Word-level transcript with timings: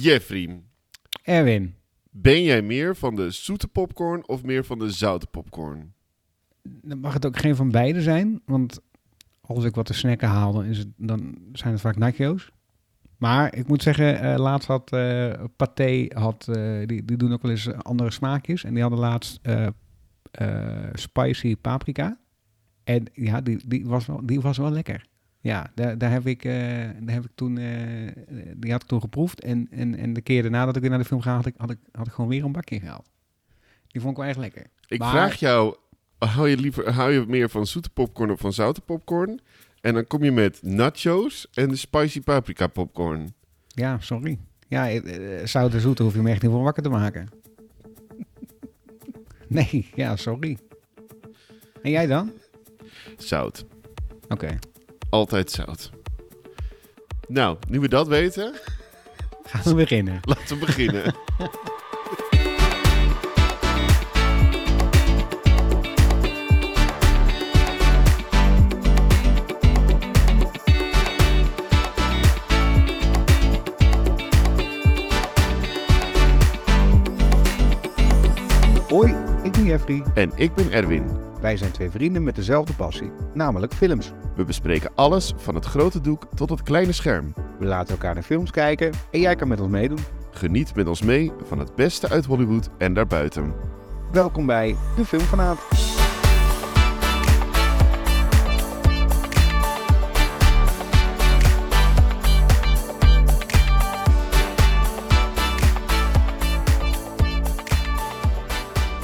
Jeffrey, 0.00 0.62
Erwin, 1.22 1.74
ben 2.10 2.42
jij 2.42 2.62
meer 2.62 2.96
van 2.96 3.14
de 3.14 3.30
zoete 3.30 3.68
popcorn 3.68 4.28
of 4.28 4.42
meer 4.42 4.64
van 4.64 4.78
de 4.78 4.90
zoute 4.90 5.26
popcorn? 5.26 5.92
dan 6.62 6.98
mag 6.98 7.12
het 7.12 7.26
ook 7.26 7.38
geen 7.38 7.56
van 7.56 7.70
beide 7.70 8.02
zijn. 8.02 8.42
Want 8.44 8.80
als 9.40 9.64
ik 9.64 9.74
wat 9.74 9.86
te 9.86 9.94
snacken 9.94 10.28
haal, 10.28 10.52
dan, 10.52 10.64
is 10.64 10.78
het, 10.78 10.88
dan 10.96 11.38
zijn 11.52 11.72
het 11.72 11.80
vaak 11.80 11.96
nachos. 11.96 12.50
Maar 13.16 13.54
ik 13.54 13.68
moet 13.68 13.82
zeggen, 13.82 14.20
eh, 14.20 14.38
laatst 14.38 14.68
had 14.68 14.92
eh 14.92 15.44
Pathé, 15.56 16.06
had, 16.08 16.48
eh, 16.48 16.86
die, 16.86 17.04
die 17.04 17.16
doen 17.16 17.32
ook 17.32 17.42
wel 17.42 17.50
eens 17.50 17.72
andere 17.72 18.10
smaakjes. 18.10 18.64
En 18.64 18.72
die 18.72 18.82
hadden 18.82 19.00
laatst 19.00 19.40
spicy 20.92 21.56
paprika. 21.56 22.18
En 22.84 23.04
ja, 23.12 23.40
die, 23.40 23.60
die, 23.66 23.86
was 23.86 24.06
wel, 24.06 24.20
die 24.26 24.40
was 24.40 24.56
wel 24.56 24.70
lekker. 24.70 25.06
Ja, 25.44 25.70
daar, 25.74 25.98
daar, 25.98 26.10
heb 26.10 26.26
ik, 26.26 26.44
eh, 26.44 26.52
daar 27.00 27.14
heb 27.14 27.24
ik 27.24 27.30
toen, 27.34 27.58
eh, 27.58 28.12
die 28.56 28.72
had 28.72 28.82
ik 28.82 28.88
toen 28.88 29.00
geproefd. 29.00 29.40
En, 29.40 29.68
en, 29.70 29.94
en 29.96 30.12
de 30.12 30.20
keer 30.20 30.42
daarna 30.42 30.64
dat 30.64 30.74
ik 30.76 30.80
weer 30.80 30.90
naar 30.90 30.98
de 30.98 31.04
film 31.04 31.20
ga, 31.20 31.34
had 31.34 31.46
ik, 31.46 31.54
had 31.56 31.70
ik, 31.70 31.78
had 31.92 32.06
ik 32.06 32.12
gewoon 32.12 32.30
weer 32.30 32.44
een 32.44 32.52
bakje 32.52 32.80
gehaald. 32.80 33.08
Die 33.86 34.00
vond 34.00 34.12
ik 34.12 34.18
wel 34.18 34.28
echt 34.28 34.38
lekker. 34.38 34.66
Ik 34.86 34.98
Maar- 34.98 35.10
vraag 35.10 35.34
jou, 35.34 35.76
hou 36.18 36.48
je, 36.48 36.56
liever, 36.56 36.92
hou 36.92 37.12
je 37.12 37.24
meer 37.28 37.48
van 37.50 37.66
zoete 37.66 37.90
popcorn 37.90 38.30
of 38.30 38.40
van 38.40 38.52
zoute 38.52 38.80
popcorn? 38.80 39.40
En 39.80 39.94
dan 39.94 40.06
kom 40.06 40.24
je 40.24 40.32
met 40.32 40.62
nachos 40.62 41.46
en 41.54 41.68
de 41.68 41.76
spicy 41.76 42.20
paprika 42.20 42.66
popcorn. 42.66 43.34
Ja, 43.68 44.00
sorry. 44.00 44.38
Ja, 44.68 44.90
eh, 44.90 45.46
zout 45.46 45.74
en 45.74 45.80
zoet 45.80 45.98
hoef 45.98 46.14
je 46.14 46.22
me 46.22 46.30
echt 46.30 46.42
niet 46.42 46.50
voor 46.50 46.62
wakker 46.62 46.82
te 46.82 46.88
maken. 46.88 47.28
Nee, 49.48 49.88
ja, 49.94 50.16
sorry. 50.16 50.58
En 51.82 51.90
jij 51.90 52.06
dan? 52.06 52.32
Zout. 53.16 53.64
Oké, 54.28 54.58
Altijd 55.14 55.50
zout. 55.50 55.90
Nou, 57.28 57.56
nu 57.68 57.80
we 57.80 57.88
dat 57.88 58.08
weten, 58.08 58.54
gaan 59.44 59.62
we 59.62 59.74
beginnen. 59.74 60.20
laten 60.30 60.58
we 60.58 60.66
beginnen. 60.66 61.02
Hoi, 78.88 79.14
ik 79.42 79.52
ben 79.52 79.64
Jeffrey. 79.64 80.02
En 80.14 80.32
ik 80.34 80.54
ben 80.54 80.72
Erwin. 80.72 81.33
Wij 81.44 81.56
zijn 81.56 81.72
twee 81.72 81.90
vrienden 81.90 82.22
met 82.22 82.36
dezelfde 82.36 82.72
passie, 82.72 83.12
namelijk 83.34 83.74
films. 83.74 84.12
We 84.36 84.44
bespreken 84.44 84.90
alles 84.94 85.32
van 85.36 85.54
het 85.54 85.64
grote 85.64 86.00
doek 86.00 86.26
tot 86.34 86.50
het 86.50 86.62
kleine 86.62 86.92
scherm. 86.92 87.34
We 87.58 87.64
laten 87.64 87.94
elkaar 87.94 88.14
naar 88.14 88.22
films 88.22 88.50
kijken 88.50 88.92
en 89.10 89.20
jij 89.20 89.36
kan 89.36 89.48
met 89.48 89.60
ons 89.60 89.70
meedoen. 89.70 89.98
Geniet 90.30 90.74
met 90.74 90.88
ons 90.88 91.02
mee 91.02 91.32
van 91.42 91.58
het 91.58 91.74
beste 91.74 92.08
uit 92.08 92.24
Hollywood 92.24 92.68
en 92.78 92.94
daarbuiten. 92.94 93.54
Welkom 94.12 94.46
bij 94.46 94.76
de 94.96 95.04
Filmfanaat. 95.04 95.58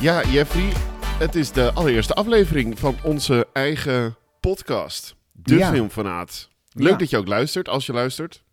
Ja, 0.01 0.25
Jeffrey, 0.25 0.73
het 1.21 1.35
is 1.35 1.53
de 1.53 1.73
allereerste 1.73 2.15
aflevering 2.15 2.79
van 2.79 2.97
onze 3.03 3.47
eigen 3.53 4.17
podcast. 4.41 5.15
De 5.33 5.57
Ja. 5.57 5.71
Filmfanaat. 5.73 6.49
Leuk 6.73 6.91
Ja. 6.91 6.97
dat 6.97 7.11
je 7.11 7.17
ook 7.17 7.27
luistert, 7.29 7.69
als 7.69 7.87
je 7.87 7.93
luistert. 7.93 8.45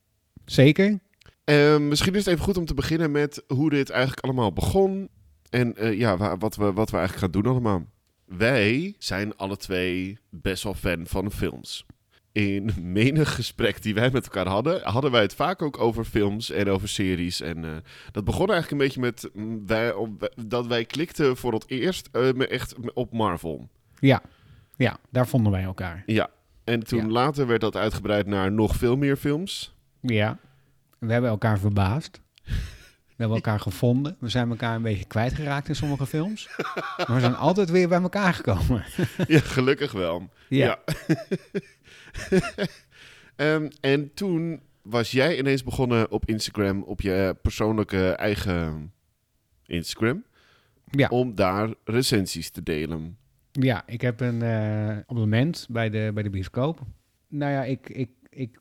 Zeker? 0.45 0.99
Eh, 1.43 1.77
misschien 1.77 2.13
is 2.15 2.25
het 2.25 2.33
even 2.33 2.45
goed 2.45 2.57
om 2.57 2.65
te 2.65 2.73
beginnen 2.73 3.11
met 3.11 3.43
hoe 3.47 3.69
dit 3.69 3.89
eigenlijk 3.89 4.21
allemaal 4.21 4.53
begon. 4.53 5.09
En 5.49 5.75
eh, 5.75 5.97
ja, 5.99 6.17
wa- 6.17 6.37
wat 6.37 6.55
we, 6.55 6.73
wat 6.73 6.89
we 6.89 6.97
eigenlijk 6.97 7.25
gaan 7.33 7.41
doen 7.41 7.51
allemaal. 7.51 7.85
Wij 8.25 8.95
zijn 8.99 9.37
alle 9.37 9.57
twee 9.57 10.17
best 10.29 10.63
wel 10.63 10.73
fan 10.73 11.07
van 11.07 11.31
films. 11.31 11.85
In 12.37 12.71
menig 12.81 13.35
gesprek 13.35 13.81
die 13.81 13.93
wij 13.93 14.09
met 14.11 14.23
elkaar 14.23 14.47
hadden, 14.47 14.81
hadden 14.83 15.11
wij 15.11 15.21
het 15.21 15.35
vaak 15.35 15.61
ook 15.61 15.79
over 15.79 16.05
films 16.05 16.51
en 16.51 16.69
over 16.69 16.89
series. 16.89 17.41
En 17.41 17.65
eh, 17.65 17.71
dat 18.11 18.23
begon 18.23 18.49
eigenlijk 18.51 18.71
een 18.71 18.87
beetje 18.87 18.99
met 18.99 19.29
mm, 19.33 19.67
wij, 19.67 19.93
op- 19.93 20.33
dat 20.45 20.67
wij 20.67 20.85
klikten 20.85 21.37
voor 21.37 21.53
het 21.53 21.69
eerst 21.69 22.09
me 22.11 22.47
echt 22.47 22.75
op 22.93 23.13
Marvel. 23.13 23.69
Ja. 23.99 24.21
Ja, 24.75 24.97
daar 25.09 25.27
vonden 25.27 25.51
wij 25.51 25.63
elkaar. 25.63 26.03
Ja, 26.05 26.29
en 26.63 26.83
toen 26.83 27.05
Ja. 27.05 27.11
later 27.11 27.47
werd 27.47 27.61
dat 27.61 27.75
uitgebreid 27.75 28.27
naar 28.27 28.51
nog 28.51 28.75
veel 28.75 28.97
meer 28.97 29.15
films. 29.17 29.75
Ja. 30.01 30.37
We 30.99 31.11
hebben 31.11 31.29
elkaar 31.29 31.59
verbaasd. 31.59 32.21
We 32.43 33.23
hebben 33.23 33.35
elkaar 33.43 33.59
gevonden. 33.59 34.15
We 34.19 34.29
zijn 34.29 34.49
elkaar 34.49 34.75
een 34.75 34.81
beetje 34.81 35.05
kwijtgeraakt 35.05 35.67
in 35.67 35.75
sommige 35.75 36.05
films. 36.05 36.49
Maar 36.97 37.13
we 37.13 37.19
zijn 37.19 37.35
altijd 37.35 37.69
weer 37.69 37.87
bij 37.87 38.01
elkaar 38.01 38.33
gekomen. 38.33 38.83
Ja, 39.27 39.39
gelukkig 39.39 39.91
wel. 39.91 40.29
Ja. 40.49 40.79
Ehm, 43.35 43.69
en 43.81 44.13
toen 44.13 44.61
was 44.81 45.11
jij 45.11 45.37
ineens 45.37 45.63
begonnen 45.63 46.11
op 46.11 46.25
Instagram, 46.25 46.83
op 46.83 47.01
je 47.01 47.35
persoonlijke 47.41 48.09
eigen 48.09 48.91
Instagram, 49.65 50.23
Ja. 50.91 51.07
om 51.07 51.35
daar 51.35 51.73
recensies 51.83 52.49
te 52.49 52.63
delen. 52.63 53.17
Ja, 53.51 53.83
ik 53.85 54.01
heb 54.01 54.19
een 54.19 54.41
eh, 54.41 54.97
abonnement 54.97 55.67
bij 55.69 55.89
de, 55.89 56.11
bij 56.13 56.23
de 56.23 56.29
bioscoop. 56.29 56.79
Nou 57.27 57.51
ja, 57.51 57.63
ik, 57.63 57.89
ik, 57.89 58.09
ik 58.29 58.59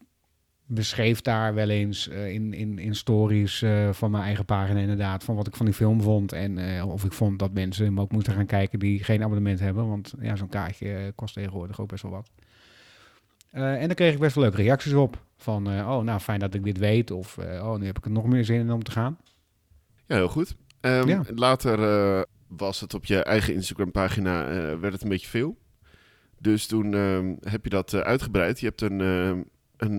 beschreef 0.67 1.21
daar 1.21 1.55
wel 1.55 1.69
eens 1.69 2.09
eh, 2.09 2.29
in, 2.33 2.53
in, 2.55 2.79
in 2.79 2.95
stories 2.95 3.63
eh, 3.63 3.93
van 3.93 4.11
mijn 4.11 4.23
eigen 4.25 4.45
pagina 4.45 4.81
inderdaad... 4.81 5.25
van 5.25 5.37
wat 5.37 5.47
ik 5.47 5.57
van 5.57 5.67
die 5.67 5.75
film 5.75 6.01
vond. 6.03 6.33
En 6.33 6.59
eh, 6.59 6.89
of 6.89 7.05
ik 7.05 7.13
vond 7.13 7.39
dat 7.39 7.53
mensen 7.53 7.85
hem 7.85 8.01
ook 8.01 8.13
moeten 8.13 8.33
gaan 8.33 8.47
kijken 8.47 8.79
die 8.79 9.05
geen 9.05 9.23
abonnement 9.23 9.61
hebben. 9.61 9.89
Want 9.89 10.15
ja, 10.21 10.37
zo'n 10.37 10.49
kaartje 10.49 10.95
eh, 10.95 11.03
kost 11.15 11.35
tegenwoordig 11.35 11.81
ook 11.81 11.89
best 11.89 12.03
wel 12.03 12.13
wat. 12.13 12.31
Eh, 13.57 13.81
en 13.81 13.87
daar 13.87 13.95
kreeg 13.95 14.13
ik 14.13 14.19
best 14.19 14.35
wel 14.35 14.45
leuke 14.45 14.63
reacties 14.63 14.93
op. 14.93 15.23
Van, 15.37 15.71
eh, 15.71 15.89
oh, 15.91 16.03
nou, 16.05 16.21
fijn 16.21 16.39
dat 16.41 16.55
ik 16.55 16.65
dit 16.65 16.79
weet. 16.79 17.11
Of, 17.11 17.39
eh, 17.39 17.69
oh, 17.69 17.79
nu 17.79 17.87
heb 17.87 17.99
ik 17.99 18.05
er 18.05 18.11
nog 18.11 18.27
meer 18.27 18.45
zin 18.45 18.61
in 18.61 18.71
om 18.73 18.83
te 18.83 18.91
gaan. 18.91 19.19
Ja, 20.07 20.17
heel 20.17 20.29
goed. 20.29 20.57
Ehm, 20.81 21.09
Ja. 21.09 21.23
Later 21.35 22.27
was 22.49 22.81
het 22.81 22.95
op 22.95 23.05
je 23.05 23.23
eigen 23.23 23.55
Instagram-pagina, 23.55 24.45
werd 24.79 24.93
het 24.93 25.03
een 25.03 25.09
beetje 25.09 25.27
veel. 25.29 25.57
Dus 26.39 26.67
toen 26.67 26.95
ehm, 26.95 27.35
heb 27.41 27.65
je 27.65 27.71
dat 27.71 27.95
uitgebreid. 27.95 28.61
Je 28.61 28.67
hebt 28.67 28.81
een, 28.81 29.01
een, 29.01 29.47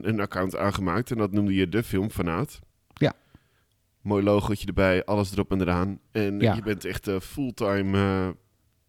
een 0.07 0.19
account 0.19 0.57
aangemaakt 0.57 1.11
en 1.11 1.17
dat 1.17 1.31
noemde 1.31 1.53
je 1.53 1.69
De 1.69 1.83
Filmfanaat. 1.83 2.59
Ja. 2.93 3.13
Mooi 4.01 4.23
logootje 4.23 4.67
erbij, 4.67 5.05
alles 5.05 5.31
erop 5.31 5.51
en 5.51 5.61
eraan. 5.61 5.99
En 6.11 6.39
Ja. 6.39 6.53
je 6.53 6.61
bent 6.61 6.85
echt 6.85 7.09
fulltime 7.21 8.35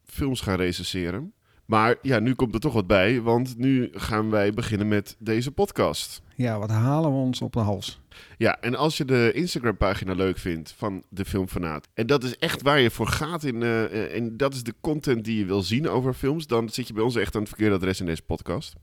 films 0.05 0.41
gaan 0.41 0.57
recenseren. 0.57 1.33
Maar 1.69 1.97
ja, 2.03 2.19
nu 2.19 2.35
komt 2.35 2.55
er 2.55 2.61
toch 2.61 2.73
wat 2.73 2.87
bij, 2.87 3.21
want 3.21 3.59
nu 3.59 3.89
gaan 3.93 4.31
wij 4.31 4.53
beginnen 4.53 4.89
met 4.89 5.17
deze 5.19 5.51
podcast. 5.51 6.23
Ja, 6.35 6.59
wat 6.59 6.71
halen 6.71 7.11
we 7.11 7.17
ons 7.17 7.43
op 7.43 7.53
de 7.53 7.59
hals? 7.59 8.01
Ja, 8.37 8.61
en 8.61 8.75
als 8.75 8.97
je 8.97 9.05
de 9.05 9.31
Instagram-pagina 9.35 10.13
leuk 10.13 10.39
vindt 10.39 10.75
van 10.77 11.03
de 11.09 11.25
Filmfanaat... 11.25 11.89
en 11.95 12.07
dat 12.07 12.25
is 12.25 12.39
echt 12.39 12.63
waar 12.63 12.81
je 12.81 12.91
voor 12.91 13.07
gaat 13.07 13.45
in, 13.45 13.63
eh, 13.63 14.15
en 14.17 14.37
dat 14.37 14.55
is 14.55 14.63
de 14.63 14.75
content 14.81 15.25
die 15.25 15.39
je 15.39 15.45
wil 15.45 15.63
zien 15.63 15.89
over 15.89 16.15
films... 16.15 16.47
dan 16.47 16.69
zit 16.69 16.87
je 16.87 16.93
bij 16.93 17.03
ons 17.03 17.17
echt 17.17 17.35
aan 17.35 17.41
het 17.41 17.51
verkeerde 17.51 17.75
adres 17.75 18.01
in 18.01 18.07
deze 18.07 18.23
podcast. 18.23 18.75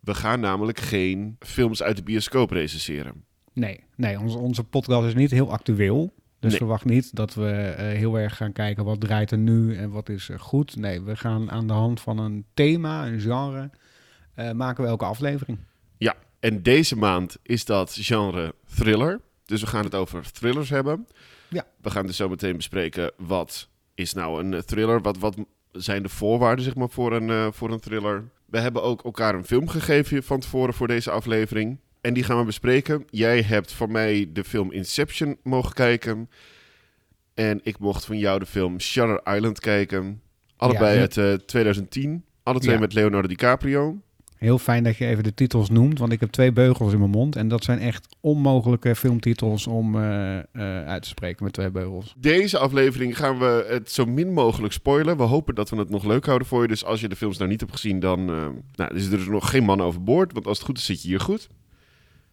We 0.00 0.14
gaan 0.14 0.40
namelijk 0.40 0.80
geen 0.80 1.36
films 1.38 1.82
uit 1.82 1.96
de 1.96 2.02
bioscoop 2.02 2.50
recenseren. 2.50 3.24
Nee, 3.52 3.80
nee 3.96 4.20
onze, 4.20 4.38
onze 4.38 4.64
podcast 4.64 5.06
is 5.06 5.14
niet 5.14 5.30
heel 5.30 5.52
actueel. 5.52 6.12
Dus 6.40 6.50
Nee. 6.50 6.58
verwacht 6.58 6.84
niet 6.84 7.16
dat 7.16 7.34
we 7.34 7.50
eh, 7.50 7.86
heel 7.86 8.18
erg 8.18 8.36
gaan 8.36 8.52
kijken 8.52 8.84
wat 8.84 9.00
draait 9.00 9.30
er 9.30 9.38
nu 9.38 9.76
en 9.76 9.90
wat 9.90 10.08
is 10.08 10.28
er 10.28 10.40
goed. 10.40 10.76
Nee, 10.76 11.00
we 11.00 11.16
gaan 11.16 11.50
aan 11.50 11.66
de 11.66 11.72
hand 11.72 12.00
van 12.00 12.18
een 12.18 12.44
thema, 12.54 13.06
een 13.06 13.20
genre, 13.20 13.70
eh, 14.34 14.50
maken 14.50 14.84
we 14.84 14.90
elke 14.90 15.04
aflevering. 15.04 15.58
En 16.40 16.62
deze 16.62 16.96
maand 16.96 17.36
is 17.42 17.64
dat 17.64 17.96
genre 18.00 18.54
thriller. 18.74 19.20
Dus 19.44 19.60
we 19.60 19.66
gaan 19.66 19.84
het 19.84 19.94
over 19.94 20.32
thrillers 20.32 20.70
hebben. 20.70 21.06
Ja. 21.48 21.66
We 21.82 21.90
gaan 21.90 22.06
dus 22.06 22.16
zo 22.16 22.28
meteen 22.28 22.56
bespreken 22.56 23.12
wat 23.16 23.68
is 23.94 24.12
nou 24.12 24.42
een 24.44 24.54
eh, 24.54 24.60
thriller? 24.60 25.00
Wat, 25.00 25.18
wat 25.18 25.36
zijn 25.72 26.02
de 26.02 26.08
voorwaarden 26.08 26.64
zeg 26.64 26.74
maar, 26.74 26.88
voor, 26.90 27.12
een, 27.12 27.52
voor 27.52 27.70
een 27.72 27.80
thriller? 27.80 28.24
We 28.46 28.58
hebben 28.58 28.82
ook 28.82 29.04
elkaar 29.04 29.34
een 29.34 29.44
film 29.44 29.68
gegeven 29.68 30.22
van 30.22 30.40
tevoren 30.40 30.74
voor 30.74 30.86
deze 30.86 31.10
aflevering. 31.10 31.78
En 32.00 32.14
die 32.14 32.22
gaan 32.24 32.38
we 32.38 32.44
bespreken. 32.44 33.04
Jij 33.10 33.42
hebt 33.42 33.72
van 33.72 33.92
mij 33.92 34.28
de 34.32 34.44
film 34.44 34.72
Inception 34.72 35.36
mogen 35.42 35.74
kijken. 35.74 36.30
En 37.34 37.60
ik 37.62 37.78
mocht 37.78 38.04
van 38.04 38.18
jou 38.18 38.38
de 38.38 38.46
film 38.46 38.80
Shutter 38.80 39.34
Island 39.34 39.60
kijken. 39.60 40.20
Allebei 40.56 40.94
Ja. 40.94 41.00
uit 41.00 41.16
eh, 41.16 41.32
2010. 41.32 42.24
Alle 42.42 42.58
twee 42.60 42.74
Ja. 42.74 42.80
met 42.80 42.92
Leonardo 42.92 43.28
DiCaprio. 43.28 43.96
Heel 44.36 44.58
fijn 44.58 44.84
dat 44.84 44.96
je 44.96 45.06
even 45.06 45.22
de 45.24 45.34
titels 45.34 45.70
noemt, 45.70 45.98
want 45.98 46.12
ik 46.12 46.20
heb 46.20 46.30
twee 46.30 46.52
beugels 46.52 46.92
in 46.92 46.98
mijn 46.98 47.10
mond. 47.10 47.36
En 47.36 47.48
dat 47.48 47.64
zijn 47.64 47.78
echt 47.78 48.16
onmogelijke 48.20 48.94
filmtitels 48.96 49.66
om 49.66 49.94
eh, 49.96 50.38
eh, 50.38 50.44
uit 50.86 51.02
te 51.02 51.08
spreken 51.08 51.44
met 51.44 51.52
twee 51.52 51.70
beugels. 51.70 52.14
Deze 52.18 52.58
aflevering 52.58 53.16
gaan 53.16 53.38
we 53.38 53.66
het 53.68 53.90
zo 53.90 54.06
min 54.06 54.32
mogelijk 54.32 54.72
spoilen. 54.72 55.16
We 55.16 55.22
hopen 55.22 55.54
dat 55.54 55.70
we 55.70 55.76
het 55.76 55.90
nog 55.90 56.04
leuk 56.04 56.24
houden 56.26 56.48
voor 56.48 56.62
je. 56.62 56.68
Dus 56.68 56.84
als 56.84 57.00
je 57.00 57.08
de 57.08 57.16
films 57.16 57.38
nou 57.38 57.50
niet 57.50 57.60
hebt 57.60 57.72
gezien, 57.72 58.00
dan 58.00 58.30
eh, 58.30 58.46
nou, 58.74 58.94
is 58.94 59.04
er 59.04 59.10
dus 59.18 59.26
nog 59.26 59.50
geen 59.50 59.64
man 59.64 59.80
overboord. 59.82 60.32
Want 60.32 60.46
als 60.46 60.56
het 60.58 60.66
goed 60.66 60.78
is, 60.78 60.84
zit 60.84 61.02
je 61.02 61.08
hier 61.08 61.20
goed. 61.20 61.48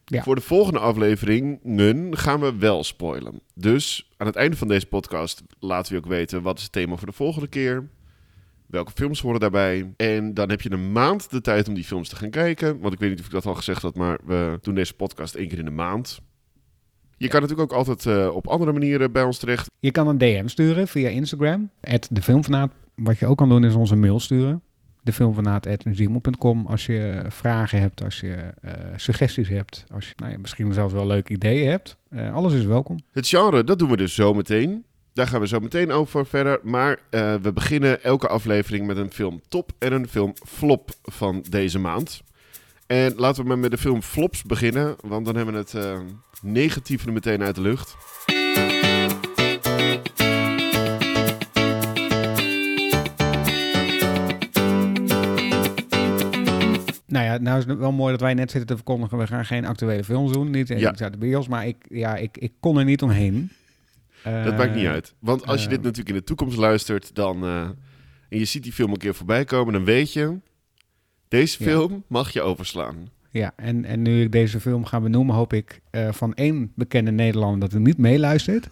Ja. 0.10 0.24
Voor 0.24 0.36
de 0.36 0.42
volgende 0.42 0.80
afleveringen 0.80 2.18
gaan 2.18 2.40
we 2.40 2.56
wel 2.58 2.84
spoilen. 2.84 3.42
Dus 3.54 4.10
aan 4.18 4.28
het 4.28 4.36
einde 4.36 4.58
van 4.58 4.68
deze 4.68 4.86
podcast 4.86 5.44
laten 5.60 5.92
we 5.92 5.98
ook 5.98 6.06
weten 6.06 6.42
wat 6.42 6.58
is 6.58 6.64
het 6.64 6.72
thema 6.72 6.96
voor 6.96 7.08
de 7.08 7.14
volgende 7.14 7.48
keer. 7.48 7.90
Welke 8.66 8.92
films 8.96 9.22
horen 9.22 9.40
daarbij? 9.40 9.94
En 9.98 10.34
dan 10.34 10.50
heb 10.50 10.62
je 10.62 10.72
een 10.72 10.92
maand 10.92 11.32
de 11.32 11.42
tijd 11.42 11.68
om 11.68 11.74
die 11.74 11.84
films 11.84 12.10
te 12.10 12.16
gaan 12.16 12.30
kijken. 12.30 12.80
Want 12.80 12.94
ik 12.94 13.00
weet 13.00 13.10
niet 13.10 13.20
of 13.20 13.26
ik 13.26 13.32
dat 13.32 13.46
al 13.46 13.56
gezegd 13.56 13.82
had, 13.82 13.96
maar 13.96 14.20
we 14.26 14.58
doen 14.62 14.76
deze 14.76 14.94
podcast 14.94 15.36
één 15.36 15.48
keer 15.48 15.60
in 15.60 15.66
de 15.66 15.72
maand. 15.72 16.20
Je 17.18 17.28
kan 17.28 17.42
natuurlijk 17.42 17.72
ook 17.72 17.78
altijd 17.78 18.06
eh, 18.06 18.36
op 18.36 18.48
andere 18.48 18.72
manieren 18.72 19.12
bij 19.12 19.24
ons 19.24 19.38
terecht. 19.38 19.70
Je 19.80 19.92
kan 19.92 20.08
een 20.08 20.18
DM 20.18 20.48
sturen 20.48 20.88
via 20.88 21.10
Instagram, 21.10 21.70
@defilmfanaat. 22.12 22.72
Wat 22.96 23.20
je 23.20 23.26
ook 23.26 23.38
kan 23.38 23.50
doen 23.50 23.64
is 23.64 23.76
onze 23.76 23.96
mail 23.96 24.20
sturen. 24.20 24.62
Defilmfanaat.gmail.com 25.08 26.66
als 26.66 26.86
je 26.86 27.22
vragen 27.28 27.80
hebt, 27.80 28.04
als 28.04 28.20
je 28.20 28.36
eh, 28.62 28.72
suggesties 28.96 29.50
hebt, 29.50 29.86
als 29.94 30.08
je 30.08 30.14
nou 30.16 30.32
ja, 30.32 30.38
misschien 30.38 30.74
zelfs 30.74 30.94
wel 30.94 31.08
leuke 31.08 31.34
ideeën 31.34 31.70
hebt. 31.70 31.98
Eh, 32.10 32.34
alles 32.34 32.54
is 32.54 32.66
welkom. 32.66 33.00
Het 33.12 33.28
genre, 33.28 33.64
dat 33.64 33.80
doen 33.80 33.90
we 33.90 33.98
dus 33.98 34.16
zo 34.16 34.34
meteen. 34.34 34.86
Daar 35.14 35.28
gaan 35.28 35.40
we 35.40 35.48
zo 35.48 35.60
meteen 35.60 35.92
over 35.92 36.26
verder. 36.26 36.60
Maar 36.64 37.00
eh, 37.10 37.36
we 37.42 37.54
beginnen 37.54 38.04
elke 38.04 38.28
aflevering 38.28 38.88
met 38.88 38.98
een 38.98 39.12
film 39.12 39.42
top 39.48 39.72
en 39.80 39.94
een 39.94 40.08
film 40.08 40.34
flop 40.46 40.90
van 41.04 41.46
deze 41.50 41.80
maand. 41.80 42.22
En 42.88 43.14
laten 43.16 43.42
we 43.42 43.48
maar 43.48 43.60
met 43.60 43.72
de 43.72 43.78
film 43.78 44.02
flops 44.02 44.44
beginnen, 44.44 44.96
want 45.02 45.26
dan 45.26 45.36
hebben 45.36 45.54
we 45.54 45.60
het 45.60 46.04
negatieve 46.42 47.12
meteen 47.12 47.44
uit 47.44 47.56
de 47.56 47.62
lucht. 47.62 47.96
Nou 57.08 57.26
ja, 57.26 57.38
nou 57.38 57.60
is 57.60 57.66
het 57.66 57.78
wel 57.78 57.92
mooi 57.92 58.12
dat 58.12 58.22
wij 58.22 58.34
net 58.34 58.52
zitten 58.52 58.68
te 58.70 58.76
verkondigen. 58.76 59.18
We 59.18 59.28
gaan 59.28 59.46
geen 59.46 59.66
actuele 59.66 60.04
films 60.04 60.32
doen, 60.32 60.50
niet 60.52 60.68
Ja. 60.68 60.76
ja. 60.78 60.94
uit 60.98 61.12
de 61.14 61.18
bios. 61.18 61.48
Maar 61.48 61.68
ik, 61.68 61.76
ja, 61.90 62.16
ik, 62.16 62.38
ik 62.38 62.52
kon 62.60 62.78
er 62.78 62.86
niet 62.86 63.02
omheen. 63.02 63.50
Dat 64.24 64.34
Eh, 64.34 64.58
maakt 64.58 64.76
niet 64.76 64.86
uit. 64.86 65.14
Want 65.20 65.46
als 65.48 65.60
je 65.60 65.66
eh, 65.66 65.72
dit 65.74 65.82
natuurlijk 65.82 66.10
in 66.10 66.16
de 66.16 66.24
toekomst 66.24 66.58
luistert, 66.58 67.16
dan, 67.16 67.44
eh, 67.44 67.62
en 68.30 68.40
je 68.40 68.46
ziet 68.46 68.64
die 68.64 68.72
film 68.74 68.92
een 68.92 68.98
keer 68.98 69.16
voorbij 69.16 69.46
komen, 69.46 69.74
dan 69.74 69.84
weet 69.84 70.14
je, 70.14 70.38
deze 71.28 71.64
Ja. 71.64 71.70
film 71.70 72.04
mag 72.08 72.32
je 72.32 72.42
overslaan. 72.42 73.10
Ja, 73.38 73.54
en, 73.56 73.86
en 73.86 74.02
nu 74.02 74.22
ik 74.22 74.32
deze 74.32 74.60
film 74.60 74.86
ga 74.86 75.00
benoemen, 75.00 75.36
hoop 75.36 75.54
ik 75.54 75.82
eh, 75.90 76.12
van 76.12 76.34
één 76.34 76.72
bekende 76.76 77.12
Nederlander 77.12 77.60
dat 77.60 77.72
hij 77.72 77.82
niet 77.82 77.98
meeluistert. 77.98 78.70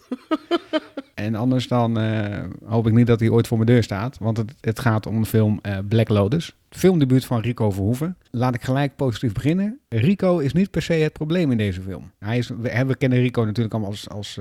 en 1.14 1.36
anders 1.36 1.68
dan 1.68 2.00
eh, 2.00 2.44
hoop 2.64 2.88
ik 2.88 2.94
niet 2.94 3.08
dat 3.08 3.20
hij 3.20 3.30
ooit 3.30 3.48
voor 3.48 3.58
mijn 3.58 3.70
deur 3.70 3.84
staat. 3.84 4.18
Want 4.18 4.38
het, 4.38 4.54
het 4.62 4.80
gaat 4.80 5.06
om 5.06 5.22
de 5.22 5.28
film 5.28 5.60
eh, 5.62 5.78
Black 5.88 6.10
Lotus. 6.10 6.56
Filmdebuut 6.70 7.26
van 7.26 7.42
Rico 7.42 7.72
Verhoeven. 7.72 8.18
Laat 8.32 8.56
ik 8.56 8.62
gelijk 8.62 8.96
positief 8.96 9.34
beginnen. 9.34 9.80
Rico 9.90 10.40
is 10.40 10.54
niet 10.54 10.72
per 10.72 10.82
se 10.82 10.94
het 10.94 11.14
probleem 11.14 11.52
in 11.52 11.58
deze 11.58 11.82
film. 11.82 12.12
Hij 12.20 12.38
is, 12.38 12.48
we, 12.48 12.86
we 12.86 12.96
kennen 12.96 13.20
Rico 13.20 13.44
natuurlijk 13.44 13.74
allemaal 13.74 13.92
als, 13.92 14.10
als 14.10 14.40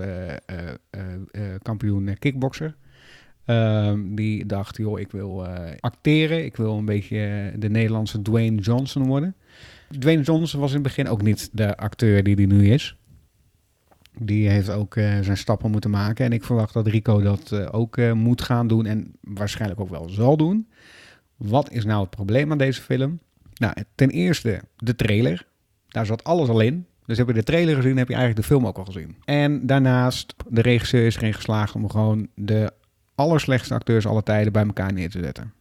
kampioen 1.63 2.17
kickbokser. 2.19 2.77
Ehm, 3.45 4.15
die 4.15 4.47
dacht, 4.47 4.77
joh, 4.77 5.01
ik 5.01 5.11
wil 5.11 5.47
acteren. 5.81 6.45
Ik 6.45 6.57
wil 6.57 6.79
een 6.79 6.85
beetje 6.85 7.53
de 7.57 7.71
Nederlandse 7.71 8.23
Dwayne 8.23 8.61
Johnson 8.61 9.07
worden. 9.07 9.35
Dwayne 9.99 10.23
Johnson 10.23 10.61
was 10.61 10.69
in 10.69 10.75
het 10.75 10.85
begin 10.87 11.09
ook 11.09 11.23
niet 11.23 11.49
de 11.53 11.77
acteur 11.77 12.23
die 12.23 12.35
hij 12.35 12.47
nu 12.47 12.71
is. 12.71 12.97
Die 14.19 14.49
heeft 14.49 14.71
ook 14.71 14.97
eh, 14.97 15.21
zijn 15.21 15.37
stappen 15.37 15.71
moeten 15.71 15.91
maken. 15.91 16.25
En 16.25 16.33
ik 16.33 16.45
verwacht 16.45 16.73
dat 16.73 16.87
Rico 16.87 17.21
dat 17.21 17.53
eh, 17.53 17.69
ook 17.71 17.97
eh, 17.97 18.13
moet 18.13 18.43
gaan 18.43 18.67
doen. 18.67 18.87
En 18.87 19.13
waarschijnlijk 19.21 19.81
ook 19.81 19.89
wel 19.89 20.09
zal 20.09 20.37
doen. 20.37 20.69
Wat 21.37 21.73
is 21.73 21.85
nou 21.85 22.01
het 22.01 22.11
probleem 22.11 22.51
aan 22.51 22.59
deze 22.59 22.83
film? 22.83 23.21
Nou, 23.55 23.75
ten 23.95 24.11
eerste 24.11 24.63
de 24.77 24.97
trailer. 24.97 25.47
Daar 25.89 26.07
zat 26.07 26.25
alles 26.25 26.49
al 26.49 26.61
in. 26.61 26.87
Dus 27.07 27.19
heb 27.19 27.27
je 27.27 27.33
de 27.33 27.43
trailer 27.43 27.77
gezien, 27.77 27.97
heb 27.97 28.09
je 28.09 28.15
eigenlijk 28.15 28.43
de 28.43 28.55
film 28.55 28.67
ook 28.67 28.79
al 28.79 28.85
gezien. 28.85 29.17
En 29.25 29.67
daarnaast, 29.67 30.35
de 30.49 30.63
regisseur 30.63 31.07
is 31.07 31.17
erin 31.17 31.35
geslaagd 31.35 31.75
om 31.75 31.91
gewoon 31.91 32.29
de 32.35 32.73
allerslechtste 33.15 33.75
acteurs 33.75 34.07
aller 34.07 34.23
tijden 34.23 34.53
bij 34.53 34.65
elkaar 34.65 34.93
neer 34.93 35.11
te 35.11 35.23
zetten. 35.23 35.53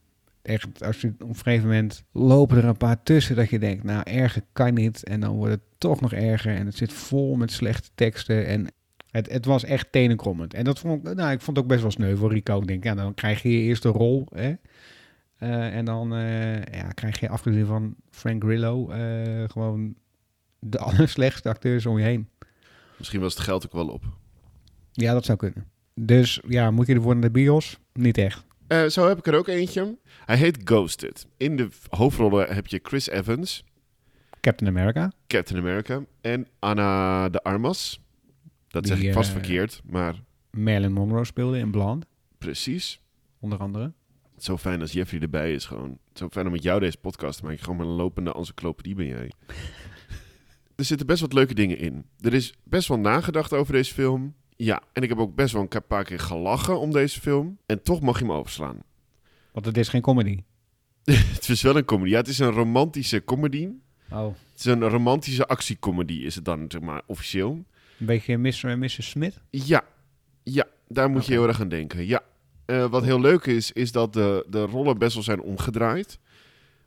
Echt, 0.44 0.84
als 0.84 1.02
je 1.02 1.08
op 1.08 1.30
een 1.30 1.36
gegeven 1.36 1.68
moment 1.68 2.04
lopen 2.12 2.58
er 2.58 2.66
een 2.66 2.78
paar 2.78 3.04
tussen 3.04 3.36
dat 3.36 3.50
je 3.50 3.60
denkt, 3.60 3.84
nou, 3.84 4.02
erger 4.04 4.42
kan 4.54 4.74
niet. 4.74 5.04
En 5.04 5.20
dan 5.20 5.36
wordt 5.36 5.52
het 5.52 5.62
toch 5.78 6.02
nog 6.02 6.14
erger. 6.14 6.56
En 6.56 6.66
het 6.66 6.76
zit 6.76 6.94
vol 6.94 7.36
met 7.36 7.52
slechte 7.52 7.90
teksten. 7.96 8.46
En 8.46 8.68
het, 9.12 9.32
het 9.32 9.46
was 9.46 9.64
echt 9.64 9.92
tenenkrommend. 9.92 10.54
En 10.54 10.64
dat 10.64 10.80
vond 10.80 11.08
ik, 11.08 11.16
nou, 11.16 11.32
ik 11.32 11.42
vond 11.42 11.58
het 11.58 11.66
ook 11.66 11.72
best 11.72 11.82
wel 11.82 11.92
sneu 11.92 12.16
voor 12.16 12.32
Rico. 12.32 12.62
Ik 12.62 12.68
denk, 12.68 12.84
ja, 12.84 12.96
dan 12.96 13.14
krijg 13.14 13.42
je 13.42 13.52
je 13.52 13.60
eerste 13.60 13.90
rol. 13.90 14.28
Hè? 14.34 14.54
Eh, 15.38 15.76
en 15.76 15.86
dan 15.86 16.16
eh, 16.16 16.64
ja, 16.64 16.88
krijg 16.94 17.20
je 17.20 17.30
afgezien 17.30 17.66
van 17.66 17.96
Frank 18.10 18.44
Grillo 18.44 18.90
eh, 18.90 19.50
gewoon 19.50 19.96
de 20.60 20.78
allerslechtste 20.88 21.50
acteurs 21.50 21.86
om 21.86 21.98
je 21.98 22.04
heen. 22.04 22.30
Misschien 22.98 23.20
was 23.20 23.34
het 23.34 23.44
geld 23.44 23.66
ook 23.66 23.74
wel 23.74 23.88
op. 23.88 24.04
Ja, 24.92 25.14
dat 25.14 25.26
zou 25.26 25.38
kunnen. 25.38 25.72
Dus 25.96 26.42
ja, 26.48 26.72
moet 26.72 26.88
je 26.88 26.94
ervoor 26.94 27.14
naar 27.14 27.22
de 27.22 27.32
bios? 27.32 27.80
Niet 27.94 28.18
echt. 28.18 28.46
Eh, 28.74 28.86
zo 28.86 29.08
heb 29.08 29.18
ik 29.18 29.28
er 29.28 29.36
ook 29.36 29.48
eentje. 29.48 29.98
Hij 30.26 30.38
heet 30.38 30.58
Ghosted. 30.64 31.28
In 31.38 31.56
de 31.56 31.68
hoofdrollen 31.90 32.56
heb 32.56 32.68
je 32.68 32.80
Chris 32.84 33.10
Evans, 33.10 33.64
Captain 34.40 34.78
America. 34.78 35.12
Captain 35.28 35.60
America 35.60 36.06
en 36.22 36.48
Anna 36.60 37.30
de 37.30 37.44
Armas. 37.44 38.02
Dat 38.68 38.88
zeg 38.88 39.02
ik 39.02 39.14
vast 39.14 39.30
eh, 39.30 39.36
verkeerd, 39.36 39.82
maar 39.86 40.24
Marilyn 40.52 40.94
Monroe 40.94 41.26
speelde 41.26 41.58
in 41.58 41.72
Blonde, 41.72 42.06
precies. 42.38 43.02
onder 43.40 43.60
andere. 43.60 43.94
Zo 44.38 44.58
fijn 44.58 44.82
als 44.82 44.92
Jeffrey 44.92 45.22
erbij 45.22 45.54
is 45.54 45.66
gewoon. 45.66 45.98
Zo 46.14 46.30
fijn 46.30 46.46
om 46.46 46.52
met 46.52 46.64
jou 46.64 46.80
deze 46.80 46.98
podcast 46.98 47.40
te 47.40 47.46
maken. 47.46 47.60
Gewoon 47.60 47.78
met 47.78 47.88
een 47.88 47.94
lopende 47.94 48.34
encyclopedie 48.34 48.96
ben 48.96 49.08
jij. 49.08 49.32
er 50.76 50.86
zitten 50.86 51.08
best 51.08 51.22
wat 51.22 51.34
leuke 51.34 51.54
dingen 51.54 51.78
in. 51.78 52.06
Er 52.20 52.34
is 52.34 52.54
best 52.64 52.88
wel 52.88 53.00
nagedacht 53.00 53.54
over 53.54 53.74
deze 53.74 53.94
film. 53.94 54.36
Ja, 54.58 54.82
en 54.94 55.04
ik 55.04 55.10
heb 55.10 55.18
ook 55.18 55.36
best 55.36 55.54
wel 55.54 55.68
een 55.70 55.84
paar 55.88 56.04
keer 56.04 56.20
gelachen 56.20 56.80
om 56.80 56.92
deze 56.92 57.22
film. 57.22 57.58
En 57.66 57.84
toch 57.84 58.02
mag 58.02 58.20
je 58.20 58.26
hem 58.26 58.34
overslaan. 58.34 58.84
Want 59.52 59.66
het 59.66 59.78
is 59.78 59.90
geen 59.90 60.02
comedy. 60.02 60.44
het 61.36 61.50
is 61.50 61.62
wel 61.62 61.78
een 61.78 61.86
comedy. 61.86 62.10
Ja, 62.10 62.18
het 62.18 62.28
is 62.28 62.40
een 62.40 62.52
romantische 62.52 63.24
comedy. 63.24 63.70
Oh. 64.12 64.34
Het 64.52 64.60
is 64.60 64.66
een 64.66 64.90
romantische 64.90 65.48
actiecomedy, 65.48 66.14
is 66.14 66.36
het 66.36 66.46
dan, 66.46 66.66
zeg 66.68 66.82
maar, 66.82 67.02
officieel. 67.06 67.66
Een 68.00 68.06
beetje 68.06 68.38
Mr. 68.38 68.66
en 68.66 68.80
Mrs. 68.80 69.10
Smith. 69.10 69.42
Ja, 69.50 69.84
ja 70.44 70.66
daar 70.88 71.10
moet 71.10 71.26
je 71.26 71.32
heel 71.32 71.48
erg 71.48 71.62
aan 71.62 71.70
denken. 71.70 72.06
Ja. 72.06 72.22
Eh, 72.66 72.90
wat 72.90 73.04
heel 73.04 73.20
leuk 73.20 73.46
is, 73.46 73.72
is 73.72 73.92
dat 73.92 74.14
de, 74.14 74.46
de 74.50 74.62
rollen 74.62 74.98
best 74.98 75.14
wel 75.14 75.24
zijn 75.24 75.42
omgedraaid. 75.42 76.20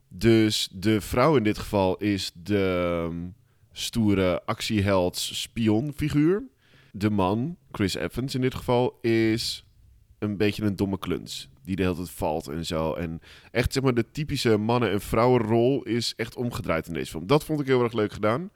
Dus 0.08 0.68
de 0.72 1.00
vrouw 1.00 1.36
in 1.36 1.42
dit 1.42 1.58
geval 1.58 1.96
is 1.96 2.32
de 2.34 3.04
ehm, 3.04 3.26
stoere 3.72 4.42
actieheld 4.44 5.16
spionfiguur. 5.16 6.42
De 6.98 7.10
man, 7.10 7.56
Chris 7.72 7.94
Evans 7.94 8.34
in 8.34 8.40
dit 8.40 8.54
geval, 8.54 8.98
is 9.00 9.64
een 10.18 10.36
beetje 10.36 10.62
een 10.62 10.76
domme 10.76 10.98
kluns. 10.98 11.48
Die 11.62 11.76
de 11.76 11.82
hele 11.82 11.94
tijd 11.94 12.10
valt 12.10 12.48
en 12.48 12.66
zo. 12.66 12.94
En 12.94 13.20
echt, 13.50 13.72
zeg 13.72 13.82
maar, 13.82 13.94
de 13.94 14.10
typische 14.10 14.56
mannen- 14.56 14.90
en 14.90 15.00
vrouwenrol 15.00 15.82
is 15.82 16.14
echt 16.16 16.36
omgedraaid 16.36 16.86
in 16.86 16.92
deze 16.92 17.10
film. 17.10 17.26
Dat 17.26 17.44
vond 17.44 17.60
ik 17.60 17.66
heel 17.66 17.82
erg 17.82 17.92
leuk 17.92 18.12
gedaan. 18.12 18.50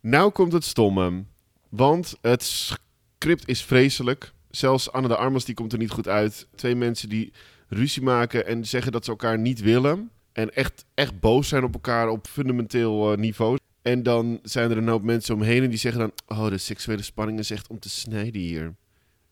Nou 0.00 0.30
komt 0.30 0.52
het 0.52 0.64
stomme. 0.64 1.24
Want 1.68 2.18
het 2.20 2.42
script 2.42 3.48
is 3.48 3.62
vreselijk. 3.62 4.32
Zelfs 4.50 4.92
Anne 4.92 5.08
de 5.08 5.16
Armas 5.16 5.44
die 5.44 5.54
komt 5.54 5.72
er 5.72 5.78
niet 5.78 5.90
goed 5.90 6.08
uit. 6.08 6.48
Twee 6.54 6.74
mensen 6.74 7.08
die 7.08 7.32
ruzie 7.68 8.02
maken 8.02 8.46
en 8.46 8.66
zeggen 8.66 8.92
dat 8.92 9.04
ze 9.04 9.10
elkaar 9.10 9.38
niet 9.38 9.60
willen. 9.60 10.10
En 10.32 10.54
echt, 10.54 10.84
echt 10.94 11.20
boos 11.20 11.48
zijn 11.48 11.64
op 11.64 11.74
elkaar 11.74 12.08
op 12.08 12.26
fundamenteel 12.26 13.12
eh, 13.12 13.18
niveau. 13.18 13.58
En 13.86 14.02
dan 14.02 14.38
zijn 14.42 14.70
er 14.70 14.76
een 14.76 14.88
hoop 14.88 15.02
mensen 15.02 15.34
omheen 15.34 15.62
en 15.62 15.68
die 15.68 15.78
zeggen 15.78 16.00
dan... 16.00 16.38
Oh, 16.38 16.48
de 16.48 16.58
seksuele 16.58 17.02
spanning 17.02 17.38
is 17.38 17.50
echt 17.50 17.68
om 17.68 17.78
te 17.78 17.88
snijden 17.88 18.40
hier. 18.40 18.74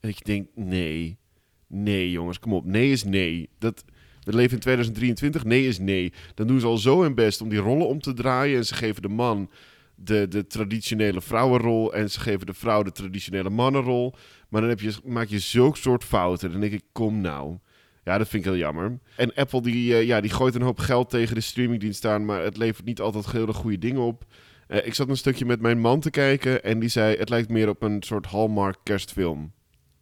En 0.00 0.08
ik 0.08 0.24
denk, 0.24 0.48
nee. 0.54 1.18
Nee, 1.66 2.10
jongens, 2.10 2.38
kom 2.38 2.52
op. 2.52 2.64
Nee 2.64 2.90
is 2.90 3.04
nee. 3.04 3.48
Dat, 3.58 3.84
we 4.20 4.34
leven 4.34 4.54
in 4.54 4.60
2023. 4.60 5.44
Nee 5.44 5.66
is 5.66 5.78
nee. 5.78 6.12
Dan 6.34 6.46
doen 6.46 6.60
ze 6.60 6.66
al 6.66 6.78
zo 6.78 7.02
hun 7.02 7.14
best 7.14 7.40
om 7.40 7.48
die 7.48 7.58
rollen 7.58 7.86
om 7.86 8.00
te 8.00 8.12
draaien. 8.12 8.56
En 8.56 8.66
ze 8.66 8.74
geven 8.74 9.02
de 9.02 9.08
man 9.08 9.50
de, 9.94 10.28
de 10.28 10.46
traditionele 10.46 11.20
vrouwenrol. 11.20 11.94
En 11.94 12.10
ze 12.10 12.20
geven 12.20 12.46
de 12.46 12.54
vrouw 12.54 12.82
de 12.82 12.92
traditionele 12.92 13.50
mannenrol. 13.50 14.14
Maar 14.48 14.60
dan 14.60 14.70
heb 14.70 14.80
je, 14.80 14.94
maak 15.04 15.28
je 15.28 15.38
zulk 15.38 15.76
soort 15.76 16.04
fouten. 16.04 16.50
Dan 16.50 16.60
denk 16.60 16.72
ik, 16.72 16.84
kom 16.92 17.20
nou. 17.20 17.58
Ja, 18.04 18.18
dat 18.18 18.28
vind 18.28 18.44
ik 18.44 18.50
heel 18.50 18.60
jammer. 18.60 18.98
En 19.16 19.34
Apple 19.34 19.62
die, 19.62 19.94
eh, 19.94 20.06
ja, 20.06 20.20
die 20.20 20.30
gooit 20.30 20.54
een 20.54 20.62
hoop 20.62 20.78
geld 20.78 21.10
tegen 21.10 21.34
de 21.34 21.40
streamingdienst 21.40 22.04
aan. 22.06 22.24
Maar 22.24 22.42
het 22.42 22.56
levert 22.56 22.86
niet 22.86 23.00
altijd 23.00 23.30
hele 23.30 23.52
goede 23.52 23.78
dingen 23.78 24.02
op. 24.02 24.24
Eh, 24.66 24.86
ik 24.86 24.94
zat 24.94 25.08
een 25.08 25.16
stukje 25.16 25.44
met 25.44 25.60
mijn 25.60 25.80
man 25.80 26.00
te 26.00 26.10
kijken. 26.10 26.62
En 26.62 26.78
die 26.78 26.88
zei, 26.88 27.16
het 27.16 27.28
lijkt 27.28 27.48
meer 27.48 27.68
op 27.68 27.82
een 27.82 28.02
soort 28.02 28.26
Hallmark 28.26 28.76
kerstfilm. 28.82 29.52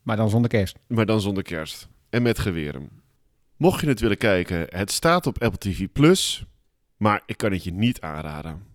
Maar 0.02 0.16
dan 0.16 0.30
zonder 0.30 0.50
kerst. 0.50 0.78
Maar 0.86 1.06
dan 1.06 1.20
zonder 1.20 1.42
kerst. 1.42 1.88
En 2.10 2.22
met 2.22 2.38
geweren. 2.38 2.88
Mocht 3.56 3.80
je 3.80 3.86
het 3.86 4.00
willen 4.00 4.16
kijken, 4.16 4.66
het 4.68 4.90
staat 4.90 5.26
op 5.26 5.42
Apple 5.42 5.58
TV 5.58 5.86
Plus. 5.92 6.44
Maar 6.96 7.22
ik 7.26 7.36
kan 7.36 7.52
het 7.52 7.64
je 7.64 7.72
niet 7.72 8.00
aanraden. 8.00 8.71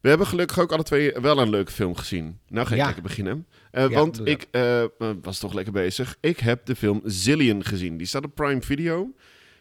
We 0.00 0.08
hebben 0.08 0.26
gelukkig 0.26 0.58
ook 0.58 0.72
alle 0.72 0.82
twee 0.82 1.12
wel 1.12 1.38
een 1.38 1.50
leuke 1.50 1.72
film 1.72 1.94
gezien. 1.94 2.38
Nou 2.48 2.66
ga 2.66 2.72
ik 2.72 2.78
Ja. 2.78 2.84
lekker 2.84 3.02
beginnen. 3.02 3.46
Eh, 3.70 3.82
Ja, 3.82 3.88
want 3.88 4.26
ik 4.26 4.46
eh, 4.50 4.82
eh, 4.82 4.88
was 5.22 5.38
toch 5.38 5.52
lekker 5.52 5.72
bezig. 5.72 6.16
Ik 6.20 6.38
heb 6.38 6.66
de 6.66 6.76
film 6.76 7.00
Zillion 7.04 7.64
gezien. 7.64 7.96
Die 7.96 8.06
staat 8.06 8.24
op 8.24 8.34
Prime 8.34 8.62
Video. 8.62 9.14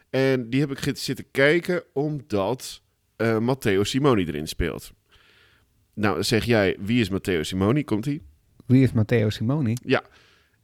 En 0.10 0.50
die 0.50 0.60
heb 0.60 0.72
ik 0.72 0.98
zitten 0.98 1.26
kijken 1.32 1.84
omdat 1.94 2.82
Matteo 3.40 3.84
Simoni 3.84 4.26
erin 4.26 4.48
speelt. 4.48 4.92
Nou, 5.94 6.24
zeg 6.24 6.46
jij, 6.46 6.76
wie 6.80 7.02
is 7.02 7.10
Matteo 7.10 7.44
Simoni? 7.44 7.84
Komt-ie? 7.84 8.22
Wie 8.66 8.84
is 8.84 8.92
Matteo 8.92 9.30
Simoni? 9.30 9.74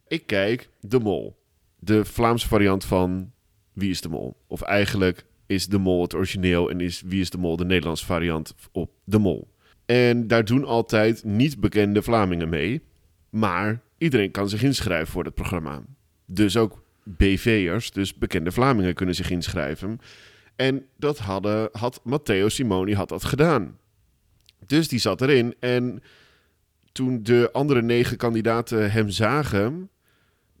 Ik 0.08 0.26
kijk 0.26 0.68
De 0.80 0.98
Mol. 0.98 1.36
De 1.78 2.04
Vlaamse 2.04 2.48
variant 2.48 2.84
van 2.84 3.32
Wie 3.72 3.90
is 3.90 4.00
de 4.00 4.08
Mol? 4.08 4.36
Of 4.46 4.62
eigenlijk 4.62 5.24
is 5.46 5.66
De 5.66 5.78
Mol 5.78 6.02
het 6.02 6.14
origineel 6.14 6.70
en 6.70 6.80
is 6.80 7.02
Wie 7.06 7.20
is 7.20 7.30
de 7.30 7.38
Mol 7.38 7.56
de 7.56 7.64
Nederlandse 7.64 8.04
variant 8.04 8.54
op 8.72 8.90
De 9.04 9.18
Mol. 9.18 9.48
En 9.86 10.26
daar 10.26 10.44
doen 10.44 10.64
altijd 10.64 11.24
niet 11.24 11.60
bekende 11.60 12.02
Vlamingen 12.02 12.48
mee. 12.48 12.82
Maar 13.30 13.80
iedereen 13.98 14.30
kan 14.30 14.48
zich 14.48 14.62
inschrijven 14.62 15.12
voor 15.12 15.24
het 15.24 15.34
programma. 15.34 15.82
Dus 16.26 16.56
ook 16.56 16.82
BV'ers, 17.04 17.90
dus 17.90 18.14
bekende 18.14 18.52
Vlamingen, 18.52 18.94
kunnen 18.94 19.14
zich 19.14 19.30
inschrijven. 19.30 19.98
En 20.56 20.86
dat 20.96 21.18
hadden, 21.18 21.68
had 21.72 22.00
Matteo 22.04 22.48
Simoni 22.48 22.94
had 22.94 23.08
dat 23.08 23.24
gedaan. 23.24 23.78
Dus 24.66 24.88
die 24.88 24.98
zat 24.98 25.20
erin. 25.20 25.54
En 25.60 26.02
toen 26.92 27.22
de 27.22 27.48
andere 27.52 27.82
negen 27.82 28.16
kandidaten 28.16 28.92
hem 28.92 29.10
zagen... 29.10 29.90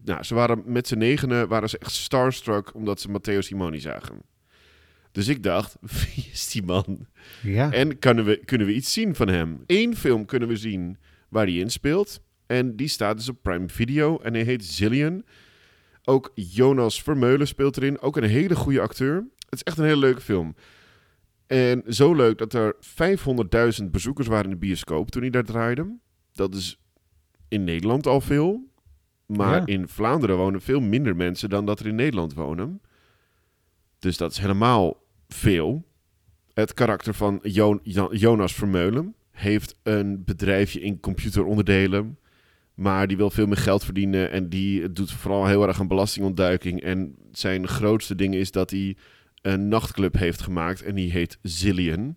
Nou, 0.04 0.22
ze 0.22 0.34
waren 0.34 0.62
met 0.64 0.86
z'n 0.86 0.98
negenen 0.98 1.48
waren 1.48 1.68
ze 1.68 1.78
echt 1.78 1.92
starstruck 1.92 2.74
omdat 2.74 3.00
ze 3.00 3.10
Matteo 3.10 3.40
Simoni 3.40 3.80
zagen. 3.80 4.22
Dus 5.16 5.28
ik 5.28 5.42
dacht, 5.42 5.76
wie 6.14 6.28
is 6.32 6.50
die 6.50 6.62
man? 6.62 7.06
Ja. 7.42 7.72
En 7.72 7.98
kunnen 7.98 8.24
we, 8.24 8.36
kunnen 8.44 8.66
we 8.66 8.74
iets 8.74 8.92
zien 8.92 9.14
van 9.14 9.28
hem? 9.28 9.62
Eén 9.66 9.96
film 9.96 10.24
kunnen 10.24 10.48
we 10.48 10.56
zien 10.56 10.96
waar 11.28 11.44
hij 11.46 11.54
in 11.54 11.70
speelt. 11.70 12.20
En 12.46 12.76
die 12.76 12.88
staat 12.88 13.16
dus 13.16 13.28
op 13.28 13.42
Prime 13.42 13.68
Video. 13.68 14.18
En 14.18 14.34
hij 14.34 14.42
heet 14.42 14.64
Zillion. 14.64 15.24
Ook 16.04 16.32
Jonas 16.34 17.02
Vermeulen 17.02 17.46
speelt 17.46 17.76
erin. 17.76 18.00
Ook 18.00 18.16
een 18.16 18.24
hele 18.28 18.56
goede 18.56 18.80
acteur. 18.80 19.14
Het 19.38 19.54
is 19.54 19.62
echt 19.62 19.78
een 19.78 19.84
hele 19.84 19.96
leuke 19.98 20.20
film. 20.20 20.54
En 21.46 21.82
zo 21.88 22.14
leuk 22.14 22.38
dat 22.38 22.52
er 22.52 22.76
500.000 23.80 23.84
bezoekers 23.90 24.26
waren 24.26 24.44
in 24.44 24.50
de 24.50 24.56
bioscoop 24.56 25.10
toen 25.10 25.22
hij 25.22 25.30
daar 25.30 25.44
draaide. 25.44 25.96
Dat 26.32 26.54
is 26.54 26.80
in 27.48 27.64
Nederland 27.64 28.06
al 28.06 28.20
veel. 28.20 28.70
Maar 29.26 29.56
Ja. 29.60 29.66
in 29.66 29.88
Vlaanderen 29.88 30.36
wonen 30.36 30.60
veel 30.60 30.80
minder 30.80 31.16
mensen 31.16 31.48
dan 31.48 31.66
dat 31.66 31.80
er 31.80 31.86
in 31.86 31.94
Nederland 31.94 32.34
wonen. 32.34 32.80
Dus 33.98 34.16
dat 34.16 34.30
is 34.30 34.38
helemaal 34.38 35.04
veel. 35.28 35.84
Het 36.54 36.74
karakter 36.74 37.14
van 37.14 37.38
Jo- 37.42 37.80
Jo- 37.82 38.14
Jonas 38.14 38.54
Vermeulen 38.54 39.14
heeft 39.30 39.78
een 39.82 40.24
bedrijfje 40.24 40.80
in 40.80 41.00
computeronderdelen. 41.00 42.18
Maar 42.74 43.06
die 43.06 43.16
wil 43.16 43.30
veel 43.30 43.46
meer 43.46 43.56
geld 43.56 43.84
verdienen. 43.84 44.30
En 44.30 44.48
die 44.48 44.92
doet 44.92 45.12
vooral 45.12 45.46
heel 45.46 45.66
erg 45.66 45.80
aan 45.80 45.88
belastingontduiking. 45.88 46.82
En 46.82 47.14
zijn 47.32 47.68
grootste 47.68 48.14
ding 48.14 48.34
is 48.34 48.50
dat 48.50 48.70
hij 48.70 48.96
een 49.42 49.68
nachtclub 49.68 50.14
heeft 50.14 50.40
gemaakt. 50.42 50.82
En 50.82 50.94
die 50.94 51.10
heet 51.10 51.38
Zillion. 51.42 52.16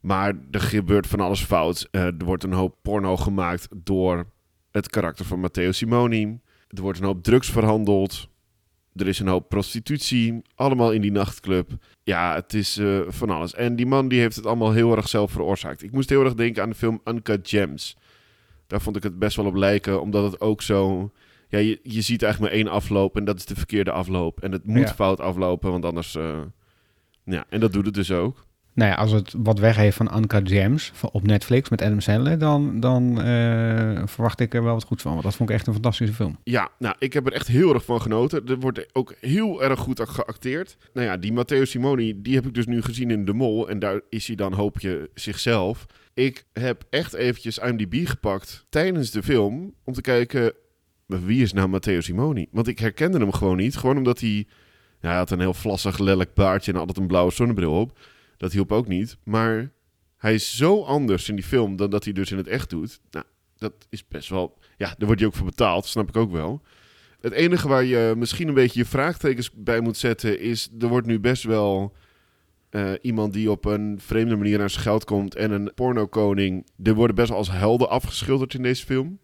Maar 0.00 0.34
er 0.50 0.60
gebeurt 0.60 1.06
van 1.06 1.20
alles 1.20 1.44
fout. 1.44 1.88
Eh, 1.90 2.02
er 2.04 2.24
wordt 2.24 2.44
een 2.44 2.52
hoop 2.52 2.76
porno 2.82 3.16
gemaakt 3.16 3.68
door 3.76 4.26
het 4.70 4.88
karakter 4.90 5.24
van 5.24 5.40
Matteo 5.40 5.72
Simoni. 5.72 6.40
Er 6.68 6.82
wordt 6.82 6.98
een 6.98 7.04
hoop 7.04 7.22
drugs 7.22 7.50
verhandeld. 7.50 8.28
Er 8.98 9.08
is 9.08 9.18
een 9.18 9.26
hoop 9.28 9.48
prostitutie. 9.48 10.42
Allemaal 10.54 10.92
in 10.92 11.00
die 11.00 11.12
nachtclub. 11.12 11.70
Ja, 12.02 12.34
het 12.34 12.54
is 12.54 12.76
eh, 12.76 13.00
van 13.08 13.30
alles. 13.30 13.54
En 13.54 13.76
die 13.76 13.86
man 13.86 14.08
die 14.08 14.20
heeft 14.20 14.36
het 14.36 14.46
allemaal 14.46 14.72
heel 14.72 14.96
erg 14.96 15.08
zelf 15.08 15.30
veroorzaakt. 15.30 15.82
Ik 15.82 15.92
moest 15.92 16.08
heel 16.08 16.24
erg 16.24 16.34
denken 16.34 16.62
aan 16.62 16.68
de 16.68 16.74
film 16.74 17.00
Uncut 17.04 17.48
Gems. 17.48 17.96
Daar 18.66 18.80
vond 18.80 18.96
ik 18.96 19.02
het 19.02 19.18
best 19.18 19.36
wel 19.36 19.46
op 19.46 19.54
lijken, 19.54 20.00
omdat 20.00 20.32
het 20.32 20.40
ook 20.40 20.62
zo... 20.62 21.10
Ja, 21.48 21.58
je, 21.58 21.80
je 21.82 22.00
ziet 22.00 22.22
eigenlijk 22.22 22.52
maar 22.52 22.62
één 22.62 22.72
afloop 22.72 23.16
en 23.16 23.24
dat 23.24 23.36
is 23.36 23.44
de 23.46 23.54
verkeerde 23.54 23.90
afloop. 23.90 24.40
En 24.40 24.52
het 24.52 24.64
moet 24.64 24.78
Ja. 24.88 24.94
fout 24.94 25.20
aflopen, 25.20 25.70
want 25.70 25.84
anders... 25.84 26.14
eh, 26.14 26.40
ja, 27.24 27.44
en 27.48 27.60
dat 27.60 27.72
doet 27.72 27.84
het 27.86 27.94
dus 27.94 28.10
ook. 28.12 28.46
Nou 28.78 28.90
ja, 28.90 28.96
als 28.96 29.12
het 29.12 29.34
wat 29.36 29.58
weg 29.58 29.76
heeft 29.76 29.96
van 29.96 30.08
Anka 30.08 30.42
van- 30.92 31.10
op 31.12 31.26
Netflix 31.26 31.68
met 31.68 31.82
Adam 31.82 32.00
Sandler, 32.00 32.38
dan, 32.38 32.80
dan 32.80 33.22
eh, 33.22 34.02
verwacht 34.06 34.40
ik 34.40 34.54
er 34.54 34.62
wel 34.62 34.74
wat 34.74 34.84
goeds 34.84 35.02
van. 35.02 35.12
Want 35.12 35.24
dat 35.24 35.34
vond 35.34 35.48
ik 35.48 35.54
echt 35.54 35.66
een 35.66 35.72
fantastische 35.72 36.14
film. 36.14 36.38
Ja, 36.44 36.68
nou, 36.78 36.94
ik 36.98 37.12
heb 37.12 37.26
er 37.26 37.32
echt 37.32 37.46
heel 37.46 37.74
erg 37.74 37.84
van 37.84 38.00
genoten. 38.00 38.46
Er 38.46 38.58
wordt 38.58 38.86
ook 38.92 39.14
heel 39.20 39.62
erg 39.62 39.78
goed 39.78 40.00
geacteerd. 40.00 40.76
Nou 40.92 41.06
ja, 41.06 41.16
die 41.16 41.32
Matteo 41.32 41.64
Simoni, 41.64 42.22
die 42.22 42.34
heb 42.34 42.46
ik 42.46 42.54
dus 42.54 42.66
nu 42.66 42.82
gezien 42.82 43.10
in 43.10 43.24
De 43.24 43.32
Mol. 43.32 43.68
En 43.68 43.78
daar 43.78 44.00
is 44.08 44.26
hij 44.26 44.36
dan, 44.36 44.52
hoop 44.52 44.80
je, 44.80 45.10
zichzelf. 45.14 45.86
Ik 46.14 46.44
heb 46.52 46.84
echt 46.90 47.14
eventjes 47.14 47.58
IMDb 47.58 48.06
gepakt 48.08 48.66
tijdens 48.68 49.10
de 49.10 49.22
film 49.22 49.74
om 49.84 49.92
te 49.92 50.00
kijken... 50.00 50.52
wie 51.06 51.42
is 51.42 51.52
nou 51.52 51.68
Matteo 51.68 52.00
Simoni? 52.00 52.46
Want 52.50 52.68
ik 52.68 52.78
herkende 52.78 53.18
hem 53.18 53.32
gewoon 53.32 53.56
niet. 53.56 53.76
Gewoon 53.76 53.96
omdat 53.96 54.20
hij... 54.20 54.46
Ja, 55.00 55.08
hij 55.08 55.16
had 55.16 55.30
een 55.30 55.40
heel 55.40 55.54
vlassig, 55.54 55.98
lelijk 55.98 56.34
baardje 56.34 56.72
en 56.72 56.78
altijd 56.78 56.98
een 56.98 57.06
blauwe 57.06 57.32
zonnebril 57.32 57.80
op. 57.80 57.98
Dat 58.38 58.52
hielp 58.52 58.72
ook 58.72 58.88
niet. 58.88 59.16
Maar 59.24 59.72
hij 60.16 60.34
is 60.34 60.56
zo 60.56 60.82
anders 60.82 61.28
in 61.28 61.34
die 61.34 61.44
film 61.44 61.76
dan 61.76 61.90
dat 61.90 62.04
hij 62.04 62.12
dus 62.12 62.30
in 62.30 62.36
het 62.36 62.46
echt 62.46 62.70
doet. 62.70 63.00
Nou, 63.10 63.24
dat 63.56 63.72
is 63.88 64.08
best 64.08 64.28
wel... 64.28 64.58
Ja, 64.76 64.86
daar 64.86 65.06
wordt 65.06 65.20
hij 65.20 65.28
ook 65.28 65.36
voor 65.36 65.46
betaald, 65.46 65.86
snap 65.86 66.08
ik 66.08 66.16
ook 66.16 66.32
wel. 66.32 66.62
Het 67.20 67.32
enige 67.32 67.68
waar 67.68 67.84
je 67.84 68.14
misschien 68.16 68.48
een 68.48 68.54
beetje 68.54 68.78
je 68.78 68.86
vraagtekens 68.86 69.50
bij 69.54 69.80
moet 69.80 69.96
zetten 69.96 70.40
is... 70.40 70.68
er 70.78 70.88
wordt 70.88 71.06
nu 71.06 71.20
best 71.20 71.42
wel 71.42 71.94
eh, 72.70 72.92
iemand 73.00 73.32
die 73.32 73.50
op 73.50 73.64
een 73.64 73.98
vreemde 74.00 74.36
manier 74.36 74.60
aan 74.60 74.70
zijn 74.70 74.82
geld 74.82 75.04
komt... 75.04 75.34
en 75.34 75.50
een 75.50 75.72
pornokoning. 75.74 76.66
Er 76.82 76.94
worden 76.94 77.16
best 77.16 77.28
wel 77.28 77.38
als 77.38 77.50
helden 77.50 77.88
afgeschilderd 77.88 78.54
in 78.54 78.62
deze 78.62 78.84
film. 78.84 79.18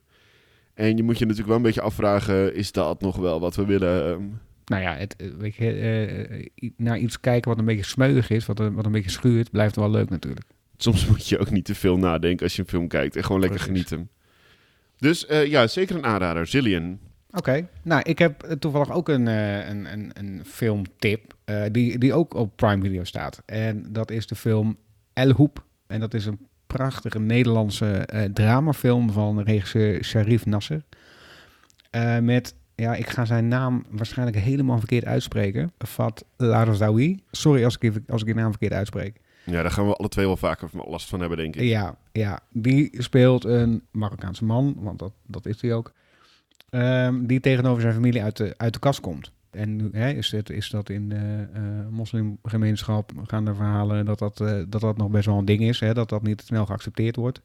En 0.75 0.97
je 0.97 1.03
moet 1.03 1.19
je 1.19 1.25
natuurlijk 1.25 1.49
wel 1.49 1.57
een 1.57 1.63
beetje 1.63 1.81
afvragen... 1.81 2.55
is 2.55 2.73
dat 2.73 3.01
nog 3.01 3.17
wel 3.17 3.41
wat 3.41 3.57
we 3.57 3.65
willen... 3.65 4.13
ehm, 4.13 4.23
Nou 4.65 4.83
ja, 4.83 4.95
het, 4.97 5.17
eh, 5.17 5.29
weet 5.39 5.55
je, 5.55 5.71
eh, 5.73 6.71
naar 6.77 6.99
iets 6.99 7.21
kijken 7.21 7.51
wat 7.51 7.59
een 7.59 7.65
beetje 7.65 7.85
smeuig 7.85 8.31
is, 8.31 8.47
wat, 8.47 8.59
een- 8.61 8.75
wat 8.75 8.87
een 8.87 8.93
beetje 8.93 9.11
schuurt, 9.11 9.51
blijft 9.51 9.77
wel 9.77 9.91
leuk 9.91 10.11
natuurlijk. 10.11 10.47
Soms 10.77 11.07
moet 11.07 11.29
je 11.29 11.39
ook 11.39 11.51
niet 11.51 11.65
te 11.65 11.75
veel 11.75 11.97
nadenken 11.97 12.45
als 12.45 12.57
je 12.57 12.63
een 12.63 12.69
film 12.69 12.89
kijkt. 12.89 13.17
En 13.17 13.25
gewoon 13.25 13.41
lekker 13.41 13.59
Precies. 13.59 13.83
genieten. 13.89 14.11
Dus 14.99 15.27
eh, 15.27 15.47
ja, 15.47 15.67
zeker 15.67 15.97
een 15.97 16.05
aanrader. 16.05 16.47
Zillion. 16.47 16.99
Oké, 17.31 17.69
nou 17.83 18.03
ik 18.05 18.19
heb 18.19 18.43
eh, 18.43 18.53
toevallig 18.57 18.91
ook 18.93 19.09
een, 19.09 19.29
eh, 19.29 19.69
een, 19.69 19.93
een, 19.93 20.11
een 20.15 20.43
filmtip 20.45 21.35
eh, 21.45 21.63
die, 21.73 21.99
die 21.99 22.13
ook 22.15 22.35
op 22.35 22.57
Prime 22.57 22.83
Video 22.83 23.05
staat. 23.05 23.43
En 23.47 23.87
dat 23.93 24.11
is 24.11 24.27
de 24.27 24.35
film 24.35 24.77
El 25.13 25.31
Hoep. 25.31 25.65
En 25.87 26.01
dat 26.01 26.15
is 26.15 26.27
een 26.27 26.39
prachtige 26.67 27.19
Nederlandse 27.21 27.87
eh, 27.97 28.25
dramafilm 28.25 29.11
van 29.11 29.41
regisseur 29.41 30.05
Sharif 30.05 30.47
Nasser. 30.47 30.83
Eh, 31.91 32.19
met, 32.19 32.55
ja, 32.75 32.95
ik 32.95 33.11
ga 33.11 33.25
zijn 33.25 33.49
naam 33.49 33.85
waarschijnlijk 33.91 34.39
helemaal 34.39 34.79
verkeerd 34.79 35.05
uitspreken. 35.05 35.73
Fat 35.87 36.25
Larzaoui. 36.37 37.23
Sorry 37.31 37.65
als 37.65 37.77
ik, 37.79 38.01
als 38.09 38.21
ik 38.21 38.27
die 38.27 38.37
naam 38.37 38.51
verkeerd 38.51 38.73
uitspreek. 38.73 39.21
Ja, 39.45 39.63
daar 39.63 39.71
gaan 39.71 39.87
we 39.87 39.95
alle 39.95 40.09
twee 40.09 40.27
wel 40.27 40.37
vaker 40.37 40.69
last 40.73 41.09
van 41.09 41.21
hebben, 41.21 41.39
denk 41.39 41.57
ik. 41.57 41.63
Ja, 41.63 41.97
ja, 42.13 42.41
die 42.51 43.03
speelt 43.03 43.45
een 43.45 43.83
Marokkaanse 43.91 44.45
man, 44.45 44.75
want 44.79 44.99
dat, 44.99 45.13
dat 45.27 45.47
is 45.47 45.61
hij 45.61 45.75
ook. 45.75 45.93
ehm, 46.71 47.27
die 47.27 47.41
tegenover 47.41 47.83
zijn 47.83 47.95
familie 47.95 48.23
uit 48.23 48.37
de, 48.37 48.55
uit 48.57 48.73
de 48.73 48.79
kast 48.79 49.01
komt. 49.01 49.33
En 49.51 49.77
nu 49.77 49.89
hè, 49.93 50.11
is, 50.11 50.31
het, 50.31 50.51
is 50.51 50.71
dat 50.71 50.89
in 50.89 51.09
de 51.09 51.47
eh, 51.53 51.61
moslimgemeenschap 51.91 53.13
gaan 53.27 53.47
er 53.49 53.55
verhalen 53.57 54.05
dat 54.05 54.19
dat, 54.19 54.41
eh, 54.41 54.63
dat 54.69 54.81
dat 54.81 54.97
nog 54.97 55.11
best 55.11 55.27
wel 55.27 55.39
een 55.39 55.45
ding 55.45 55.61
is. 55.61 55.81
Hè, 55.81 55.95
dat 55.95 56.09
dat 56.09 56.23
niet 56.23 56.43
snel 56.47 56.67
geaccepteerd 56.67 57.17
wordt. 57.17 57.41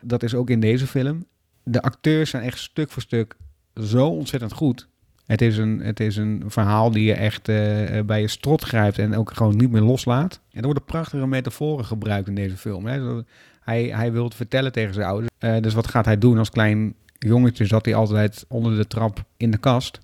Dat 0.00 0.22
is 0.22 0.34
ook 0.34 0.50
in 0.50 0.60
deze 0.60 0.86
film. 0.86 1.24
De 1.62 1.82
acteurs 1.82 2.30
zijn 2.30 2.42
echt 2.42 2.58
stuk 2.58 2.90
voor 2.90 3.02
stuk 3.02 3.36
zo 3.80 4.06
ontzettend 4.08 4.52
goed. 4.52 4.88
Het 5.26 5.42
is 5.42 5.58
een, 5.58 5.80
het 5.80 6.00
is 6.00 6.16
een 6.16 6.42
verhaal 6.46 6.90
die 6.90 7.04
je 7.04 7.12
echt 7.12 7.48
eh, 7.48 8.00
bij 8.04 8.20
je 8.20 8.28
strot 8.28 8.62
grijpt 8.62 8.98
en 8.98 9.16
ook 9.16 9.32
gewoon 9.32 9.56
niet 9.56 9.70
meer 9.70 9.80
loslaat. 9.80 10.40
En 10.50 10.58
er 10.58 10.64
worden 10.64 10.84
prachtige 10.84 11.26
metaforen 11.26 11.84
gebruikt 11.84 12.28
in 12.28 12.34
deze 12.34 12.56
film. 12.56 12.86
Hè. 12.86 13.22
Hij, 13.60 13.84
hij 13.84 14.12
wil 14.12 14.24
het 14.24 14.34
vertellen 14.34 14.72
tegen 14.72 14.94
zijn 14.94 15.06
ouders. 15.06 15.30
Eh, 15.38 15.56
dus 15.60 15.74
wat 15.74 15.86
gaat 15.86 16.04
hij 16.04 16.18
doen 16.18 16.38
als 16.38 16.50
klein 16.50 16.94
jongetje? 17.18 17.66
Zat 17.66 17.84
hij 17.84 17.94
altijd 17.94 18.44
onder 18.48 18.76
de 18.76 18.86
trap 18.86 19.24
in 19.36 19.50
de 19.50 19.58
kast. 19.58 20.00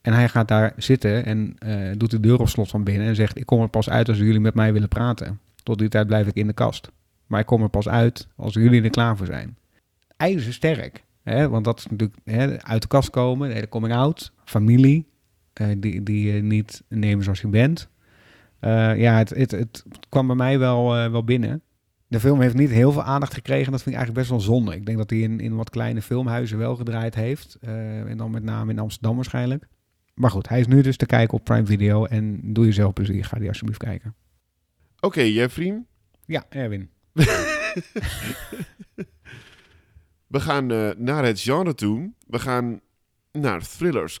En 0.00 0.12
hij 0.12 0.28
gaat 0.28 0.48
daar 0.48 0.72
zitten 0.76 1.24
en 1.24 1.56
eh, 1.58 1.90
doet 1.96 2.10
de 2.10 2.20
deur 2.20 2.40
op 2.40 2.48
slot 2.48 2.68
van 2.68 2.84
binnen 2.84 3.06
en 3.06 3.14
zegt: 3.14 3.38
Ik 3.38 3.46
kom 3.46 3.60
er 3.60 3.68
pas 3.68 3.90
uit 3.90 4.08
als 4.08 4.18
jullie 4.18 4.40
met 4.40 4.54
mij 4.54 4.72
willen 4.72 4.88
praten. 4.88 5.40
Tot 5.62 5.78
die 5.78 5.88
tijd 5.88 6.06
blijf 6.06 6.26
ik 6.26 6.34
in 6.34 6.46
de 6.46 6.52
kast. 6.52 6.90
Maar 7.26 7.40
ik 7.40 7.46
kom 7.46 7.62
er 7.62 7.68
pas 7.68 7.88
uit 7.88 8.28
als 8.36 8.54
jullie 8.54 8.82
er 8.82 8.90
klaar 8.90 9.16
voor 9.16 9.26
zijn. 9.26 9.56
IJzersterk. 10.16 11.03
Hè? 11.24 11.48
Want 11.48 11.64
dat 11.64 11.78
is 11.78 11.86
natuurlijk 11.86 12.18
hè, 12.24 12.62
uit 12.62 12.82
de 12.82 12.88
kast 12.88 13.10
komen, 13.10 13.48
de 13.48 13.54
hele 13.54 13.68
coming 13.68 13.94
out, 13.94 14.32
familie, 14.44 15.06
eh, 15.52 15.68
die, 15.78 16.02
die 16.02 16.32
je 16.32 16.42
niet 16.42 16.82
nemen 16.88 17.24
zoals 17.24 17.40
je 17.40 17.48
bent. 17.48 17.88
Eh, 18.60 18.98
ja, 18.98 19.16
het, 19.16 19.30
het, 19.30 19.50
het 19.50 19.84
kwam 20.08 20.26
bij 20.26 20.36
mij 20.36 20.58
wel, 20.58 20.96
eh, 20.96 21.10
wel 21.10 21.24
binnen. 21.24 21.62
De 22.06 22.20
film 22.20 22.40
heeft 22.40 22.54
niet 22.54 22.70
heel 22.70 22.92
veel 22.92 23.02
aandacht 23.02 23.34
gekregen. 23.34 23.72
Dat 23.72 23.82
vind 23.82 23.94
ik 23.94 24.00
eigenlijk 24.02 24.18
best 24.28 24.30
wel 24.30 24.56
zonde. 24.56 24.74
Ik 24.74 24.86
denk 24.86 24.98
dat 24.98 25.10
hij 25.10 25.18
in, 25.18 25.40
in 25.40 25.56
wat 25.56 25.70
kleine 25.70 26.02
filmhuizen 26.02 26.58
wel 26.58 26.76
gedraaid 26.76 27.14
heeft. 27.14 27.58
en 27.60 28.16
dan 28.16 28.30
met 28.30 28.42
name 28.42 28.72
in 28.72 28.78
Amsterdam 28.78 29.14
waarschijnlijk. 29.14 29.66
Maar 30.14 30.30
goed, 30.30 30.48
hij 30.48 30.60
is 30.60 30.66
nu 30.66 30.82
dus 30.82 30.96
te 30.96 31.06
kijken 31.06 31.38
op 31.38 31.44
Prime 31.44 31.66
Video. 31.66 32.04
En 32.04 32.40
doe 32.52 32.64
jezelf 32.64 32.92
plezier. 32.92 33.24
Ga 33.24 33.38
die 33.38 33.48
alsjeblieft 33.48 33.78
kijken. 33.78 34.14
Oké, 35.00 35.20
Jeffrey. 35.20 35.82
Ja, 36.26 36.44
Erwin. 36.48 36.88
We 40.34 40.40
gaan 40.40 40.70
eh, 40.70 40.90
naar 40.96 41.24
het 41.24 41.40
genre 41.40 41.74
toe. 41.74 42.12
We 42.26 42.38
gaan 42.38 42.80
naar 43.32 43.60
thrillers. 43.60 44.20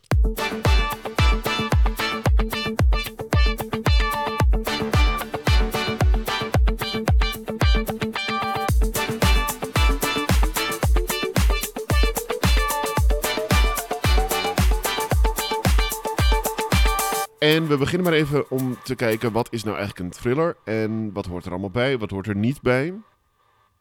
En 17.38 17.68
we 17.68 17.76
beginnen 17.78 18.02
maar 18.02 18.12
even 18.12 18.50
om 18.50 18.76
te 18.82 18.94
kijken 18.94 19.32
wat 19.32 19.52
is 19.52 19.64
nou 19.64 19.76
eigenlijk 19.76 20.06
een 20.06 20.20
thriller 20.20 20.56
en 20.64 21.12
wat 21.12 21.26
hoort 21.26 21.44
er 21.44 21.50
allemaal 21.50 21.70
bij, 21.70 21.98
wat 21.98 22.10
hoort 22.10 22.26
er 22.26 22.36
niet 22.36 22.62
bij. 22.62 22.94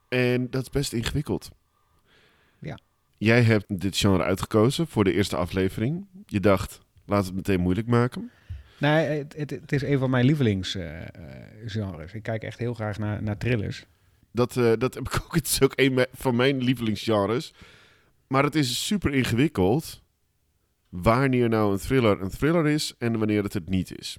En 0.09 0.49
dat 0.49 0.61
is 0.61 0.69
best 0.69 0.93
ingewikkeld. 0.93 1.49
Ja. 2.63 2.79
Jij 3.17 3.41
hebt 3.41 3.79
dit 3.79 3.97
genre 3.97 4.23
uitgekozen 4.23 4.87
voor 4.87 5.03
de 5.03 5.13
eerste 5.13 5.35
aflevering. 5.35 6.07
Je 6.25 6.39
dacht, 6.39 6.79
laat 7.05 7.25
het 7.25 7.35
meteen 7.35 7.59
moeilijk 7.59 7.87
maken. 7.87 8.31
Nee, 8.79 9.05
het, 9.05 9.35
het, 9.37 9.49
het 9.49 9.71
is 9.71 9.81
een 9.81 9.99
van 9.99 10.09
mijn 10.09 10.25
lievelingsgenres. 10.25 12.13
ik 12.13 12.23
kijk 12.23 12.43
echt 12.43 12.59
heel 12.59 12.73
graag 12.73 12.97
naar, 12.97 13.23
naar 13.23 13.37
thrillers. 13.37 13.85
Dat, 14.31 14.57
eh, 14.57 14.71
dat 14.77 14.93
heb 14.93 15.07
ik 15.07 15.19
ook. 15.23 15.35
Het 15.35 15.45
is 15.45 15.61
ook 15.61 15.73
een 15.75 16.05
van 16.13 16.35
mijn 16.35 16.63
lievelingsgenres. 16.63 17.53
Maar 18.27 18.43
het 18.43 18.55
is 18.55 18.85
super 18.85 19.13
ingewikkeld 19.13 20.01
wanneer 20.89 21.49
nou 21.49 21.71
een 21.71 21.79
thriller 21.79 22.21
een 22.21 22.29
thriller 22.29 22.67
is 22.67 22.95
en 22.97 23.17
wanneer 23.17 23.43
het 23.43 23.53
het 23.53 23.69
niet 23.69 23.99
is. 23.99 24.17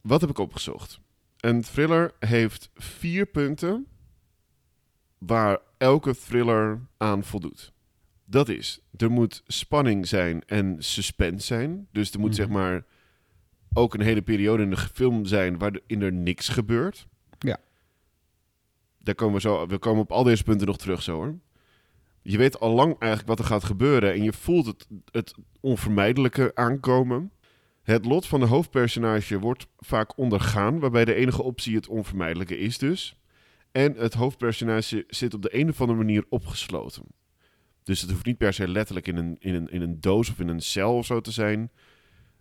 Wat 0.00 0.20
heb 0.20 0.30
ik 0.30 0.38
opgezocht? 0.38 1.00
Een 1.40 1.62
thriller 1.62 2.12
heeft 2.18 2.70
vier 2.74 3.26
punten 3.26 3.86
waar 5.26 5.58
elke 5.78 6.16
thriller 6.16 6.80
aan 6.96 7.24
voldoet. 7.24 7.72
Dat 8.24 8.48
is, 8.48 8.80
er 8.96 9.10
moet 9.10 9.42
spanning 9.46 10.06
zijn 10.08 10.42
en 10.46 10.76
suspense 10.78 11.46
zijn. 11.46 11.88
Dus 11.92 12.12
er 12.12 12.20
moet 12.20 12.28
Mhm. 12.28 12.38
zeg 12.38 12.48
maar 12.48 12.84
ook 13.72 13.94
een 13.94 14.00
hele 14.00 14.22
periode 14.22 14.62
in 14.62 14.70
de 14.70 14.76
film 14.76 15.24
zijn 15.26 15.58
waarin 15.58 16.02
er 16.02 16.12
niks 16.12 16.48
gebeurt. 16.48 17.06
Ja. 17.38 17.58
Daar 18.98 19.14
komen 19.14 19.34
we, 19.34 19.40
zo, 19.40 19.66
we 19.66 19.78
komen 19.78 20.02
op 20.02 20.12
al 20.12 20.22
deze 20.22 20.42
punten 20.44 20.66
nog 20.66 20.78
terug 20.78 21.02
zo 21.02 21.14
hoor. 21.14 21.38
Je 22.22 22.38
weet 22.38 22.60
al 22.60 22.70
lang 22.74 22.98
eigenlijk 22.98 23.28
wat 23.28 23.38
er 23.38 23.44
gaat 23.52 23.64
gebeuren 23.64 24.12
en 24.12 24.22
je 24.22 24.32
voelt 24.32 24.66
het, 24.66 24.86
het 25.10 25.34
onvermijdelijke 25.60 26.50
aankomen. 26.54 27.32
Het 27.82 28.04
lot 28.04 28.26
van 28.26 28.40
de 28.40 28.46
hoofdpersonage 28.46 29.38
wordt 29.38 29.66
vaak 29.78 30.18
ondergaan, 30.18 30.78
waarbij 30.78 31.04
de 31.04 31.14
enige 31.14 31.42
optie 31.42 31.74
het 31.76 31.88
onvermijdelijke 31.88 32.58
is 32.58 32.78
dus. 32.78 33.16
En 33.72 33.94
het 33.96 34.14
hoofdpersonage 34.14 35.04
zit 35.08 35.34
op 35.34 35.42
de 35.42 35.58
een 35.58 35.68
of 35.68 35.80
andere 35.80 35.98
manier 35.98 36.24
opgesloten. 36.28 37.02
Dus 37.82 38.00
het 38.00 38.10
hoeft 38.10 38.24
niet 38.26 38.38
per 38.38 38.52
se 38.52 38.68
letterlijk 38.68 39.06
in 39.08 39.16
een, 39.16 39.36
in 39.38 39.54
een, 39.54 39.68
in 39.70 39.82
een 39.82 40.00
doos 40.00 40.30
of 40.30 40.38
in 40.40 40.48
een 40.48 40.60
cel 40.62 40.96
of 40.96 41.06
zo 41.06 41.20
te 41.20 41.30
zijn, 41.30 41.70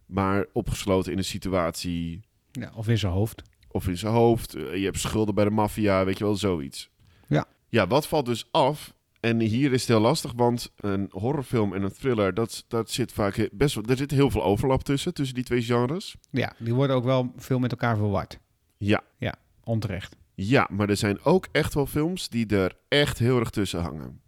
maar 0.05 0.45
opgesloten 0.53 1.11
in 1.11 1.17
een 1.17 1.23
situatie 1.23 2.21
Ja, 2.51 2.71
of 2.75 2.87
in 2.87 2.97
zijn 2.97 3.11
hoofd. 3.13 3.41
of 3.67 3.87
in 3.87 3.97
zijn 3.97 4.13
hoofd. 4.13 4.53
eh, 4.55 4.75
Je 4.75 4.83
hebt 4.85 4.99
schulden 4.99 5.35
bij 5.35 5.43
de 5.43 5.49
maffia, 5.49 6.05
weet 6.05 6.17
je 6.17 6.23
wel, 6.23 6.35
zoiets. 6.35 6.89
Ja. 7.27 7.45
Ja, 7.69 7.87
wat 7.87 8.07
valt 8.07 8.25
dus 8.25 8.47
af? 8.51 8.93
En 9.19 9.39
hier 9.39 9.71
is 9.73 9.79
het 9.79 9.89
heel 9.89 9.99
lastig, 9.99 10.33
want 10.35 10.71
een 10.77 11.07
horrorfilm 11.11 11.73
en 11.73 11.83
een 11.83 11.91
thriller, 11.93 12.33
dat, 12.33 12.65
dat 12.67 12.91
zit 12.91 13.11
vaak 13.11 13.49
best 13.51 13.75
wel... 13.75 13.83
Er 13.87 13.97
zit 13.97 14.11
heel 14.11 14.29
veel 14.31 14.43
overlap 14.43 14.83
tussen, 14.83 15.13
tussen 15.13 15.35
die 15.35 15.43
twee 15.43 15.61
genres. 15.61 16.15
Ja, 16.31 16.53
die 16.57 16.73
worden 16.73 16.95
ook 16.95 17.03
wel 17.03 17.31
veel 17.35 17.59
met 17.59 17.71
elkaar 17.71 17.97
verward. 17.97 18.39
Ja, 18.77 19.03
Onterecht. 19.63 20.15
Ja, 20.47 20.67
maar 20.71 20.89
er 20.89 20.97
zijn 20.97 21.23
ook 21.23 21.47
echt 21.51 21.73
wel 21.73 21.85
films 21.85 22.29
die 22.29 22.47
er 22.47 22.75
echt 22.87 23.19
heel 23.19 23.39
erg 23.39 23.49
tussen 23.49 23.81
hangen. 23.81 24.19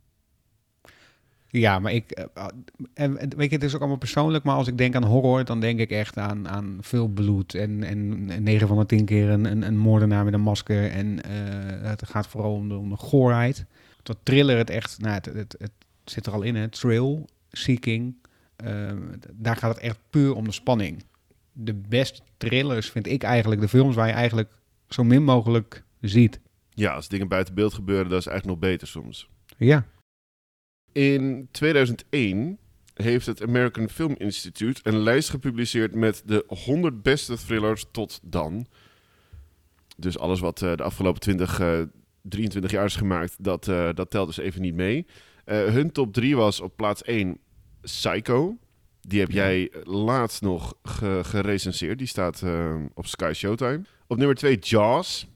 Ja, 1.49 1.79
maar 1.79 1.93
ik... 1.93 2.11
eh, 2.11 2.25
ah, 2.33 2.47
en, 2.93 3.17
en 3.17 3.29
weet 3.37 3.49
je, 3.49 3.55
het 3.55 3.65
is 3.65 3.73
ook 3.73 3.79
allemaal 3.79 3.97
persoonlijk, 3.97 4.43
maar 4.43 4.55
als 4.55 4.67
ik 4.67 4.77
denk 4.77 4.95
aan 4.95 5.03
horror, 5.03 5.45
dan 5.45 5.59
denk 5.59 5.79
ik 5.79 5.91
echt 5.91 6.17
aan, 6.17 6.49
aan 6.49 6.77
veel 6.81 7.07
bloed. 7.07 7.55
En, 7.55 7.83
en 7.83 8.25
9 8.43 8.67
van 8.67 8.77
de 8.77 8.85
10 8.85 9.05
keer 9.05 9.29
een, 9.29 9.61
een, 9.61 9.77
moordenaar 9.77 10.23
met 10.23 10.33
een 10.33 10.41
masker. 10.41 10.91
En 10.91 11.23
eh, 11.23 11.89
het 11.89 12.07
gaat 12.07 12.27
vooral 12.27 12.53
om 12.53 12.69
de, 12.69 12.75
om 12.75 12.89
de 12.89 12.97
goorheid. 12.97 13.65
Dat 14.03 14.17
thriller 14.23 14.57
het 14.57 14.69
echt... 14.69 14.99
Nou, 14.99 15.13
het, 15.13 15.55
het, 15.57 15.71
zit 16.05 16.25
er 16.25 16.33
al 16.33 16.41
in, 16.41 16.55
hè. 16.55 16.67
Thrill, 16.69 17.25
seeking. 17.51 18.15
eh, 18.55 18.91
daar 19.33 19.55
gaat 19.55 19.75
het 19.75 19.83
echt 19.83 19.97
puur 20.09 20.35
om 20.35 20.43
de 20.43 20.51
spanning. 20.51 21.03
De 21.51 21.73
beste 21.73 22.21
thrillers 22.37 22.89
vind 22.89 23.07
ik 23.07 23.23
eigenlijk 23.23 23.61
de 23.61 23.67
films 23.67 23.95
waar 23.95 24.07
je 24.07 24.13
eigenlijk 24.13 24.51
zo 24.89 25.03
min 25.03 25.23
mogelijk 25.23 25.82
ziet. 26.09 26.39
Ja, 26.69 26.93
als 26.93 27.07
dingen 27.07 27.27
buiten 27.27 27.53
beeld 27.53 27.73
gebeuren, 27.73 28.09
dat 28.09 28.19
is 28.19 28.27
eigenlijk 28.27 28.59
nog 28.59 28.69
beter 28.69 28.87
soms. 28.87 29.29
Ja. 29.57 29.85
In 30.91 31.47
2001 31.51 32.57
heeft 32.93 33.25
het 33.25 33.41
American 33.41 33.89
Film 33.89 34.15
Institute 34.17 34.81
een 34.83 34.97
lijst 34.97 35.29
gepubliceerd 35.29 35.95
met 35.95 36.23
de 36.25 36.43
100 36.47 37.03
beste 37.03 37.37
thrillers 37.37 37.85
tot 37.91 38.19
dan. 38.23 38.65
Dus 39.97 40.17
alles 40.17 40.39
wat 40.39 40.61
eh, 40.61 40.75
de 40.75 40.83
afgelopen 40.83 41.21
20, 41.21 41.59
eh 41.59 41.81
23 42.21 42.71
jaar 42.71 42.85
is 42.85 42.95
gemaakt, 42.95 43.35
dat, 43.39 43.67
eh, 43.67 43.89
dat 43.93 44.09
telt 44.09 44.27
dus 44.27 44.37
even 44.37 44.61
niet 44.61 44.73
mee. 44.73 45.05
Eh, 45.45 45.63
hun 45.65 45.91
top 45.91 46.13
3 46.13 46.35
was 46.35 46.61
op 46.61 46.75
plaats 46.75 47.03
1 47.03 47.37
Psycho. 47.81 48.57
Die 49.01 49.19
heb 49.19 49.31
jij 49.31 49.71
laatst 49.83 50.41
nog 50.41 50.73
ge 50.83 51.19
gerecenseerd. 51.23 51.97
Die 51.97 52.07
staat 52.07 52.41
eh, 52.41 52.75
op 52.93 53.05
Sky 53.05 53.31
Showtime. 53.35 53.81
Op 54.07 54.17
nummer 54.17 54.35
2 54.35 54.57
Jaws. 54.57 55.27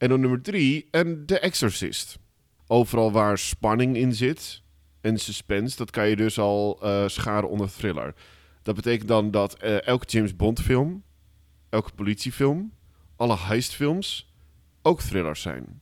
En 0.00 0.12
op 0.12 0.18
nummer 0.18 0.42
3 0.42 0.88
en 0.90 1.26
The 1.26 1.38
Exorcist. 1.38 2.18
Overal 2.66 3.12
waar 3.12 3.38
spanning 3.38 3.96
in 3.96 4.14
zit 4.14 4.62
en 5.00 5.18
suspense, 5.18 5.76
dat 5.76 5.90
kan 5.90 6.08
je 6.08 6.16
dus 6.16 6.38
al 6.38 6.78
eh, 6.82 7.08
scharen 7.08 7.48
onder 7.48 7.72
thriller. 7.72 8.14
Dat 8.62 8.74
betekent 8.74 9.08
dan 9.08 9.30
dat 9.30 9.54
eh, 9.54 9.86
elke 9.86 10.06
James 10.06 10.36
Bond 10.36 10.60
film, 10.60 11.02
elke 11.68 11.90
politiefilm, 11.94 12.72
alle 13.16 13.36
heistfilms 13.38 14.32
ook 14.82 15.00
thrillers 15.00 15.40
zijn. 15.40 15.80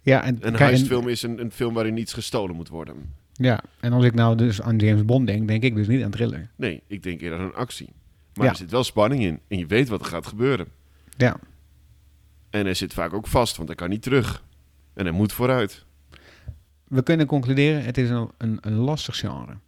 Ja, 0.00 0.22
en, 0.24 0.38
Een 0.40 0.56
heistfilm 0.56 1.08
is 1.08 1.22
een, 1.22 1.40
een 1.40 1.50
film 1.52 1.74
waarin 1.74 1.96
iets 1.96 2.12
gestolen 2.12 2.56
moet 2.56 2.68
worden. 2.68 3.14
Ja, 3.32 3.62
en 3.80 3.92
als 3.92 4.04
ik 4.04 4.14
nou 4.14 4.36
dus 4.36 4.60
aan 4.62 4.76
James 4.78 5.04
Bond 5.04 5.26
denk, 5.26 5.48
denk 5.48 5.62
ik 5.62 5.74
dus 5.74 5.86
niet 5.86 6.04
aan 6.04 6.10
thriller. 6.10 6.50
Nee, 6.56 6.82
ik 6.86 7.02
denk 7.02 7.20
eerder 7.20 7.38
aan 7.38 7.44
een 7.44 7.54
actie. 7.54 7.88
Maar 8.34 8.44
Ja. 8.44 8.50
er 8.50 8.56
zit 8.56 8.70
wel 8.70 8.84
spanning 8.84 9.22
in 9.22 9.40
en 9.48 9.58
je 9.58 9.66
weet 9.66 9.88
wat 9.88 10.00
er 10.00 10.06
gaat 10.06 10.26
gebeuren. 10.26 10.66
Ja. 11.16 11.36
En 12.54 12.64
hij 12.64 12.74
zit 12.74 12.94
vaak 12.94 13.12
ook 13.12 13.26
vast, 13.26 13.56
want 13.56 13.68
hij 13.68 13.76
kan 13.76 13.88
niet 13.88 14.02
terug. 14.02 14.44
En 14.94 15.04
hij 15.04 15.14
moet 15.14 15.32
vooruit. 15.32 15.84
We 16.84 17.02
kunnen 17.02 17.26
concluderen, 17.26 17.84
het 17.84 17.98
is 17.98 18.10
een, 18.10 18.30
een, 18.38 18.58
een 18.60 18.74
lastig 18.74 19.16
genre. 19.16 19.58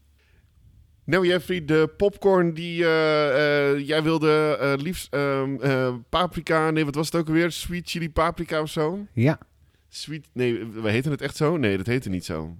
Nou 1.04 1.26
Jeffrey, 1.26 1.64
de 1.64 1.90
popcorn 1.96 2.54
die 2.54 2.84
eh, 2.84 3.70
eh, 3.72 3.86
jij 3.86 4.02
wilde 4.02 4.56
eh, 4.60 4.72
liefst 4.82 5.14
ehm, 5.14 5.56
eh, 5.60 5.94
paprika, 6.08 6.70
nee 6.70 6.84
wat 6.84 6.94
was 6.94 7.06
het 7.06 7.14
ook 7.16 7.26
alweer? 7.26 7.50
Sweet 7.52 7.88
chili 7.90 8.10
paprika 8.10 8.60
of 8.60 8.70
zo? 8.70 9.06
Ja, 9.12 9.38
Sweet, 9.88 10.26
nee, 10.32 10.64
we 10.64 10.90
heten 10.90 11.10
het 11.10 11.20
echt 11.20 11.36
zo? 11.36 11.56
Nee, 11.56 11.76
dat 11.76 11.86
heette 11.86 12.08
niet 12.08 12.24
zo. 12.24 12.56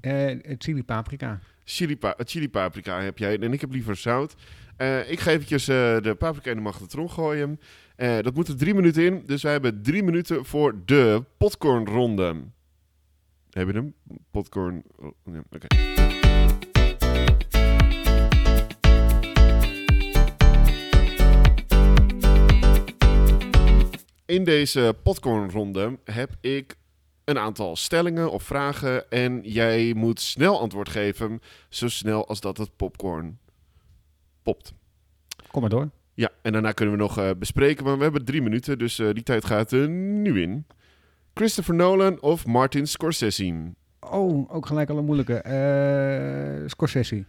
chili 0.58 0.82
paprika. 0.82 1.40
Chili, 1.64 1.96
pa 1.96 2.14
chili 2.18 2.48
paprika 2.48 3.00
heb 3.00 3.18
jij 3.18 3.38
en 3.38 3.52
ik 3.52 3.60
heb 3.60 3.72
liever 3.72 3.96
zout. 3.96 4.34
Ik 5.06 5.20
ga 5.20 5.30
eventjes 5.30 5.64
de 5.64 6.14
paprika 6.18 6.50
in 6.50 6.56
de 6.56 6.62
magnetron 6.62 7.10
gooien. 7.10 7.60
Eh, 7.96 8.18
dat 8.20 8.35
moet 8.35 8.48
er 8.48 8.56
drie 8.56 8.74
minuten 8.74 9.04
in, 9.04 9.22
dus 9.26 9.42
wij 9.42 9.52
hebben 9.52 9.82
drie 9.82 10.02
minuten 10.02 10.44
voor 10.44 10.82
de 10.85 11.24
popcornronde. 11.37 12.35
Heb 13.50 13.66
je 13.68 13.72
hem? 13.72 13.94
Popcorn. 14.30 14.82
oh, 14.96 15.12
ja, 15.24 15.42
Oké. 15.50 15.66
In 24.26 24.44
deze 24.44 24.96
popcornronde 25.02 25.98
heb 26.04 26.37
ik 26.40 26.76
een 27.24 27.38
aantal 27.38 27.76
stellingen 27.76 28.30
of 28.30 28.42
vragen 28.42 29.11
en 29.11 29.40
jij 29.42 29.94
moet 29.94 30.20
snel 30.20 30.61
antwoord 30.61 30.88
geven, 30.88 31.40
zo 31.68 31.88
snel 31.88 32.28
als 32.28 32.40
dat 32.40 32.56
het 32.56 32.76
popcorn 32.76 33.38
popt. 34.42 34.72
Kom 35.50 35.61
maar 35.61 35.70
door. 35.70 35.90
Ja, 36.16 36.31
en 36.42 36.52
daarna 36.52 36.72
kunnen 36.72 36.94
we 36.94 37.00
nog 37.00 37.18
eh, 37.18 37.31
bespreken, 37.38 37.85
maar 37.85 37.96
we 37.96 38.02
hebben 38.02 38.24
drie 38.24 38.42
minuten, 38.42 38.79
dus 38.79 38.98
eh, 38.98 39.12
die 39.12 39.22
tijd 39.22 39.44
gaat 39.44 39.72
er 39.72 39.88
nu 39.88 40.42
in. 40.42 40.66
Christopher 41.35 41.74
Nolan 41.74 42.20
of 42.20 42.46
Martin 42.46 42.87
Scorsese? 42.87 43.72
Oh, 44.00 44.55
ook 44.55 44.66
gelijk 44.66 44.90
al 44.90 44.98
een 44.98 45.05
moeilijke. 45.05 45.35
Eh, 45.35 46.68
Scorsese. 46.68 47.24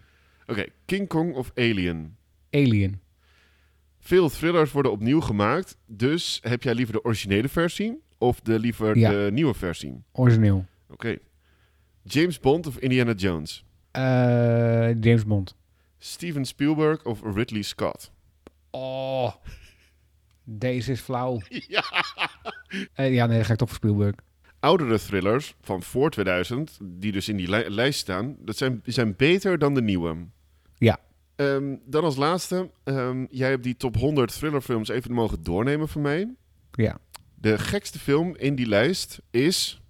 Oké, 0.45 0.65
King 0.85 1.07
Kong 1.07 1.33
of 1.35 1.51
Alien? 1.55 2.15
Alien. 2.51 3.01
Veel 3.99 4.29
thrillers 4.29 4.71
worden 4.71 4.91
opnieuw 4.91 5.19
gemaakt, 5.21 5.77
dus 5.85 6.39
heb 6.43 6.63
jij 6.63 6.73
liever 6.73 6.93
de 6.93 7.03
originele 7.03 7.49
versie 7.49 8.01
of 8.17 8.39
de 8.41 8.59
liever 8.59 8.97
Ja. 8.97 9.09
de 9.11 9.29
nieuwe 9.31 9.53
versie? 9.53 10.03
Origineel. 10.11 10.65
Oké. 10.89 11.17
James 12.03 12.39
Bond 12.39 12.67
of 12.67 12.77
Indiana 12.77 13.13
Jones? 13.13 13.65
James 14.99 15.25
Bond. 15.25 15.55
Steven 15.97 16.45
Spielberg 16.45 17.03
of 17.05 17.21
Ridley 17.35 17.61
Scott? 17.61 18.11
Oh. 18.81 19.33
Deze 20.43 20.91
is 20.91 20.99
flauw. 20.99 21.39
Ja. 21.67 21.83
Eh, 22.93 23.13
ja, 23.13 23.25
nee, 23.25 23.35
dan 23.37 23.45
ga 23.45 23.51
ik 23.51 23.57
toch 23.57 23.67
voor 23.67 23.77
Spielberg. 23.77 24.15
Oudere 24.59 24.99
thrillers 24.99 25.55
van 25.61 25.83
voor 25.83 26.09
2000, 26.09 26.77
die 26.81 27.11
dus 27.11 27.29
in 27.29 27.37
die 27.37 27.49
li- 27.49 27.69
lijst 27.69 27.99
staan, 27.99 28.35
dat 28.39 28.57
zijn, 28.57 28.81
zijn 28.85 29.15
beter 29.15 29.57
dan 29.59 29.73
de 29.73 29.81
nieuwe. 29.81 30.15
Ja. 30.77 30.97
Ehm, 31.35 31.75
dan 31.85 32.03
als 32.03 32.15
laatste, 32.15 32.71
ehm, 32.83 33.25
jij 33.29 33.49
hebt 33.49 33.63
die 33.63 33.77
top 33.77 33.95
100 33.95 34.33
thrillerfilms 34.33 34.89
even 34.89 35.11
mogen 35.13 35.43
doornemen 35.43 35.87
voor 35.87 36.01
mij. 36.01 36.35
Ja. 36.71 36.97
De 37.35 37.57
gekste 37.57 37.99
film 37.99 38.35
in 38.35 38.55
die 38.55 38.67
lijst 38.67 39.21
is... 39.31 39.81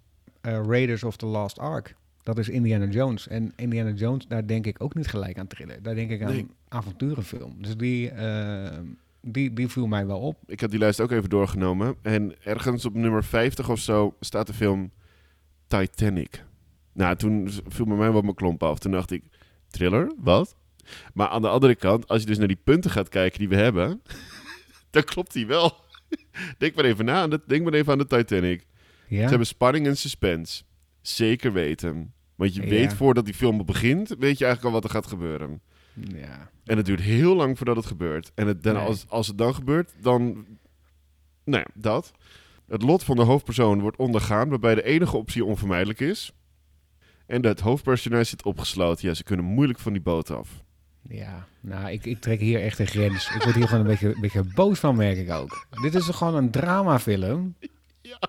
Eh, 0.42 0.52
Raiders 0.66 1.04
of 1.04 1.18
the 1.18 1.26
Lost 1.26 1.60
Ark. 1.60 1.96
Dat 2.28 2.38
is 2.38 2.50
Indiana 2.50 2.86
Jones. 2.86 3.28
En 3.28 3.54
Indiana 3.56 3.92
Jones, 3.92 4.28
daar 4.28 4.48
denk 4.48 4.66
ik 4.66 4.84
ook 4.84 4.96
niet 4.96 5.08
gelijk 5.08 5.38
aan 5.40 5.48
thriller. 5.48 5.82
Daar 5.82 5.96
denk 5.96 6.12
ik 6.12 6.22
aan 6.22 6.30
Nee. 6.30 6.40
een 6.40 6.52
avonturenfilm. 6.68 7.56
Dus 7.62 7.78
die, 7.78 8.10
eh, 8.10 8.80
die, 9.22 9.54
die 9.54 9.68
viel 9.68 9.88
mij 9.88 10.06
wel 10.06 10.20
op. 10.20 10.38
Ik 10.46 10.60
heb 10.60 10.70
die 10.70 10.80
lijst 10.80 11.00
ook 11.02 11.12
even 11.12 11.30
doorgenomen. 11.30 11.96
En 12.02 12.36
ergens 12.44 12.86
op 12.86 12.94
nummer 12.94 13.24
50 13.24 13.70
of 13.70 13.80
zo 13.80 14.16
staat 14.20 14.48
de 14.48 14.54
film 14.54 14.92
Titanic. 15.68 16.44
Nou, 16.94 17.16
toen 17.16 17.50
viel 17.68 17.86
bij 17.86 17.98
mij 17.98 18.12
wel 18.12 18.22
mijn 18.22 18.36
klomp 18.36 18.64
af. 18.64 18.80
Toen 18.80 18.92
dacht 18.92 19.12
ik, 19.12 19.24
thriller? 19.68 20.14
Wat? 20.18 20.56
Maar 21.14 21.28
aan 21.28 21.42
de 21.42 21.50
andere 21.50 21.76
kant, 21.76 22.08
als 22.08 22.22
je 22.22 22.28
dus 22.28 22.38
naar 22.38 22.48
die 22.48 22.60
punten 22.64 22.92
gaat 22.92 23.10
kijken 23.10 23.40
die 23.40 23.50
we 23.50 23.56
hebben, 23.56 24.02
dan 24.90 25.04
klopt 25.04 25.34
die 25.34 25.46
wel. 25.48 25.76
denk 26.58 26.76
maar 26.76 26.86
even 26.86 27.06
na, 27.06 27.28
denk 27.28 27.64
maar 27.64 27.74
even 27.74 27.92
aan 27.92 27.98
de 27.98 28.08
Titanic. 28.08 28.66
Ja, 29.08 29.22
Ze 29.22 29.28
hebben 29.30 29.48
spanning 29.48 29.88
en 29.88 29.98
suspense. 29.98 30.64
Zeker 31.02 31.54
weten. 31.54 32.14
Want 32.38 32.56
je 32.56 32.62
Ja. 32.62 32.68
weet 32.70 32.94
voordat 32.94 33.26
die 33.26 33.34
film 33.34 33.66
begint, 33.66 34.08
weet 34.20 34.38
je 34.38 34.46
eigenlijk 34.46 34.64
al 34.64 34.72
wat 34.72 34.84
er 34.84 34.90
gaat 34.90 35.08
gebeuren. 35.08 35.62
ja. 35.94 36.50
En 36.66 36.78
het 36.78 36.86
duurt 36.86 37.02
heel 37.02 37.36
lang 37.36 37.58
voordat 37.58 37.76
het 37.76 37.86
gebeurt. 37.86 38.32
En 38.36 38.48
het, 38.48 38.64
dan, 38.64 38.74
Nee. 38.74 38.84
als, 38.84 39.06
als 39.10 39.28
het 39.28 39.38
dan 39.38 39.56
gebeurt, 39.56 39.92
dan... 40.02 40.46
Nou 41.44 41.64
ja, 41.66 41.82
dat. 41.82 42.12
Het 42.68 42.82
lot 42.82 43.04
van 43.04 43.16
de 43.16 43.22
hoofdpersoon 43.22 43.80
wordt 43.82 43.98
ondergaan, 43.98 44.50
waarbij 44.50 44.76
de 44.76 44.84
enige 44.84 45.18
optie 45.18 45.46
onvermijdelijk 45.46 46.00
is. 46.00 46.32
En 47.26 47.46
het 47.46 47.60
hoofdpersonage 47.60 48.24
zit 48.24 48.44
opgesloten. 48.46 49.08
Ja, 49.08 49.14
ze 49.14 49.24
kunnen 49.24 49.46
moeilijk 49.46 49.80
van 49.80 49.94
die 49.94 50.02
boot 50.02 50.32
af. 50.32 50.64
Ja, 51.10 51.48
nou, 51.62 51.92
ik, 51.92 52.06
ik 52.06 52.20
trek 52.20 52.40
hier 52.40 52.62
echt 52.62 52.80
een 52.80 52.88
grens. 52.88 53.32
Ik 53.36 53.44
word 53.44 53.56
hier 53.56 53.68
gewoon 53.68 53.82
een 53.82 53.88
beetje, 53.92 54.14
een 54.16 54.22
beetje 54.22 54.44
boos 54.56 54.80
van, 54.80 54.96
merk 54.96 55.18
ik 55.18 55.32
ook. 55.32 55.68
Dit 55.82 55.96
is 55.96 56.06
gewoon 56.06 56.36
een 56.36 56.52
dramafilm? 56.52 57.56
Ja. 58.02 58.20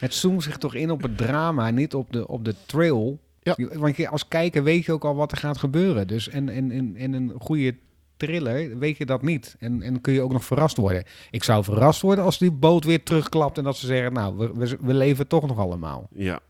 Het 0.00 0.14
zoomt 0.14 0.42
zich 0.42 0.56
toch 0.56 0.74
in 0.74 0.90
op 0.90 1.02
het 1.02 1.16
drama, 1.16 1.70
niet 1.70 1.94
op 1.94 2.12
de, 2.12 2.28
op 2.28 2.44
de 2.44 2.54
trail. 2.66 3.20
Ja. 3.42 3.56
Want 3.72 4.06
als 4.06 4.28
kijker 4.28 4.62
weet 4.62 4.84
je 4.84 4.92
ook 4.92 5.04
al 5.04 5.14
wat 5.14 5.32
er 5.32 5.38
gaat 5.38 5.58
gebeuren. 5.58 6.06
Dus 6.06 6.28
en, 6.28 6.48
en, 6.48 6.70
en, 6.70 6.96
en 6.96 7.12
een 7.12 7.32
goede 7.38 7.74
thriller 8.16 8.78
weet 8.78 8.96
je 8.96 9.06
dat 9.06 9.22
niet. 9.22 9.56
En, 9.58 9.82
en 9.82 10.00
kun 10.00 10.12
je 10.12 10.20
ook 10.20 10.32
nog 10.32 10.44
verrast 10.44 10.76
worden. 10.76 11.04
Ik 11.30 11.44
zou 11.44 11.64
verrast 11.64 12.00
worden 12.00 12.24
als 12.24 12.38
die 12.38 12.50
boot 12.50 12.84
weer 12.84 13.02
terugklapt 13.02 13.58
en 13.58 13.64
dat 13.64 13.76
ze 13.76 13.86
zeggen, 13.86 14.12
nou, 14.12 14.36
we, 14.36 14.52
we, 14.54 14.78
we 14.80 14.94
leven 14.94 15.26
toch 15.26 15.46
nog 15.46 15.58
allemaal. 15.58 16.08
Ja. 16.12 16.40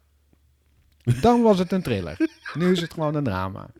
Dan 1.20 1.42
was 1.42 1.58
het 1.58 1.72
een 1.72 1.82
thriller. 1.82 2.16
Nu 2.54 2.70
is 2.70 2.80
het 2.80 2.92
gewoon 2.92 3.14
een 3.14 3.24
drama. 3.24 3.70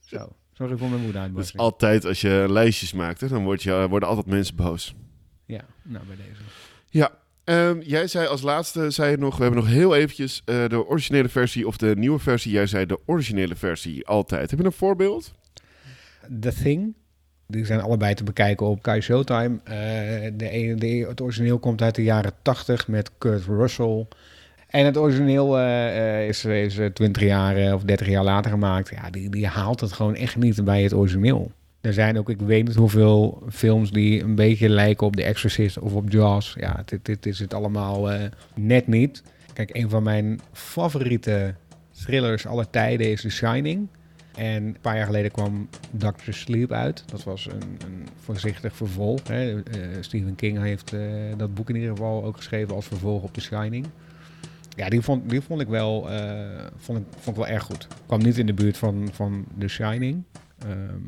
Zo, 0.00 0.28
sorry 0.52 0.76
voor 0.76 0.88
mijn 0.88 0.98
is 0.98 1.04
moederuitbarsting. 1.04 1.62
altijd 1.62 2.04
als 2.04 2.20
je 2.20 2.46
lijstjes 2.48 2.92
maakt, 2.92 3.20
hè, 3.20 3.28
dan 3.28 3.44
word 3.44 3.62
je, 3.62 3.86
worden 3.88 4.08
altijd 4.08 4.26
mensen 4.26 4.56
boos. 4.56 4.94
Ja, 5.46 5.64
nou 5.82 6.06
bij 6.06 6.16
deze. 6.16 6.42
Ja. 6.88 7.10
Ehm, 7.50 7.80
jij 7.80 8.06
zei 8.06 8.26
als 8.26 8.42
laatste, 8.42 8.90
zei 8.90 9.16
nog, 9.16 9.36
we 9.36 9.42
hebben 9.42 9.60
nog 9.60 9.70
heel 9.72 9.94
eventjes 9.94 10.42
eh, 10.44 10.64
de 10.68 10.86
originele 10.86 11.28
versie 11.28 11.66
of 11.66 11.76
de 11.76 11.94
nieuwe 11.96 12.18
versie. 12.18 12.52
Jij 12.52 12.66
zei 12.66 12.86
de 12.86 12.98
originele 13.06 13.56
versie, 13.56 14.06
altijd. 14.06 14.50
Heb 14.50 14.58
je 14.58 14.64
een 14.64 14.72
voorbeeld? 14.72 15.32
The 16.40 16.52
Thing. 16.62 16.94
Die 17.46 17.64
zijn 17.64 17.80
allebei 17.80 18.14
te 18.14 18.24
bekijken 18.24 18.66
op 18.66 18.82
Kai 18.82 19.00
Showtime. 19.00 19.58
Eh, 19.64 19.74
de, 20.34 20.48
ene- 20.48 20.74
de, 20.74 21.06
het 21.08 21.20
origineel 21.20 21.58
komt 21.58 21.82
uit 21.82 21.94
de 21.94 22.02
jaren 22.02 22.32
80 22.42 22.88
met 22.88 23.10
Kurt 23.18 23.44
Russell. 23.44 24.06
En 24.68 24.84
het 24.84 24.96
origineel 24.96 25.58
eh, 25.58 26.28
is, 26.28 26.44
is 26.44 26.78
eh, 26.78 26.86
20 26.86 27.22
jaar 27.22 27.74
of 27.74 27.82
30 27.82 28.06
jaar 28.08 28.24
later 28.24 28.50
gemaakt. 28.50 28.90
Ja, 28.90 29.10
die, 29.10 29.30
die 29.30 29.46
haalt 29.46 29.80
het 29.80 29.92
gewoon 29.92 30.14
echt 30.14 30.36
niet 30.36 30.64
bij 30.64 30.82
het 30.82 30.94
origineel. 30.94 31.52
Er 31.80 31.92
zijn 31.92 32.18
ook, 32.18 32.30
ik 32.30 32.40
weet 32.40 32.66
niet 32.66 32.76
hoeveel 32.76 33.42
films 33.50 33.90
die 33.90 34.22
een 34.22 34.34
beetje 34.34 34.68
lijken 34.68 35.06
op 35.06 35.16
The 35.16 35.22
Exorcist 35.22 35.78
of 35.78 35.92
op 35.92 36.10
Jaws. 36.10 36.54
Ja, 36.58 36.82
dit, 36.84 37.04
dit 37.04 37.26
is 37.26 37.38
het 37.38 37.54
allemaal 37.54 38.10
eh, 38.10 38.22
net 38.54 38.86
niet. 38.86 39.22
Kijk, 39.52 39.76
een 39.76 39.90
van 39.90 40.02
mijn 40.02 40.40
favoriete 40.52 41.54
thrillers 41.90 42.46
aller 42.46 42.70
tijden 42.70 43.10
is 43.10 43.20
The 43.20 43.30
Shining. 43.30 43.88
En 44.36 44.64
een 44.64 44.76
paar 44.80 44.96
jaar 44.96 45.06
geleden 45.06 45.30
kwam 45.30 45.68
Doctor 45.90 46.34
Sleep 46.34 46.72
uit. 46.72 47.04
Dat 47.06 47.24
was 47.24 47.46
een, 47.46 47.78
een 47.86 48.08
voorzichtig 48.16 48.76
vervolg. 48.76 49.28
Hè. 49.28 49.62
Eh, 49.62 49.80
Stephen 50.00 50.34
King 50.34 50.58
heeft 50.58 50.92
eh, 50.92 51.00
dat 51.36 51.54
boek 51.54 51.68
in 51.68 51.74
ieder 51.74 51.90
geval 51.90 52.24
ook 52.24 52.36
geschreven 52.36 52.74
als 52.74 52.86
vervolg 52.86 53.22
op 53.22 53.34
The 53.34 53.40
Shining. 53.40 53.86
Ja, 54.76 54.88
die 54.88 55.00
vond, 55.00 55.30
die 55.30 55.40
vond 55.40 55.60
ik 55.60 55.68
wel, 55.68 56.10
eh, 56.10 56.66
vond 56.76 56.98
ik, 56.98 57.04
vond 57.10 57.36
ik 57.36 57.42
wel 57.42 57.52
erg 57.52 57.62
goed. 57.62 57.86
Kwam 58.06 58.22
niet 58.22 58.38
in 58.38 58.46
de 58.46 58.54
buurt 58.54 58.76
van, 58.76 59.08
van 59.12 59.44
The 59.58 59.68
Shining. 59.68 60.22
Ehm, 60.58 61.00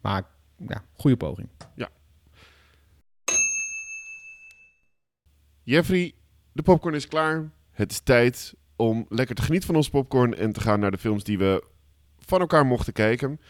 maar 0.00 0.22
ja, 0.56 0.84
goede 0.92 1.16
poging. 1.16 1.48
Jeffrey, 5.70 6.14
de 6.52 6.62
popcorn 6.62 6.94
is 6.94 7.08
klaar. 7.08 7.50
Het 7.70 7.90
is 7.90 8.00
tijd 8.00 8.54
om 8.76 9.06
lekker 9.08 9.34
te 9.34 9.42
genieten 9.42 9.66
van 9.66 9.76
ons 9.76 9.90
popcorn 9.90 10.34
en 10.34 10.52
te 10.52 10.60
gaan 10.60 10.80
naar 10.80 10.90
de 10.90 10.98
films 10.98 11.24
die 11.24 11.38
we 11.38 11.64
van 12.18 12.40
elkaar 12.40 12.66
mochten 12.66 12.92
kijken. 12.92 13.40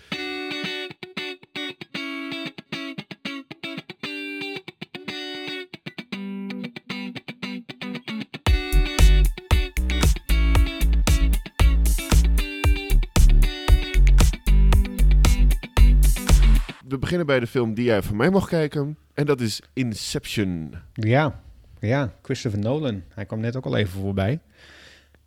Beginnen 17.11 17.35
bij 17.37 17.47
de 17.47 17.53
film 17.53 17.75
die 17.75 17.85
jij 17.85 18.03
van 18.03 18.17
mij 18.17 18.31
mag 18.31 18.49
kijken. 18.49 18.97
En 19.15 19.27
dat 19.27 19.41
is 19.41 19.63
Inception. 19.73 20.75
Ja, 20.93 21.41
ja, 21.81 22.13
Christopher 22.23 22.61
Nolan. 22.61 23.03
Hij 23.15 23.27
kwam 23.27 23.41
net 23.41 23.57
ook 23.57 23.65
al 23.65 23.77
even 23.77 24.01
voorbij. 24.01 24.41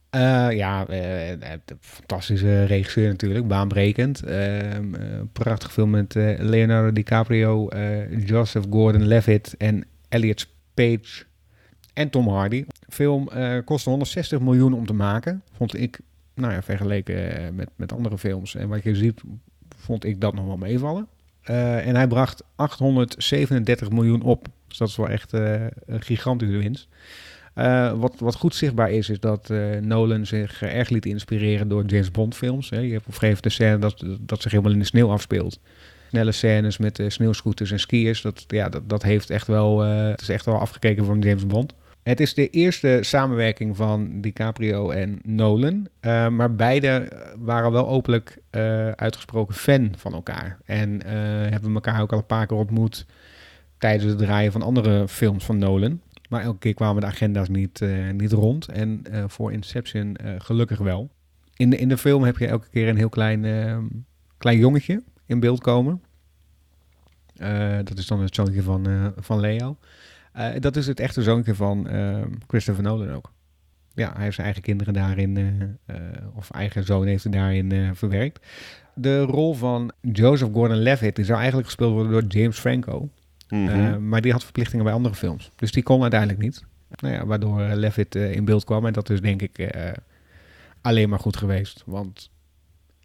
Eh, 0.10 0.52
ja, 0.52 0.88
eh, 0.88 1.32
eh, 1.32 1.60
fantastische 1.80 2.64
regisseur 2.64 3.08
natuurlijk, 3.08 3.48
baanbrekend. 3.48 4.24
Ehm, 4.24 4.96
eh, 4.96 5.22
prachtig 5.34 5.74
film 5.74 5.90
met 5.90 6.14
Leonardo 6.38 6.92
DiCaprio, 6.92 7.68
Joseph 8.26 8.66
Gordon-Levitt 8.70 9.58
en 9.58 9.86
Elliot 10.10 10.48
Page 10.74 11.24
en 11.94 12.10
Tom 12.10 12.28
Hardy. 12.28 12.66
Film 12.90 13.30
eh 13.30 13.58
kostte 13.66 13.90
160 13.90 14.40
miljoen 14.40 14.74
om 14.74 14.86
te 14.86 14.94
maken. 14.94 15.44
Vond 15.58 15.78
ik, 15.78 16.00
nou 16.34 16.54
ja, 16.54 16.62
vergeleken 16.62 17.56
met, 17.56 17.70
met 17.76 17.92
andere 17.94 18.18
films 18.18 18.56
en 18.56 18.70
wat 18.70 18.84
je 18.84 18.96
ziet, 18.96 19.22
vond 19.78 20.06
ik 20.06 20.22
dat 20.22 20.34
nog 20.34 20.46
wel 20.46 20.58
meevallen. 20.58 21.08
Eh, 21.44 21.88
en 21.88 21.96
hij 21.96 22.08
bracht 22.08 22.44
837 22.56 23.90
miljoen 23.90 24.22
op. 24.22 24.48
Dus 24.68 24.78
dat 24.78 24.88
is 24.88 24.96
wel 24.96 25.10
echt 25.10 25.34
eh, 25.34 25.62
een 25.86 26.02
gigantische 26.02 26.58
winst. 26.58 26.88
Eh, 27.54 27.94
wat, 27.94 28.16
wat 28.20 28.36
goed 28.36 28.56
zichtbaar 28.56 28.92
is, 28.92 29.10
is 29.10 29.20
dat 29.20 29.54
Nolan 29.82 30.26
zich 30.26 30.62
erg 30.62 30.90
liet 30.90 31.06
inspireren 31.06 31.68
door 31.68 31.86
James 31.86 32.12
Bond 32.12 32.36
films. 32.36 32.70
Hè. 32.70 32.80
Je 32.80 32.92
hebt 32.92 33.08
op 33.08 33.14
een 33.14 33.20
gegeven 33.20 33.28
moment 33.28 33.44
de 33.44 33.50
scène 33.50 33.78
dat, 33.78 34.04
dat 34.20 34.42
zich 34.42 34.52
helemaal 34.52 34.74
in 34.74 34.80
de 34.80 34.86
sneeuw 34.86 35.10
afspeelt. 35.10 35.60
Snelle 36.10 36.32
scènes 36.32 36.78
met 36.78 37.04
sneeuwscooters 37.08 37.72
en 37.72 37.80
skiers. 37.80 38.22
Dat, 38.22 38.44
ja, 38.48 38.70
dat, 38.70 38.90
dat 38.90 39.04
heeft 39.04 39.30
echt 39.30 39.48
wel, 39.48 39.80
het 39.80 40.22
is 40.22 40.30
echt 40.30 40.46
wel 40.46 40.60
afgekeken 40.60 41.06
van 41.06 41.20
James 41.20 41.48
Bond. 41.48 41.74
Het 42.04 42.20
is 42.20 42.34
de 42.34 42.50
eerste 42.50 43.00
samenwerking 43.02 43.76
van 43.76 44.22
DiCaprio 44.22 44.90
en 44.90 45.20
Nolan. 45.22 45.88
eh, 46.00 46.28
maar 46.28 46.56
beide 46.56 47.12
waren 47.40 47.72
wel 47.72 47.88
openlijk 47.88 48.38
eh, 48.50 48.90
uitgesproken 48.90 49.56
fan 49.56 49.94
van 49.98 50.14
elkaar. 50.14 50.58
En 50.66 51.04
eh, 51.04 51.14
hebben 51.52 51.74
elkaar 51.74 52.02
ook 52.02 52.12
al 52.12 52.18
een 52.18 52.26
paar 52.26 52.48
keer 52.48 52.58
ontmoet 52.58 53.06
tijdens 53.78 54.04
het 54.04 54.18
draaien 54.18 54.52
van 54.52 54.62
andere 54.62 55.08
films 55.08 55.46
van 55.46 55.58
Nolan. 55.58 56.02
Maar 56.30 56.42
elke 56.42 56.60
keer 56.60 56.74
kwamen 56.74 57.02
de 57.02 57.08
agenda's 57.08 57.50
niet, 57.50 57.82
niet 58.12 58.32
rond. 58.32 58.68
En 58.68 59.04
voor 59.28 59.52
Inception 59.52 60.18
gelukkig 60.38 60.80
wel. 60.80 61.10
In 61.56 61.70
de, 61.70 61.78
in 61.78 61.90
de 61.90 61.98
film 61.98 62.24
heb 62.24 62.38
je 62.38 62.48
elke 62.48 62.70
keer 62.70 62.88
een 62.88 62.98
heel 62.98 63.10
klein, 63.10 63.42
klein 64.38 64.58
jongetje 64.58 65.04
in 65.26 65.40
beeld 65.40 65.62
komen. 65.62 66.02
Dat 67.84 67.98
is 67.98 68.08
dan 68.08 68.22
het 68.22 68.36
zoontje 68.36 68.62
van, 68.62 69.14
van 69.18 69.40
Leo. 69.40 69.78
Eh, 70.34 70.50
dat 70.60 70.76
is 70.76 70.88
het 70.88 71.00
echte 71.00 71.24
zoontje 71.24 71.56
van 71.56 71.88
eh, 71.88 72.22
Christopher 72.48 72.84
Nolan 72.84 73.12
ook. 73.12 73.32
Ja, 73.96 74.12
hij 74.14 74.24
heeft 74.24 74.36
zijn 74.36 74.46
eigen 74.46 74.64
kinderen 74.64 74.94
daarin, 74.94 75.38
eh, 75.38 75.96
eh, 75.96 76.36
of 76.36 76.52
eigen 76.52 76.84
zoon 76.84 77.06
heeft 77.06 77.24
hij 77.24 77.32
daarin 77.32 77.96
verwerkt. 77.96 78.46
De 78.96 79.22
rol 79.22 79.54
van 79.54 79.92
Joseph 80.02 80.54
Gordon-Levitt 80.54 81.16
die 81.16 81.26
zou 81.26 81.38
eigenlijk 81.38 81.68
gespeeld 81.68 81.94
worden 81.94 82.12
door 82.12 82.24
James 82.24 82.60
Franco. 82.60 83.10
Mhm. 83.50 84.08
Maar 84.08 84.22
die 84.22 84.32
had 84.32 84.44
verplichtingen 84.44 84.86
bij 84.86 84.94
andere 84.94 85.16
films. 85.16 85.52
Dus 85.56 85.72
die 85.72 85.84
kon 85.84 86.02
uiteindelijk 86.02 86.40
niet. 86.40 86.64
Nou 87.00 87.14
ja, 87.14 87.26
waardoor 87.26 87.62
Levitt 87.62 88.16
in 88.16 88.46
beeld 88.46 88.64
kwam. 88.64 88.86
En 88.86 88.94
dat 88.94 89.10
is 89.10 89.22
denk 89.22 89.42
ik 89.42 89.74
alleen 90.82 91.10
maar 91.10 91.20
goed 91.20 91.38
geweest. 91.38 91.84
Want 91.86 92.30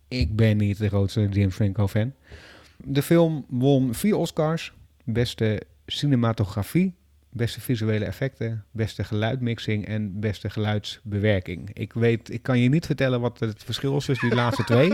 ik 0.08 0.36
ben 0.36 0.56
niet 0.56 0.78
de 0.78 0.88
grootste 0.88 1.28
James 1.30 1.54
Franco 1.54 1.88
fan. 1.88 2.12
De 2.76 3.02
film 3.02 3.44
won 3.48 3.94
vier 3.94 4.16
Oscars. 4.16 4.72
Beste 5.04 5.62
cinematografie, 5.86 6.94
beste 7.30 7.60
visuele 7.60 8.04
effecten, 8.04 8.64
beste 8.70 9.04
geluidmixing 9.04 9.86
en 9.86 10.20
beste 10.20 10.50
geluidsbewerking. 10.50 11.70
Ik 11.72 11.92
weet, 11.92 12.30
ik 12.32 12.42
kan 12.42 12.58
je 12.58 12.68
niet 12.68 12.86
vertellen 12.86 13.20
wat 13.20 13.38
het 13.40 13.64
verschil 13.64 13.96
is 13.96 14.04
tussen 14.04 14.28
die 14.28 14.38
laatste 14.42 14.64
twee. 14.64 14.92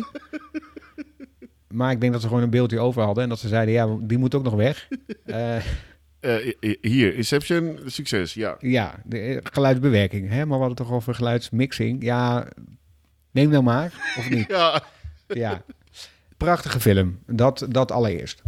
Maar 1.69 1.91
ik 1.91 2.01
denk 2.01 2.13
dat 2.13 2.23
ze 2.23 2.29
gewoon 2.29 2.43
een 2.43 2.51
beeldje 2.51 2.81
over 2.81 3.03
hadden 3.03 3.23
en 3.23 3.29
dat 3.29 3.39
ze 3.39 3.49
zeiden, 3.49 3.75
ja, 3.75 3.97
die 4.01 4.19
moet 4.19 4.35
ook 4.35 4.45
nog 4.45 4.55
weg. 4.55 4.89
Eh, 5.25 5.57
Eh, 6.21 6.53
hier, 6.81 7.15
Inception, 7.15 7.79
succes, 7.87 8.35
ja. 8.35 8.57
ja, 8.61 8.95
de 9.05 9.19
eh, 9.19 9.39
geluidsbewerking. 9.43 10.29
Hè? 10.29 10.37
Maar 10.37 10.59
we 10.59 10.65
hadden 10.65 10.69
het 10.69 10.77
toch 10.77 10.93
over 10.93 11.15
geluidsmixing. 11.15 12.03
Ja, 12.03 12.49
Neem 13.35 13.51
nou 13.51 13.63
maar, 13.63 14.15
of 14.19 14.31
niet? 14.31 14.49
Ja. 14.59 14.83
ja. 15.27 15.63
Prachtige 16.37 16.81
film. 16.81 17.19
Dat, 17.27 17.67
dat 17.69 17.93
allereerst. 17.93 18.43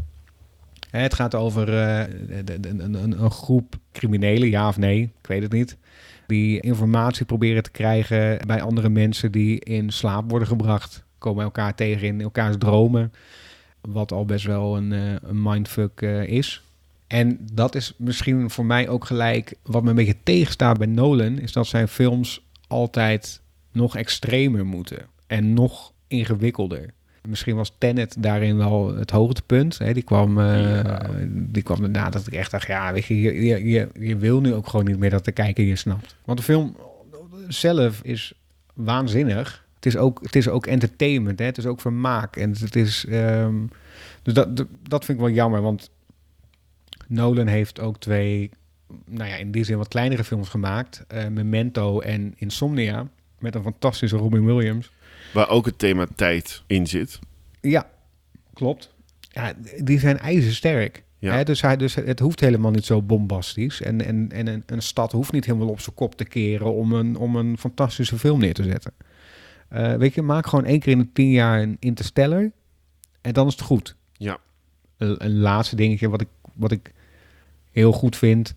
Het 0.90 1.14
gaat 1.14 1.34
over 1.34 1.78
eh, 1.78 2.04
een, 2.60 3.30
groep 3.30 3.78
criminelen, 3.92 4.48
ja 4.48 4.68
of 4.68 4.76
nee, 4.76 5.02
ik 5.02 5.26
weet 5.26 5.42
het 5.42 5.52
niet. 5.52 5.76
Die 6.26 6.60
informatie 6.60 7.26
proberen 7.26 7.62
te 7.62 7.70
krijgen 7.70 8.46
bij 8.46 8.62
andere 8.62 8.88
mensen 8.88 9.32
die 9.32 9.60
in 9.60 9.90
slaap 9.90 10.30
worden 10.30 10.48
gebracht. 10.48 11.04
Komen 11.18 11.44
elkaar 11.44 11.74
tegen 11.74 12.06
in 12.06 12.20
elkaars 12.20 12.56
dromen. 12.58 13.12
Wat 13.80 14.12
al 14.12 14.24
best 14.24 14.44
wel 14.44 14.76
een, 14.76 14.92
eh, 14.92 15.30
mindfuck 15.30 16.02
eh, 16.02 16.26
is. 16.26 16.62
En 17.06 17.38
dat 17.52 17.74
is 17.74 17.94
misschien 17.96 18.50
voor 18.50 18.66
mij 18.66 18.88
ook 18.88 19.04
gelijk 19.04 19.54
wat 19.62 19.82
me 19.82 19.88
een 19.88 19.94
beetje 19.94 20.22
tegenstaat 20.22 20.78
bij 20.78 20.86
Nolan. 20.86 21.38
Is 21.38 21.52
dat 21.52 21.66
zijn 21.66 21.88
films 21.88 22.44
altijd 22.66 23.40
nog 23.72 23.96
extremer 23.96 24.66
moeten. 24.66 25.06
En 25.26 25.54
nog 25.54 25.92
ingewikkelder. 26.06 26.90
Misschien 27.26 27.56
was 27.56 27.72
Tenet 27.78 28.16
daarin 28.18 28.56
wel 28.56 28.96
het 28.96 29.10
hoogtepunt. 29.10 29.78
Hè? 29.78 29.92
Die 29.92 30.02
kwam, 30.02 30.38
eh 30.40 30.70
Ja. 30.84 31.10
die 31.28 31.62
kwam 31.62 31.80
daarna 31.80 32.10
dat 32.10 32.26
ik 32.26 32.32
echt 32.32 32.50
dacht... 32.50 32.66
ja, 32.66 32.92
weet 32.92 33.04
je, 33.04 33.20
je, 33.22 33.64
je, 33.64 33.88
je, 33.98 34.16
wil 34.16 34.40
nu 34.40 34.54
ook 34.54 34.68
gewoon 34.68 34.84
niet 34.86 34.98
meer 34.98 35.10
dat 35.10 35.24
de 35.24 35.32
kijker 35.32 35.64
je 35.64 35.76
snapt. 35.76 36.16
Want 36.24 36.38
de 36.38 36.44
film 36.44 36.76
zelf 37.48 38.00
is 38.02 38.32
waanzinnig. 38.74 39.64
Het 39.74 39.86
is 39.86 39.96
ook, 39.96 40.20
het 40.22 40.36
is 40.36 40.48
ook 40.48 40.66
entertainment, 40.66 41.38
hè? 41.38 41.44
het 41.44 41.58
is 41.58 41.66
ook 41.66 41.80
vermaak. 41.80 42.36
En 42.36 42.54
het 42.60 42.76
is... 42.76 43.04
ehm, 43.08 43.54
dus 44.22 44.34
dat, 44.34 44.56
dat- 44.56 44.66
dat 44.82 45.04
vind 45.04 45.18
ik 45.18 45.24
wel 45.24 45.34
jammer, 45.34 45.62
want 45.62 45.90
Nolan 47.08 47.46
heeft 47.46 47.80
ook 47.80 47.98
twee... 48.00 48.50
nou 49.06 49.28
ja, 49.30 49.36
in 49.36 49.50
die 49.50 49.64
zin 49.64 49.76
wat 49.76 49.88
kleinere 49.88 50.24
films 50.24 50.48
gemaakt. 50.48 51.04
eh, 51.08 51.26
Memento 51.28 52.00
en 52.00 52.34
Insomnia. 52.36 53.06
Met 53.38 53.54
een 53.54 53.62
fantastische 53.62 54.16
Robin 54.16 54.44
Williams. 54.44 54.90
Waar 55.32 55.48
ook 55.48 55.66
het 55.66 55.78
thema 55.78 56.06
tijd 56.14 56.62
in 56.66 56.86
zit. 56.86 57.18
Ja, 57.60 57.90
klopt. 58.52 58.94
Ja, 59.20 59.52
die 59.78 59.98
zijn 59.98 60.18
ijzersterk. 60.18 61.04
Ja. 61.18 61.34
Hè, 61.34 61.44
dus, 61.44 61.60
hij, 61.60 61.76
dus 61.76 61.94
het 61.94 62.20
hoeft 62.20 62.40
helemaal 62.40 62.70
niet 62.70 62.84
zo 62.84 63.02
bombastisch. 63.02 63.82
En, 63.82 64.04
en, 64.04 64.32
en 64.32 64.46
een, 64.46 64.62
een 64.66 64.82
stad 64.82 65.12
hoeft 65.12 65.32
niet 65.32 65.44
helemaal 65.44 65.68
op 65.68 65.80
zijn 65.80 65.94
kop 65.94 66.14
te 66.14 66.24
keren 66.24 66.74
om 66.74 66.92
een, 66.92 67.16
om 67.16 67.36
een 67.36 67.58
fantastische 67.58 68.18
film 68.18 68.40
neer 68.40 68.54
te 68.54 68.62
zetten. 68.62 68.92
Eh, 69.68 69.94
weet 69.94 70.14
je, 70.14 70.22
maak 70.22 70.46
gewoon 70.46 70.64
één 70.64 70.80
keer 70.80 70.92
in 70.92 70.98
de 70.98 71.12
tien 71.12 71.30
jaar 71.30 71.62
een 71.62 71.76
Interstellar. 71.80 72.50
En 73.20 73.32
dan 73.32 73.46
is 73.46 73.52
het 73.52 73.62
goed. 73.62 73.96
Ja. 74.12 74.38
Een, 74.96 75.24
een 75.24 75.38
laatste 75.38 75.76
dingetje 75.76 76.08
wat 76.08 76.20
ik, 76.20 76.28
wat 76.52 76.72
ik 76.72 76.92
heel 77.70 77.92
goed 77.92 78.16
vind, 78.16 78.54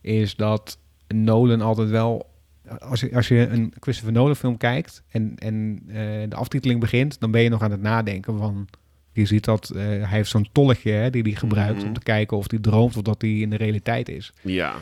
is 0.00 0.36
dat 0.36 0.78
Nolan 1.08 1.60
altijd 1.60 1.88
wel. 1.88 2.29
Als 2.78 3.00
je, 3.00 3.14
als 3.14 3.28
je 3.28 3.46
een 3.48 3.72
Christopher 3.80 4.12
Nolan 4.12 4.36
film 4.36 4.56
kijkt 4.56 5.02
en, 5.10 5.34
en 5.38 5.82
eh, 5.86 5.94
de 6.28 6.36
aftiteling 6.36 6.80
begint, 6.80 7.20
dan 7.20 7.30
ben 7.30 7.42
je 7.42 7.48
nog 7.48 7.62
aan 7.62 7.70
het 7.70 7.80
nadenken 7.82 8.38
van. 8.38 8.68
Je 9.12 9.26
ziet 9.26 9.44
dat 9.44 9.70
eh, 9.70 9.82
hij 9.82 10.04
heeft 10.06 10.30
zo'n 10.30 10.48
tolletje 10.52 10.90
hè, 10.92 11.10
die 11.10 11.22
hij 11.22 11.32
gebruikt 11.32 11.78
Mhm. 11.78 11.86
om 11.86 11.92
te 11.92 12.00
kijken 12.02 12.36
of 12.36 12.50
hij 12.50 12.58
droomt 12.58 12.96
of 12.96 13.02
dat 13.02 13.20
hij 13.22 13.30
in 13.38 13.50
de 13.50 13.56
realiteit 13.56 14.08
is. 14.08 14.32
Ja. 14.40 14.74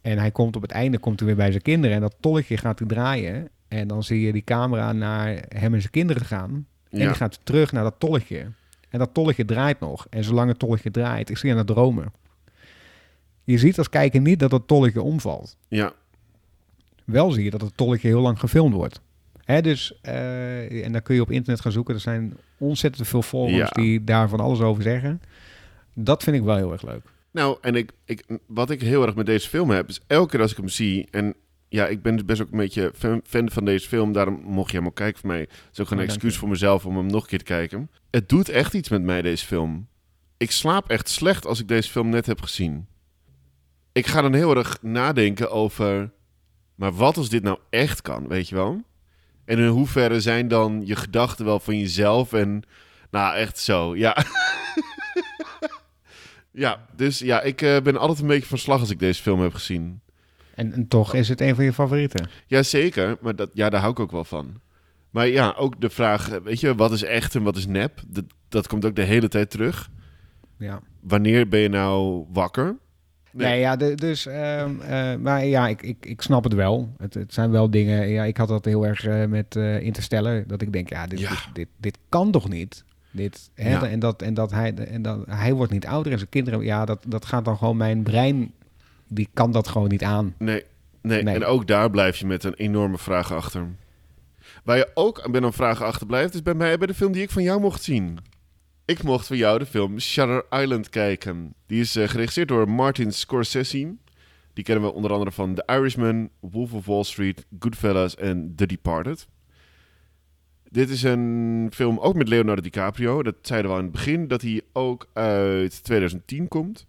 En 0.00 0.18
hij 0.18 0.30
komt 0.30 0.56
op 0.56 0.62
het 0.62 0.70
einde 0.70 0.98
komt 0.98 1.18
hij 1.18 1.28
weer 1.28 1.36
bij 1.36 1.50
zijn 1.50 1.62
kinderen 1.62 1.96
en 1.96 2.02
dat 2.02 2.14
tolletje 2.20 2.56
gaat 2.56 2.78
hij 2.78 2.88
draaien. 2.88 3.48
En 3.68 3.88
dan 3.88 4.02
zie 4.02 4.20
je 4.20 4.32
die 4.32 4.44
camera 4.44 4.92
naar 4.92 5.44
hem 5.48 5.74
en 5.74 5.80
zijn 5.80 5.92
kinderen 5.92 6.24
gaan. 6.24 6.66
En 6.90 6.98
Ja. 6.98 7.06
die 7.06 7.14
gaat 7.14 7.40
terug 7.42 7.72
naar 7.72 7.82
dat 7.82 7.94
tolletje. 7.98 8.46
En 8.90 8.98
dat 8.98 9.14
tolletje 9.14 9.44
draait 9.44 9.80
nog. 9.80 10.06
En 10.10 10.24
zolang 10.24 10.48
het 10.48 10.58
tolletje 10.58 10.90
draait, 10.90 11.30
is 11.30 11.42
hij 11.42 11.50
aan 11.50 11.56
het 11.58 11.66
dromen. 11.66 12.12
Je 13.44 13.58
ziet 13.58 13.78
als 13.78 13.88
kijker 13.88 14.20
niet 14.20 14.38
dat 14.38 14.50
dat 14.50 14.66
tolletje 14.66 15.02
omvalt. 15.02 15.56
Ja. 15.68 15.92
Wel 17.04 17.30
zie 17.30 17.44
je 17.44 17.50
dat 17.50 17.60
het 17.60 17.76
tolletje 17.76 18.08
heel 18.08 18.20
lang 18.20 18.40
gefilmd 18.40 18.74
wordt. 18.74 19.00
Hè, 19.44 19.60
dus, 19.62 19.98
eh, 20.02 20.84
en 20.84 20.92
dan 20.92 21.02
kun 21.02 21.14
je 21.14 21.20
op 21.20 21.30
internet 21.30 21.60
gaan 21.62 21.72
zoeken. 21.72 21.94
Er 21.94 22.00
zijn 22.00 22.36
ontzettend 22.58 23.08
veel 23.08 23.48
Ja. 23.48 23.66
die 23.66 24.04
daar 24.04 24.28
van 24.28 24.40
alles 24.40 24.60
over 24.60 24.82
zeggen. 24.82 25.20
Dat 25.94 26.22
vind 26.22 26.36
ik 26.36 26.42
wel 26.42 26.56
heel 26.56 26.72
erg 26.72 26.82
leuk. 26.82 27.02
Nou, 27.30 27.58
en 27.60 27.74
ik, 27.74 27.92
ik, 28.04 28.24
wat 28.46 28.70
ik 28.70 28.80
heel 28.80 29.06
erg 29.06 29.14
met 29.14 29.26
deze 29.26 29.48
film 29.48 29.70
heb, 29.70 29.88
is 29.88 30.00
elke 30.06 30.30
keer 30.30 30.40
als 30.40 30.50
ik 30.50 30.56
hem 30.56 30.68
zie... 30.68 31.08
En 31.10 31.34
ja, 31.68 31.86
ik 31.86 32.02
ben 32.02 32.16
dus 32.16 32.24
best 32.24 32.42
ook 32.42 32.50
een 32.50 32.58
beetje 32.58 32.90
fan, 32.94 33.20
fan 33.24 33.50
van 33.50 33.64
deze 33.64 33.88
film. 33.88 34.12
Daarom 34.12 34.40
mocht 34.44 34.70
je 34.70 34.76
hem 34.76 34.86
ook 34.86 34.94
kijken 34.94 35.20
voor 35.20 35.28
mij. 35.28 35.40
Het 35.40 35.50
is 35.72 35.80
ook 35.80 35.88
geen 35.88 35.98
Oh, 35.98 36.04
excuus 36.04 36.36
voor 36.36 36.48
mezelf 36.48 36.86
om 36.86 36.96
hem 36.96 37.06
nog 37.06 37.22
een 37.22 37.28
keer 37.28 37.38
te 37.38 37.44
kijken. 37.44 37.90
Het 38.10 38.28
doet 38.28 38.48
echt 38.48 38.74
iets 38.74 38.88
met 38.88 39.02
mij, 39.02 39.22
deze 39.22 39.46
film. 39.46 39.86
Ik 40.36 40.50
slaap 40.50 40.88
echt 40.90 41.08
slecht 41.08 41.46
als 41.46 41.60
ik 41.60 41.68
deze 41.68 41.90
film 41.90 42.08
net 42.08 42.26
heb 42.26 42.40
gezien. 42.42 42.86
Ik 43.92 44.06
ga 44.06 44.20
dan 44.22 44.34
heel 44.34 44.56
erg 44.56 44.78
nadenken 44.82 45.50
over... 45.50 46.10
Maar 46.74 46.92
wat 46.92 47.16
als 47.16 47.28
dit 47.28 47.42
nou 47.42 47.58
echt 47.70 48.02
kan, 48.02 48.28
weet 48.28 48.48
je 48.48 48.54
wel? 48.54 48.82
En 49.44 49.58
in 49.58 49.66
hoeverre 49.66 50.20
zijn 50.20 50.48
dan 50.48 50.82
je 50.84 50.96
gedachten 50.96 51.44
wel 51.44 51.60
van 51.60 51.78
jezelf 51.78 52.32
en... 52.32 52.62
Nou, 53.10 53.36
echt 53.36 53.58
zo, 53.58 53.96
ja. 53.96 54.16
ja, 56.64 56.86
dus 56.96 57.18
ja, 57.18 57.40
ik 57.40 57.62
eh, 57.62 57.80
ben 57.82 57.96
altijd 57.96 58.20
een 58.20 58.26
beetje 58.26 58.48
van 58.48 58.58
slag 58.58 58.80
als 58.80 58.90
ik 58.90 58.98
deze 58.98 59.22
film 59.22 59.40
heb 59.40 59.54
gezien. 59.54 60.00
En, 60.54 60.72
en 60.72 60.88
toch 60.88 61.14
is 61.14 61.28
het 61.28 61.40
een 61.40 61.54
van 61.54 61.64
je 61.64 61.72
favorieten. 61.72 62.28
Jazeker, 62.46 63.16
maar 63.20 63.36
dat, 63.36 63.50
ja, 63.52 63.70
daar 63.70 63.80
hou 63.80 63.92
ik 63.92 64.00
ook 64.00 64.10
wel 64.10 64.24
van. 64.24 64.60
Maar 65.10 65.26
ja, 65.26 65.54
ook 65.56 65.80
de 65.80 65.90
vraag, 65.90 66.30
eh, 66.30 66.40
weet 66.40 66.60
je, 66.60 66.74
wat 66.74 66.92
is 66.92 67.02
echt 67.02 67.34
en 67.34 67.42
wat 67.42 67.56
is 67.56 67.66
nep? 67.66 68.00
Dat, 68.06 68.24
dat 68.48 68.66
komt 68.66 68.84
ook 68.84 68.96
de 68.96 69.02
hele 69.02 69.28
tijd 69.28 69.50
terug. 69.50 69.90
Ja. 70.58 70.80
Wanneer 71.00 71.48
ben 71.48 71.60
je 71.60 71.68
nou 71.68 72.26
wakker? 72.32 72.76
Nee, 73.36 73.60
ja, 73.60 73.76
de- 73.76 73.94
dus, 73.94 74.26
ehm, 74.26 74.80
eh, 74.80 75.14
maar 75.16 75.44
ja, 75.44 75.68
ik, 75.68 75.82
ik, 75.82 76.06
ik 76.06 76.22
snap 76.22 76.44
het 76.44 76.54
wel. 76.54 76.92
Het, 76.98 77.14
het 77.14 77.34
zijn 77.34 77.50
wel 77.50 77.70
dingen, 77.70 78.08
ja, 78.08 78.24
ik 78.24 78.36
had 78.36 78.48
dat 78.48 78.64
heel 78.64 78.86
erg 78.86 79.04
eh, 79.06 79.24
met 79.24 79.56
eh 79.56 79.80
Interstellar, 79.80 80.44
dat 80.46 80.62
ik 80.62 80.72
denk, 80.72 80.88
ja, 80.88 81.06
dit, 81.06 81.18
Ja. 81.20 81.28
Dit, 81.30 81.38
dit, 81.52 81.68
dit 81.76 81.98
kan 82.08 82.30
toch 82.30 82.48
niet? 82.48 82.84
Dit, 83.10 83.50
hè, 83.54 83.70
Ja. 83.70 83.86
en, 83.88 83.98
dat, 83.98 84.22
en, 84.22 84.34
dat 84.34 84.50
hij, 84.50 84.74
en 84.74 85.02
dat 85.02 85.18
hij 85.28 85.52
wordt 85.52 85.72
niet 85.72 85.86
ouder 85.86 86.12
en 86.12 86.18
zijn 86.18 86.30
kinderen, 86.30 86.60
ja, 86.64 86.84
dat, 86.84 87.04
dat 87.08 87.24
gaat 87.24 87.44
dan 87.44 87.56
gewoon 87.56 87.76
mijn 87.76 88.02
brein, 88.02 88.52
die 89.08 89.28
kan 89.32 89.52
dat 89.52 89.68
gewoon 89.68 89.88
niet 89.88 90.02
aan. 90.02 90.34
Nee, 90.38 90.62
nee, 91.02 91.22
Nee. 91.22 91.34
En 91.34 91.44
ook 91.44 91.66
daar 91.66 91.90
blijf 91.90 92.16
je 92.16 92.26
met 92.26 92.44
een 92.44 92.54
enorme 92.54 92.98
vraag 92.98 93.32
achter. 93.32 93.66
Waar 94.64 94.76
je 94.76 94.90
ook 94.94 95.28
met 95.30 95.42
een 95.42 95.52
vraag 95.52 95.82
achter 95.82 96.06
blijft, 96.06 96.34
is 96.34 96.42
bij 96.42 96.54
mij 96.54 96.78
bij 96.78 96.86
de 96.86 96.94
film 96.94 97.12
die 97.12 97.22
ik 97.22 97.30
van 97.30 97.42
jou 97.42 97.60
mocht 97.60 97.82
zien. 97.82 98.18
Ik 98.86 99.02
mocht 99.02 99.26
van 99.26 99.36
jou 99.36 99.58
de 99.58 99.66
film 99.66 99.98
Shutter 99.98 100.44
Island 100.50 100.88
kijken. 100.88 101.54
Die 101.66 101.80
is 101.80 101.96
eh, 101.96 102.08
geregisseerd 102.08 102.48
door 102.48 102.68
Martin 102.68 103.12
Scorsese. 103.12 103.94
Die 104.52 104.64
kennen 104.64 104.84
we 104.84 104.92
onder 104.92 105.12
andere 105.12 105.32
van 105.32 105.54
The 105.54 105.62
Irishman, 105.66 106.30
Wolf 106.40 106.72
of 106.72 106.86
Wall 106.86 107.02
Street, 107.02 107.46
Goodfellas 107.58 108.16
en 108.16 108.52
The 108.56 108.66
Departed. 108.66 109.26
Dit 110.68 110.90
is 110.90 111.02
een 111.02 111.68
film 111.72 111.98
ook 111.98 112.14
met 112.14 112.28
Leonardo 112.28 112.62
DiCaprio. 112.62 113.22
Dat 113.22 113.34
zeiden 113.42 113.70
we 113.70 113.76
al 113.76 113.82
in 113.82 113.88
het 113.88 113.96
begin, 113.96 114.28
dat 114.28 114.42
hij 114.42 114.60
ook 114.72 115.08
uit 115.12 115.84
2010 115.84 116.48
komt. 116.48 116.86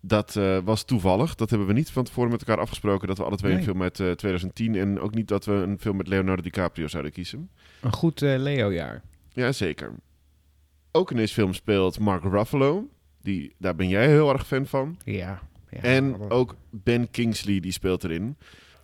Dat 0.00 0.36
eh, 0.36 0.58
was 0.64 0.84
toevallig. 0.84 1.34
Dat 1.34 1.50
hebben 1.50 1.68
we 1.68 1.72
niet 1.72 1.90
van 1.90 2.04
tevoren 2.04 2.30
met 2.30 2.40
elkaar 2.40 2.62
afgesproken. 2.62 3.08
Dat 3.08 3.18
we 3.18 3.24
alle 3.24 3.36
twee 3.36 3.54
een 3.54 3.62
film 3.62 3.82
uit 3.82 4.00
eh, 4.00 4.10
2010 4.10 4.74
en 4.74 5.00
ook 5.00 5.14
niet 5.14 5.28
dat 5.28 5.44
we 5.44 5.52
een 5.52 5.78
film 5.78 5.96
met 5.96 6.08
Leonardo 6.08 6.42
DiCaprio 6.42 6.86
zouden 6.86 7.12
kiezen. 7.12 7.50
Een 7.80 7.92
goed 7.92 8.22
eh, 8.22 8.38
Leo-jaar. 8.38 9.02
Ja, 9.32 9.52
zeker. 9.52 9.92
Ook 10.92 11.10
in 11.10 11.16
deze 11.16 11.34
film 11.34 11.52
speelt 11.52 11.98
Mark 11.98 12.22
Ruffalo. 12.22 12.88
Die, 13.22 13.54
daar 13.58 13.74
ben 13.74 13.88
jij 13.88 14.08
heel 14.08 14.32
erg 14.32 14.46
fan 14.46 14.66
van. 14.66 14.98
Ja. 15.04 15.42
ja 15.70 15.80
en 15.80 16.30
ook 16.30 16.56
Ben 16.70 17.10
Kingsley, 17.10 17.60
die 17.60 17.72
speelt 17.72 18.04
erin. 18.04 18.36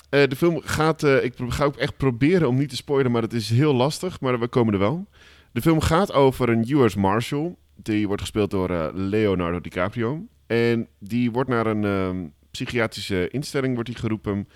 Eh, 0.08 0.28
de 0.28 0.36
film 0.36 0.60
gaat... 0.60 1.02
eh, 1.02 1.24
ik 1.24 1.34
ga 1.48 1.64
ook 1.64 1.76
echt 1.76 1.96
proberen 1.96 2.48
om 2.48 2.56
niet 2.56 2.68
te 2.68 2.76
spoilen, 2.76 3.12
maar 3.12 3.22
het 3.22 3.32
is 3.32 3.50
heel 3.50 3.74
lastig. 3.74 4.20
Maar 4.20 4.40
we 4.40 4.48
komen 4.48 4.72
er 4.72 4.78
wel. 4.78 5.06
De 5.52 5.60
film 5.60 5.80
gaat 5.80 6.12
over 6.12 6.48
een 6.48 6.70
US 6.70 6.94
Marshal. 6.94 7.58
Die 7.74 8.06
wordt 8.06 8.22
gespeeld 8.22 8.50
door 8.50 8.70
eh, 8.70 8.88
Leonardo 8.92 9.60
DiCaprio. 9.60 10.26
En 10.46 10.88
die 10.98 11.30
wordt 11.30 11.50
naar 11.50 11.66
een 11.66 11.84
ehm, 11.84 12.26
psychiatrische 12.50 13.28
instelling 13.28 13.74
wordt 13.74 13.88
hij 13.88 13.98
geroepen. 13.98 14.48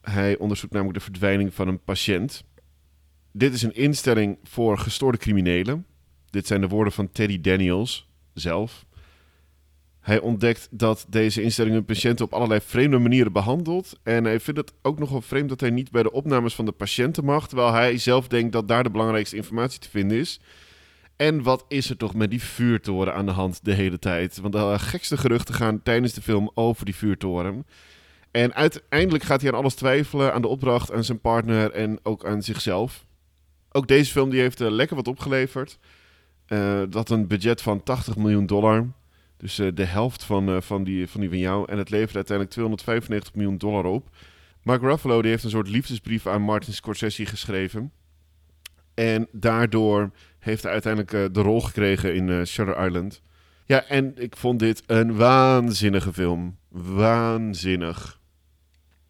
Hij 0.00 0.38
onderzoekt 0.38 0.72
namelijk 0.72 0.98
de 0.98 1.04
verdwijning 1.04 1.54
van 1.54 1.68
een 1.68 1.82
patiënt. 1.82 2.44
Dit 3.32 3.54
is 3.54 3.62
een 3.62 3.74
instelling 3.74 4.38
voor 4.42 4.78
gestoorde 4.78 5.18
criminelen. 5.18 5.86
Dit 6.36 6.46
zijn 6.46 6.60
de 6.60 6.68
woorden 6.68 6.92
van 6.92 7.10
Teddy 7.10 7.40
Daniels 7.40 8.08
zelf. 8.34 8.84
Hij 10.00 10.20
ontdekt 10.20 10.68
dat 10.70 11.06
deze 11.08 11.42
instelling 11.42 11.74
hun 11.74 11.84
patiënten 11.84 12.24
op 12.24 12.32
allerlei 12.32 12.60
vreemde 12.60 12.98
manieren 12.98 13.32
behandelt. 13.32 13.98
En 14.02 14.24
hij 14.24 14.40
vindt 14.40 14.60
het 14.60 14.72
ook 14.82 14.98
nogal 14.98 15.20
vreemd 15.20 15.48
dat 15.48 15.60
hij 15.60 15.70
niet 15.70 15.90
bij 15.90 16.02
de 16.02 16.12
opnames 16.12 16.54
van 16.54 16.64
de 16.64 16.72
patiënten 16.72 17.24
mag. 17.24 17.48
Terwijl 17.48 17.72
hij 17.72 17.98
zelf 17.98 18.28
denkt 18.28 18.52
dat 18.52 18.68
daar 18.68 18.82
de 18.82 18.90
belangrijkste 18.90 19.36
informatie 19.36 19.80
te 19.80 19.90
vinden 19.90 20.18
is. 20.18 20.40
En 21.16 21.42
wat 21.42 21.64
is 21.68 21.90
er 21.90 21.96
toch 21.96 22.14
met 22.14 22.30
die 22.30 22.42
vuurtoren 22.42 23.14
aan 23.14 23.26
de 23.26 23.32
hand 23.32 23.64
de 23.64 23.74
hele 23.74 23.98
tijd? 23.98 24.38
Want 24.40 24.52
de 24.52 24.78
gekste 24.78 25.16
geruchten 25.16 25.54
gaan 25.54 25.82
tijdens 25.82 26.12
de 26.12 26.22
film 26.22 26.50
over 26.54 26.84
die 26.84 26.96
vuurtoren. 26.96 27.66
En 28.30 28.54
uiteindelijk 28.54 29.24
gaat 29.24 29.40
hij 29.40 29.50
aan 29.50 29.58
alles 29.58 29.74
twijfelen. 29.74 30.32
Aan 30.32 30.42
de 30.42 30.48
opdracht, 30.48 30.92
aan 30.92 31.04
zijn 31.04 31.20
partner 31.20 31.70
en 31.70 31.98
ook 32.02 32.24
aan 32.24 32.42
zichzelf. 32.42 33.04
Ook 33.70 33.88
deze 33.88 34.10
film 34.10 34.30
die 34.30 34.40
heeft 34.40 34.60
eh, 34.60 34.70
lekker 34.70 34.96
wat 34.96 35.08
opgeleverd. 35.08 35.78
Eh, 36.46 36.82
dat 36.88 37.10
een 37.10 37.26
budget 37.26 37.62
van 37.62 37.82
80 37.82 38.16
miljoen 38.16 38.46
dollar. 38.46 38.86
Dus 39.36 39.58
eh, 39.58 39.68
de 39.74 39.84
helft 39.84 40.24
van, 40.24 40.48
eh, 40.48 40.60
van, 40.60 40.84
die, 40.84 41.08
van 41.08 41.20
die 41.20 41.28
van 41.28 41.38
jou. 41.38 41.70
En 41.70 41.78
het 41.78 41.90
levert 41.90 42.14
uiteindelijk 42.14 42.50
295 42.50 43.34
miljoen 43.34 43.58
dollar 43.58 43.84
op. 43.84 44.08
Mark 44.62 44.82
Ruffalo 44.82 45.22
die 45.22 45.30
heeft 45.30 45.44
een 45.44 45.50
soort 45.50 45.68
liefdesbrief 45.68 46.26
aan 46.26 46.42
Martin 46.42 46.72
Scorsese 46.72 47.26
geschreven. 47.26 47.92
En 48.94 49.28
daardoor 49.32 50.10
heeft 50.38 50.62
hij 50.62 50.72
uiteindelijk 50.72 51.34
de 51.34 51.40
rol 51.40 51.60
gekregen 51.60 52.14
in 52.14 52.46
Shutter 52.46 52.86
Island. 52.86 53.22
Ja, 53.64 53.84
en 53.84 54.12
ik 54.16 54.36
vond 54.36 54.58
dit 54.58 54.82
een 54.86 55.16
waanzinnige 55.16 56.12
film. 56.12 56.56
Waanzinnig. 56.68 58.20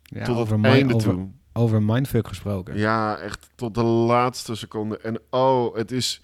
Ja, 0.03 0.25
tot 0.25 0.37
over, 0.37 0.57
het 0.57 0.65
einde 0.65 0.95
over, 0.95 1.13
toe. 1.13 1.29
over 1.53 1.83
mindfuck 1.83 2.29
gesproken. 2.29 2.79
Ja, 2.79 3.19
echt 3.19 3.49
tot 3.55 3.75
de 3.75 3.83
laatste 3.83 4.55
seconde. 4.55 4.99
En 4.99 5.21
oh, 5.31 5.75
het 5.75 5.93
is 5.93 6.21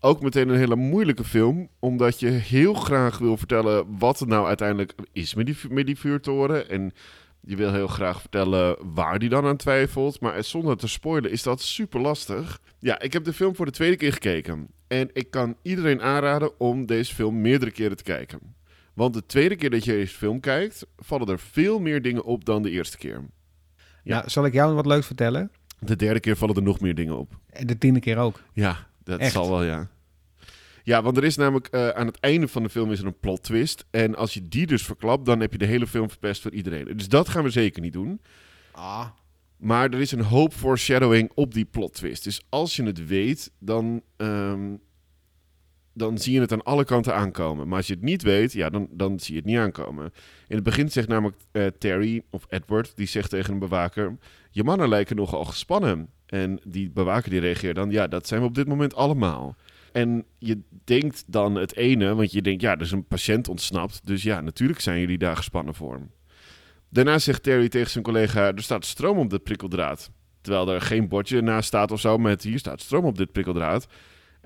ook 0.00 0.22
meteen 0.22 0.48
een 0.48 0.56
hele 0.56 0.76
moeilijke 0.76 1.24
film. 1.24 1.68
Omdat 1.78 2.20
je 2.20 2.28
heel 2.28 2.74
graag 2.74 3.18
wil 3.18 3.36
vertellen 3.36 3.98
wat 3.98 4.18
het 4.18 4.28
nou 4.28 4.46
uiteindelijk 4.46 4.94
is 5.12 5.34
met 5.34 5.46
die, 5.46 5.56
met 5.70 5.86
die 5.86 5.98
vuurtoren. 5.98 6.68
En 6.68 6.92
je 7.40 7.56
wil 7.56 7.72
heel 7.72 7.86
graag 7.86 8.20
vertellen 8.20 8.76
waar 8.94 9.18
die 9.18 9.28
dan 9.28 9.46
aan 9.46 9.56
twijfelt. 9.56 10.20
Maar 10.20 10.44
zonder 10.44 10.76
te 10.76 10.88
spoilen 10.88 11.30
is 11.30 11.42
dat 11.42 11.62
super 11.62 12.00
lastig. 12.00 12.60
Ja, 12.78 13.00
ik 13.00 13.12
heb 13.12 13.24
de 13.24 13.32
film 13.32 13.56
voor 13.56 13.66
de 13.66 13.72
tweede 13.72 13.96
keer 13.96 14.12
gekeken. 14.12 14.68
En 14.86 15.10
ik 15.12 15.30
kan 15.30 15.56
iedereen 15.62 16.02
aanraden 16.02 16.60
om 16.60 16.86
deze 16.86 17.14
film 17.14 17.40
meerdere 17.40 17.70
keren 17.70 17.96
te 17.96 18.02
kijken. 18.02 18.56
Want 18.94 19.14
de 19.14 19.26
tweede 19.26 19.56
keer 19.56 19.70
dat 19.70 19.84
je 19.84 19.92
deze 19.92 20.16
film 20.16 20.40
kijkt, 20.40 20.86
vallen 20.96 21.28
er 21.28 21.38
veel 21.38 21.78
meer 21.78 22.02
dingen 22.02 22.24
op 22.24 22.44
dan 22.44 22.62
de 22.62 22.70
eerste 22.70 22.98
keer. 22.98 23.24
Ja, 24.02 24.28
zal 24.28 24.44
ik 24.44 24.52
jou 24.52 24.74
wat 24.74 24.86
leuks 24.86 25.06
vertellen? 25.06 25.50
De 25.78 25.96
derde 25.96 26.20
keer 26.20 26.36
vallen 26.36 26.54
er 26.54 26.62
nog 26.62 26.80
meer 26.80 26.94
dingen 26.94 27.18
op. 27.18 27.38
En 27.50 27.66
de 27.66 27.78
tiende 27.78 28.00
keer 28.00 28.16
ook. 28.16 28.42
Ja, 28.52 28.87
dat 29.08 29.20
Echt? 29.20 29.32
zal 29.32 29.50
wel, 29.50 29.62
ja. 29.62 29.88
Ja, 30.82 31.02
want 31.02 31.16
er 31.16 31.24
is 31.24 31.36
namelijk 31.36 31.66
eh, 31.66 31.88
aan 31.88 32.06
het 32.06 32.20
einde 32.20 32.48
van 32.48 32.62
de 32.62 32.68
film 32.68 32.92
is 32.92 33.00
er 33.00 33.06
een 33.06 33.18
plot 33.18 33.42
twist. 33.42 33.84
En 33.90 34.14
als 34.14 34.34
je 34.34 34.48
die 34.48 34.66
dus 34.66 34.82
verklapt, 34.82 35.26
dan 35.26 35.40
heb 35.40 35.52
je 35.52 35.58
de 35.58 35.66
hele 35.66 35.86
film 35.86 36.10
verpest 36.10 36.42
voor 36.42 36.52
iedereen. 36.52 36.96
Dus 36.96 37.08
dat 37.08 37.28
gaan 37.28 37.44
we 37.44 37.50
zeker 37.50 37.82
niet 37.82 37.92
doen. 37.92 38.20
Ah. 38.72 39.06
Maar 39.56 39.90
er 39.90 40.00
is 40.00 40.12
een 40.12 40.22
hoop 40.22 40.52
foreshadowing 40.52 41.30
op 41.34 41.54
die 41.54 41.64
plot 41.64 41.94
twist. 41.94 42.24
Dus 42.24 42.42
als 42.48 42.76
je 42.76 42.82
het 42.82 43.06
weet, 43.06 43.50
dan, 43.58 44.02
ehm, 44.16 44.74
dan 45.98 46.18
zie 46.18 46.32
je 46.34 46.40
het 46.40 46.52
aan 46.52 46.62
alle 46.62 46.84
kanten 46.84 47.14
aankomen. 47.14 47.68
Maar 47.68 47.76
als 47.76 47.86
je 47.86 47.92
het 47.92 48.02
niet 48.02 48.22
weet, 48.22 48.52
ja, 48.52 48.70
dan, 48.70 48.88
dan 48.90 49.20
zie 49.20 49.34
je 49.34 49.40
het 49.40 49.48
niet 49.48 49.58
aankomen. 49.58 50.12
In 50.48 50.54
het 50.54 50.64
begin 50.64 50.90
zegt 50.90 51.08
namelijk 51.08 51.36
eh, 51.52 51.66
Terry, 51.66 52.22
of 52.30 52.46
Edward, 52.48 52.96
die 52.96 53.06
zegt 53.06 53.30
tegen 53.30 53.52
een 53.52 53.58
bewaker... 53.58 54.16
Je 54.50 54.64
mannen 54.64 54.88
lijken 54.88 55.16
nogal 55.16 55.44
gespannen. 55.44 56.08
En 56.26 56.60
die 56.64 56.90
bewaker 56.90 57.30
die 57.30 57.40
reageert 57.40 57.76
dan... 57.76 57.90
Ja, 57.90 58.06
dat 58.06 58.26
zijn 58.26 58.40
we 58.40 58.46
op 58.46 58.54
dit 58.54 58.68
moment 58.68 58.94
allemaal. 58.94 59.56
En 59.92 60.24
je 60.38 60.60
denkt 60.84 61.24
dan 61.26 61.54
het 61.54 61.76
ene, 61.76 62.14
want 62.14 62.32
je 62.32 62.42
denkt... 62.42 62.62
Ja, 62.62 62.72
er 62.72 62.80
is 62.80 62.92
een 62.92 63.06
patiënt 63.06 63.48
ontsnapt. 63.48 64.06
Dus 64.06 64.22
ja, 64.22 64.40
natuurlijk 64.40 64.80
zijn 64.80 65.00
jullie 65.00 65.18
daar 65.18 65.36
gespannen 65.36 65.74
voor. 65.74 66.00
Daarna 66.88 67.18
zegt 67.18 67.42
Terry 67.42 67.68
tegen 67.68 67.90
zijn 67.90 68.04
collega: 68.04 68.52
Er 68.54 68.62
staat 68.62 68.84
stroom 68.84 69.18
op 69.18 69.30
dit 69.30 69.42
prikkeldraad. 69.42 70.10
Terwijl 70.40 70.72
er 70.72 70.80
geen 70.80 71.08
bordje 71.08 71.40
naast 71.40 71.66
staat 71.66 71.90
of 71.90 72.00
zo 72.00 72.18
met 72.18 72.42
hier 72.42 72.58
staat 72.58 72.80
stroom 72.80 73.04
op 73.04 73.16
dit 73.18 73.32
prikkeldraad. 73.32 73.86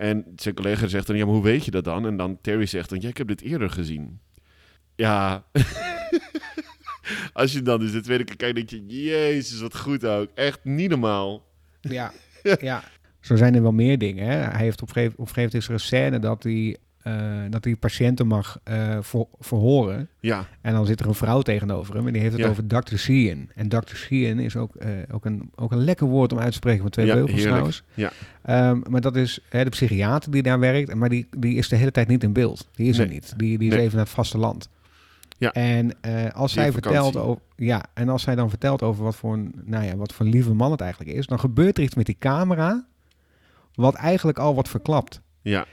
En 0.03 0.25
zijn 0.37 0.55
collega 0.55 0.87
zegt 0.87 1.07
dan: 1.07 1.17
Ja, 1.17 1.25
maar 1.25 1.35
hoe 1.35 1.43
weet 1.43 1.65
je 1.65 1.71
dat 1.71 1.85
dan? 1.85 2.07
En 2.07 2.17
dan 2.17 2.38
Terry 2.41 2.67
zegt 2.67 2.88
dan: 2.88 3.01
Ja, 3.01 3.09
ik 3.09 3.17
heb 3.17 3.29
dit 3.29 3.41
eerder 3.41 3.71
gezien. 3.71 4.21
Ja. 4.95 5.45
Als 7.33 7.53
je 7.53 7.62
dan 7.62 7.81
dus 7.81 7.93
de 7.93 8.01
tweede 8.01 8.25
keer 8.25 8.37
kijkt, 8.37 8.57
denk 8.57 8.71
je: 8.71 8.87
Jezus, 8.87 9.61
wat 9.61 9.77
goed 9.77 10.07
ook. 10.07 10.29
Echt 10.35 10.65
niet 10.65 10.91
normaal. 10.91 11.45
Ja. 11.81 12.12
ja. 12.61 12.83
Zo 13.21 13.37
zijn 13.37 13.55
er 13.55 13.62
wel 13.62 13.73
meer 13.73 13.99
dingen. 13.99 14.27
Hè. 14.27 14.37
Hij 14.37 14.65
heeft 14.65 14.83
op 14.83 14.88
een 14.88 14.95
gegeven 14.95 15.15
moment 15.19 15.55
is 15.55 15.67
er 15.67 15.73
een 15.73 15.81
scène 15.81 16.19
dat 16.19 16.43
hij, 16.43 16.77
eh, 17.03 17.12
dat 17.51 17.65
hij 17.65 17.77
patiënten 17.77 18.27
mag 18.27 18.59
ver- 19.01 19.27
verhoren. 19.41 20.09
Ja, 20.21 20.47
En 20.61 20.73
dan 20.73 20.87
zit 20.87 21.01
er 21.01 21.07
een 21.07 21.15
vrouw 21.15 21.43
tegenover 21.43 21.95
hem 21.95 22.07
en 22.07 22.12
die 22.12 22.23
heeft 22.23 22.35
het 22.35 22.43
Ja. 22.43 22.49
over 22.51 22.67
Dr. 22.67 22.97
Sheehan. 22.97 23.49
En 23.55 23.69
Dr. 23.69 23.95
Sheehan 23.95 24.38
is 24.38 24.57
ook, 24.57 24.75
eh, 24.77 24.88
ook, 25.12 25.25
een, 25.25 25.51
ook 25.55 25.73
een 25.73 25.85
lekker 25.85 26.07
woord 26.07 26.33
om 26.33 26.38
uit 26.38 26.49
te 26.51 26.57
spreken 26.57 26.81
van 26.83 26.91
twee 26.91 27.07
Ja, 27.07 27.15
beugels 27.15 27.43
trouwens. 27.43 27.83
Ja. 27.95 28.11
Ehm, 28.43 28.81
maar 28.91 29.01
dat 29.01 29.17
is 29.17 29.38
hè, 29.49 29.65
de 29.65 29.71
psychiater 29.71 30.31
die 30.31 30.43
daar 30.43 30.59
werkt, 30.59 30.95
maar 30.95 31.09
die, 31.09 31.27
die 31.38 31.57
is 31.57 31.69
de 31.69 31.77
hele 31.77 31.91
tijd 31.91 32.09
niet 32.09 32.23
in 32.23 32.33
beeld. 32.33 32.69
Die 32.75 32.88
is 32.88 32.99
er 32.99 33.09
niet. 33.09 33.35
Die, 33.37 33.59
die 33.59 33.69
is 33.69 33.75
Nee. 33.75 33.83
even 33.85 33.97
naar 33.97 34.05
het 34.05 34.15
vasteland. 34.15 34.69
Ja. 35.38 35.53
En 35.53 36.01
als 36.33 36.53
Die 36.53 36.62
zij 36.62 36.73
vertelt 36.73 37.17
over, 37.17 37.43
ja, 37.57 37.85
en 37.95 38.09
als 38.09 38.23
zij 38.23 38.35
dan 38.35 38.49
vertelt 38.49 38.83
over 38.83 39.05
wat 39.05 39.17
voor 39.17 39.33
een, 39.33 39.53
nou 39.65 39.85
ja, 39.85 39.97
wat 39.97 40.12
voor 40.12 40.27
een 40.27 40.33
lieve 40.33 40.55
man 40.55 40.71
het 40.71 40.81
eigenlijk 40.81 41.17
is, 41.17 41.27
dan 41.27 41.41
gebeurt 41.41 41.77
er 41.79 41.85
iets 41.85 41.95
met 41.95 42.07
die 42.07 42.17
camera, 42.19 42.85
wat 43.75 43.95
eigenlijk 43.95 44.38
al 44.38 44.55
wordt 44.55 44.69
verklapt. 44.69 45.21
ja. 45.43 45.67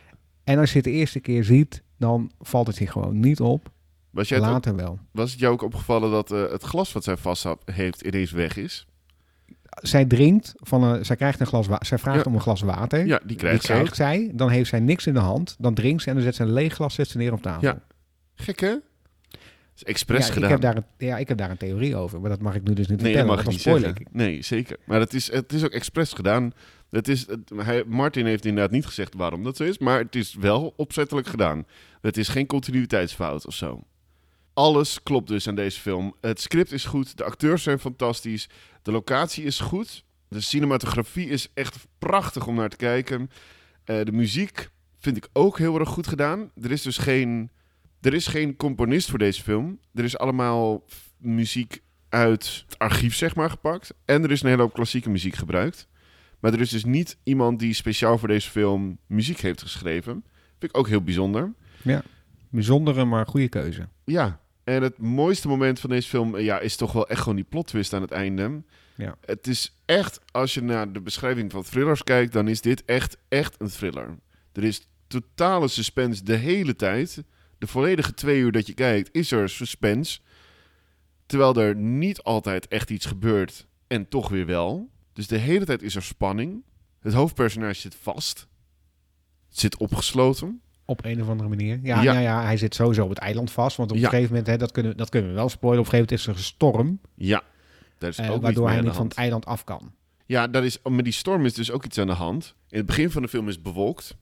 En 0.50 0.60
als 0.60 0.70
je 0.70 0.76
het 0.76 0.86
de 0.86 0.92
eerste 0.92 1.20
keer 1.20 1.44
ziet, 1.44 1.84
dan 1.98 2.32
valt 2.40 2.68
het 2.68 2.78
je 2.78 2.88
gewoon 2.88 3.20
niet 3.20 3.40
op. 3.40 3.72
Was, 4.10 4.30
jij 4.30 4.38
ook- 4.40 4.46
Later 4.46 4.76
wel. 4.76 5.00
was 5.12 5.32
het 5.32 5.40
jou 5.40 5.54
ook 5.54 5.62
opgevallen 5.62 6.12
dat 6.12 6.32
eh, 6.32 6.52
het 6.52 6.64
glas 6.64 6.92
wat 6.94 7.04
zij 7.04 7.18
vast 7.18 7.46
heeft 7.66 8.02
ineens 8.02 8.32
weg 8.32 8.58
is? 8.58 8.84
zij 9.82 10.06
drinkt 10.06 10.54
van 10.58 10.84
een, 10.84 11.06
zij 11.06 11.16
krijgt 11.16 11.40
een 11.40 11.46
glas. 11.46 11.68
Zij 11.80 11.98
vraagt 11.98 12.18
Ja. 12.18 12.24
om 12.26 12.34
een 12.34 12.42
glas 12.42 12.62
water. 12.62 13.06
Ja, 13.06 13.20
die 13.26 13.38
krijgt 13.38 13.70
ook. 13.70 13.76
krijgt 13.76 13.96
zij. 13.96 14.32
Dan 14.34 14.50
heeft 14.50 14.70
zij 14.70 14.80
niks 14.80 15.08
in 15.08 15.14
de 15.14 15.20
hand. 15.20 15.56
Dan 15.60 15.74
drinkt 15.74 16.02
ze 16.02 16.08
en 16.10 16.16
dan 16.16 16.24
zet 16.24 16.36
ze 16.36 16.44
een 16.44 16.54
leeg 16.54 16.74
glas 16.74 16.94
zet 16.94 17.08
ze 17.08 17.18
neer 17.18 17.34
op 17.34 17.42
tafel. 17.42 17.62
Ja, 17.68 17.80
Gek 18.36 18.60
hè? 18.60 18.76
Is 19.82 19.84
expres 19.84 20.20
Ja, 20.20 20.26
ik 20.28 20.34
gedaan. 20.34 20.50
heb 20.52 20.62
daar 20.62 20.76
een, 20.76 20.84
ja, 20.98 21.18
ik 21.18 21.28
heb 21.28 21.38
daar 21.38 21.50
een 21.50 21.58
theorie 21.58 21.96
over. 21.96 22.22
Maar 22.22 22.30
dat 22.30 22.42
mag 22.42 22.56
ik 22.56 22.64
nu 22.64 22.74
dus 22.74 22.88
niet 22.88 23.02
Nee, 23.02 23.14
vertellen. 23.14 23.28
mag 23.28 23.38
je 23.38 23.44
want 23.44 23.56
niet 23.56 23.66
zeggen. 23.84 24.02
ik. 24.02 24.08
Nee, 24.12 24.42
zeker. 24.42 24.78
Maar 24.86 25.00
het 25.00 25.14
is, 25.14 25.32
het 25.32 25.54
is 25.54 25.64
ook 25.64 25.72
expres 25.72 26.14
gedaan. 26.14 26.52
Het 26.90 27.08
is, 27.08 27.28
het- 27.28 27.52
hij, 27.56 27.84
Martin 27.88 28.26
heeft 28.26 28.46
inderdaad 28.46 28.72
niet 28.72 28.86
gezegd 28.86 29.14
waarom 29.14 29.44
dat 29.44 29.58
zo 29.58 29.64
is, 29.64 29.78
maar 29.78 30.00
het 30.00 30.16
is 30.16 30.34
wel 30.36 30.74
opzettelijk 30.78 31.28
gedaan. 31.28 31.66
Het 32.02 32.18
is 32.18 32.28
geen 32.28 32.46
continuïteitsfout 32.46 33.46
of 33.48 33.54
zo. 33.54 33.84
Alles 34.54 35.04
klopt 35.04 35.28
dus 35.28 35.48
aan 35.48 35.56
deze 35.56 35.80
film. 35.80 36.16
Het 36.22 36.42
script 36.42 36.72
is 36.72 36.86
goed, 36.86 37.18
de 37.18 37.24
acteurs 37.24 37.64
zijn 37.64 37.80
fantastisch, 37.80 38.50
de 38.82 38.92
locatie 38.92 39.44
is 39.44 39.60
goed, 39.60 40.04
de 40.28 40.42
cinematografie 40.42 41.28
is 41.30 41.48
echt 41.54 41.88
prachtig 42.00 42.48
om 42.48 42.56
naar 42.56 42.70
te 42.70 42.76
kijken. 42.78 43.30
Eh, 43.84 44.04
de 44.04 44.12
muziek 44.12 44.70
vind 45.00 45.18
ik 45.18 45.28
ook 45.34 45.58
heel 45.58 45.80
erg 45.80 45.90
goed 45.90 46.08
gedaan. 46.08 46.52
Er 46.62 46.72
is 46.72 46.82
dus 46.82 46.98
geen, 46.98 47.50
er 48.02 48.14
is 48.14 48.28
geen 48.28 48.56
componist 48.56 49.10
voor 49.10 49.20
deze 49.20 49.44
film. 49.44 49.80
Er 49.94 50.04
is 50.04 50.18
allemaal 50.18 50.84
muziek 51.18 51.82
uit 52.10 52.64
het 52.68 52.78
archief, 52.78 53.16
zeg 53.16 53.36
maar, 53.36 53.50
gepakt. 53.50 53.94
En 54.06 54.24
er 54.24 54.32
is 54.32 54.42
een 54.42 54.50
hele 54.50 54.62
hoop 54.62 54.74
klassieke 54.74 55.10
muziek 55.10 55.36
gebruikt. 55.36 55.88
Maar 56.40 56.54
er 56.54 56.62
is 56.62 56.70
dus 56.70 56.86
niet 56.86 57.18
iemand 57.24 57.60
die 57.60 57.74
speciaal 57.74 58.18
voor 58.18 58.28
deze 58.28 58.50
film 58.50 58.98
muziek 59.08 59.40
heeft 59.40 59.62
geschreven. 59.62 60.24
Vind 60.60 60.72
ik 60.72 60.78
ook 60.78 60.88
heel 60.88 61.04
bijzonder. 61.04 61.54
Bijzondere, 62.50 63.06
maar 63.06 63.28
goede 63.28 63.50
keuze. 63.50 63.88
Ja, 64.06 64.40
en 64.64 64.84
het 64.84 64.98
mooiste 64.98 65.48
moment 65.48 65.80
van 65.80 65.90
deze 65.90 66.08
film 66.10 66.38
ja, 66.38 66.60
is 66.60 66.76
toch 66.76 66.92
wel 66.92 67.08
echt 67.08 67.20
gewoon 67.20 67.36
die 67.36 67.46
plot 67.50 67.68
twist 67.68 67.94
aan 67.94 68.02
het 68.02 68.12
einde. 68.12 68.64
Ja. 68.96 69.18
Het 69.26 69.48
is 69.48 69.76
echt, 69.86 70.20
als 70.32 70.54
je 70.54 70.62
naar 70.62 70.92
de 70.92 71.02
beschrijving 71.02 71.52
van 71.52 71.64
thrillers 71.64 72.04
kijkt, 72.04 72.34
dan 72.34 72.48
is 72.48 72.62
dit 72.62 72.86
echt, 72.86 73.18
echt 73.28 73.56
een 73.62 73.70
thriller. 73.70 74.18
Er 74.54 74.64
is 74.64 74.88
totale 75.08 75.68
suspense 75.68 76.24
de 76.24 76.36
hele 76.36 76.76
tijd. 76.76 77.24
De 77.60 77.68
volledige 77.68 78.14
twee 78.14 78.40
uur 78.40 78.52
dat 78.52 78.68
je 78.68 78.74
kijkt, 78.74 79.10
is 79.12 79.32
er 79.32 79.50
suspense. 79.50 80.20
Terwijl 81.26 81.56
er 81.56 81.76
niet 81.76 82.22
altijd 82.22 82.68
echt 82.68 82.90
iets 82.90 83.06
gebeurt 83.06 83.68
en 83.88 84.08
toch 84.08 84.30
weer 84.30 84.46
wel. 84.46 84.90
Dus 85.14 85.28
de 85.28 85.38
hele 85.38 85.66
tijd 85.66 85.82
is 85.82 85.96
er 85.96 86.04
spanning. 86.04 86.64
Het 87.00 87.14
hoofdpersonage 87.14 87.80
zit 87.80 87.96
vast. 88.02 88.48
Het 89.50 89.60
zit 89.60 89.78
opgesloten. 89.78 90.62
Op 90.86 91.06
een 91.06 91.22
of 91.22 91.30
andere 91.30 91.50
manier. 91.50 91.80
Ja, 91.84 92.02
Ja. 92.02 92.14
ja. 92.14 92.20
ja, 92.20 92.44
hij 92.44 92.58
zit 92.58 92.76
sowieso 92.76 93.04
op 93.04 93.10
het 93.10 93.18
eiland 93.18 93.52
vast. 93.52 93.78
Want 93.78 93.92
op 93.92 93.98
Ja. 93.98 94.04
een 94.04 94.10
gegeven 94.10 94.30
moment, 94.30 94.48
hè, 94.48 94.58
dat, 94.58 94.72
kunnen, 94.72 94.98
dat 94.98 95.10
kunnen 95.10 95.30
we 95.30 95.36
wel 95.36 95.50
spoilen. 95.50 95.80
Op 95.80 95.86
een 95.86 96.00
gegeven 96.00 96.16
moment 96.26 96.28
is 96.40 96.52
er 96.52 96.60
een 96.62 96.74
storm. 96.74 97.00
Ja, 97.16 97.44
daar 97.98 98.10
is 98.10 98.18
eh, 98.18 98.32
ook 98.32 98.42
waardoor 98.42 98.70
hij 98.70 98.82
niet 98.82 98.94
van 98.96 99.08
het 99.08 99.18
eiland 99.18 99.46
af 99.46 99.64
kan. 99.64 99.92
Ja, 100.26 100.48
dat 100.48 100.64
is, 100.64 100.78
met 100.90 101.04
die 101.04 101.14
storm 101.14 101.46
is 101.46 101.54
dus 101.54 101.72
ook 101.72 101.86
iets 101.86 101.98
aan 101.98 102.08
de 102.08 102.14
hand. 102.14 102.56
In 102.70 102.78
het 102.78 102.86
begin 102.86 103.12
van 103.12 103.22
de 103.22 103.28
film 103.28 103.48
is 103.48 103.54
het 103.54 103.64
bewolkt. 103.64 104.16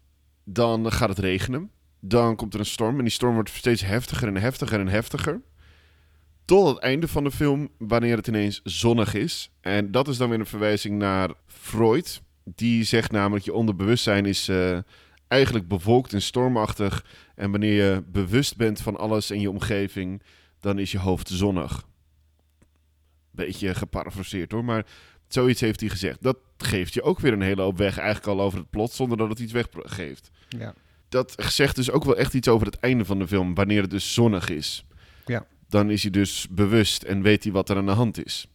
Dan 0.43 0.91
gaat 0.91 1.10
het 1.10 1.19
regenen. 1.19 1.71
Dan 2.08 2.36
komt 2.36 2.54
er 2.54 2.60
een 2.60 2.65
storm. 2.65 2.98
En 2.98 3.04
die 3.04 3.13
storm 3.13 3.34
wordt 3.34 3.50
steeds 3.50 3.82
heftiger 3.82 4.28
en 4.28 4.38
heftiger 4.38 4.80
en 4.80 4.88
heftiger. 4.88 5.41
Tot 6.46 6.67
het 6.67 6.77
einde 6.77 7.08
van 7.08 7.23
de 7.23 7.31
film, 7.31 7.69
wanneer 7.77 8.17
het 8.17 8.27
ineens 8.27 8.62
zonnig 8.63 9.13
is. 9.13 9.52
En 9.62 9.92
dat 9.92 10.08
is 10.08 10.17
dan 10.17 10.29
weer 10.29 10.40
een 10.40 10.46
verwijzing 10.46 10.98
naar 10.98 11.29
Freud. 11.48 12.21
Die 12.44 12.84
zegt 12.84 13.12
namelijk, 13.12 13.46
je 13.46 13.54
onderbewustzijn 13.54 14.25
is 14.25 14.48
eh, 14.48 14.77
eigenlijk 15.27 15.67
bewolkt 15.67 16.13
en 16.13 16.21
stormachtig. 16.21 17.06
En 17.36 17.52
wanneer 17.52 17.73
je 17.73 18.04
bewust 18.12 18.58
bent 18.58 18.81
van 18.81 18.98
alles 18.98 19.31
in 19.31 19.40
je 19.40 19.50
omgeving, 19.50 20.21
dan 20.60 20.79
is 20.79 20.92
je 20.92 21.00
hoofd 21.00 21.29
zonnig. 21.29 21.88
Beetje 23.31 23.75
geparafraseerd 23.75 24.52
hoor, 24.52 24.65
maar 24.65 24.86
Zoiets 25.27 25.62
heeft 25.62 25.79
hij 25.79 25.90
gezegd. 25.90 26.21
Dat 26.21 26.38
geeft 26.58 26.94
je 26.94 27.02
ook 27.02 27.19
weer 27.19 27.34
een 27.34 27.42
hele 27.42 27.62
hoop 27.62 27.77
weg, 27.77 27.98
eigenlijk 27.98 28.40
al 28.40 28.46
over 28.46 28.60
het 28.60 28.69
plot, 28.69 28.92
zonder 28.92 29.17
dat 29.17 29.29
het 29.29 29.40
iets 29.40 29.52
weggeeft. 29.52 30.31
Ja. 30.50 30.73
Dat 31.10 31.35
zegt 31.37 31.75
dus 31.75 31.91
ook 31.91 32.03
wel 32.03 32.15
echt 32.17 32.33
iets 32.33 32.47
over 32.47 32.65
het 32.67 32.79
einde 32.79 33.05
van 33.05 33.19
de 33.19 33.27
film, 33.27 33.53
wanneer 33.55 33.81
het 33.81 33.89
dus 33.91 34.13
zonnig 34.13 34.49
is. 34.49 34.85
Ja. 35.25 35.45
Dan 35.69 35.89
is 35.89 36.01
hij 36.01 36.12
dus 36.12 36.47
bewust 36.49 37.03
en 37.03 37.21
weet 37.21 37.43
hij 37.43 37.51
wat 37.53 37.69
er 37.69 37.77
aan 37.77 37.85
de 37.85 37.91
hand 37.91 38.25
is. 38.25 38.47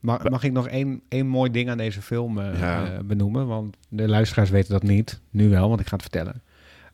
Mag, 0.00 0.28
mag 0.28 0.44
ik 0.44 0.52
nog 0.52 0.68
één, 0.68 1.00
één 1.08 1.26
mooi 1.26 1.50
ding 1.50 1.70
aan 1.70 1.76
deze 1.76 2.02
film 2.02 2.38
eh, 2.38 2.58
Ja. 2.58 2.84
eh, 2.84 2.98
benoemen? 3.04 3.46
Want 3.46 3.76
de 3.88 4.08
luisteraars 4.08 4.50
weten 4.50 4.72
dat 4.72 4.82
niet. 4.82 5.20
Nu 5.30 5.48
wel, 5.48 5.68
want 5.68 5.80
ik 5.80 5.86
ga 5.86 5.92
het 5.92 6.02
vertellen. 6.02 6.42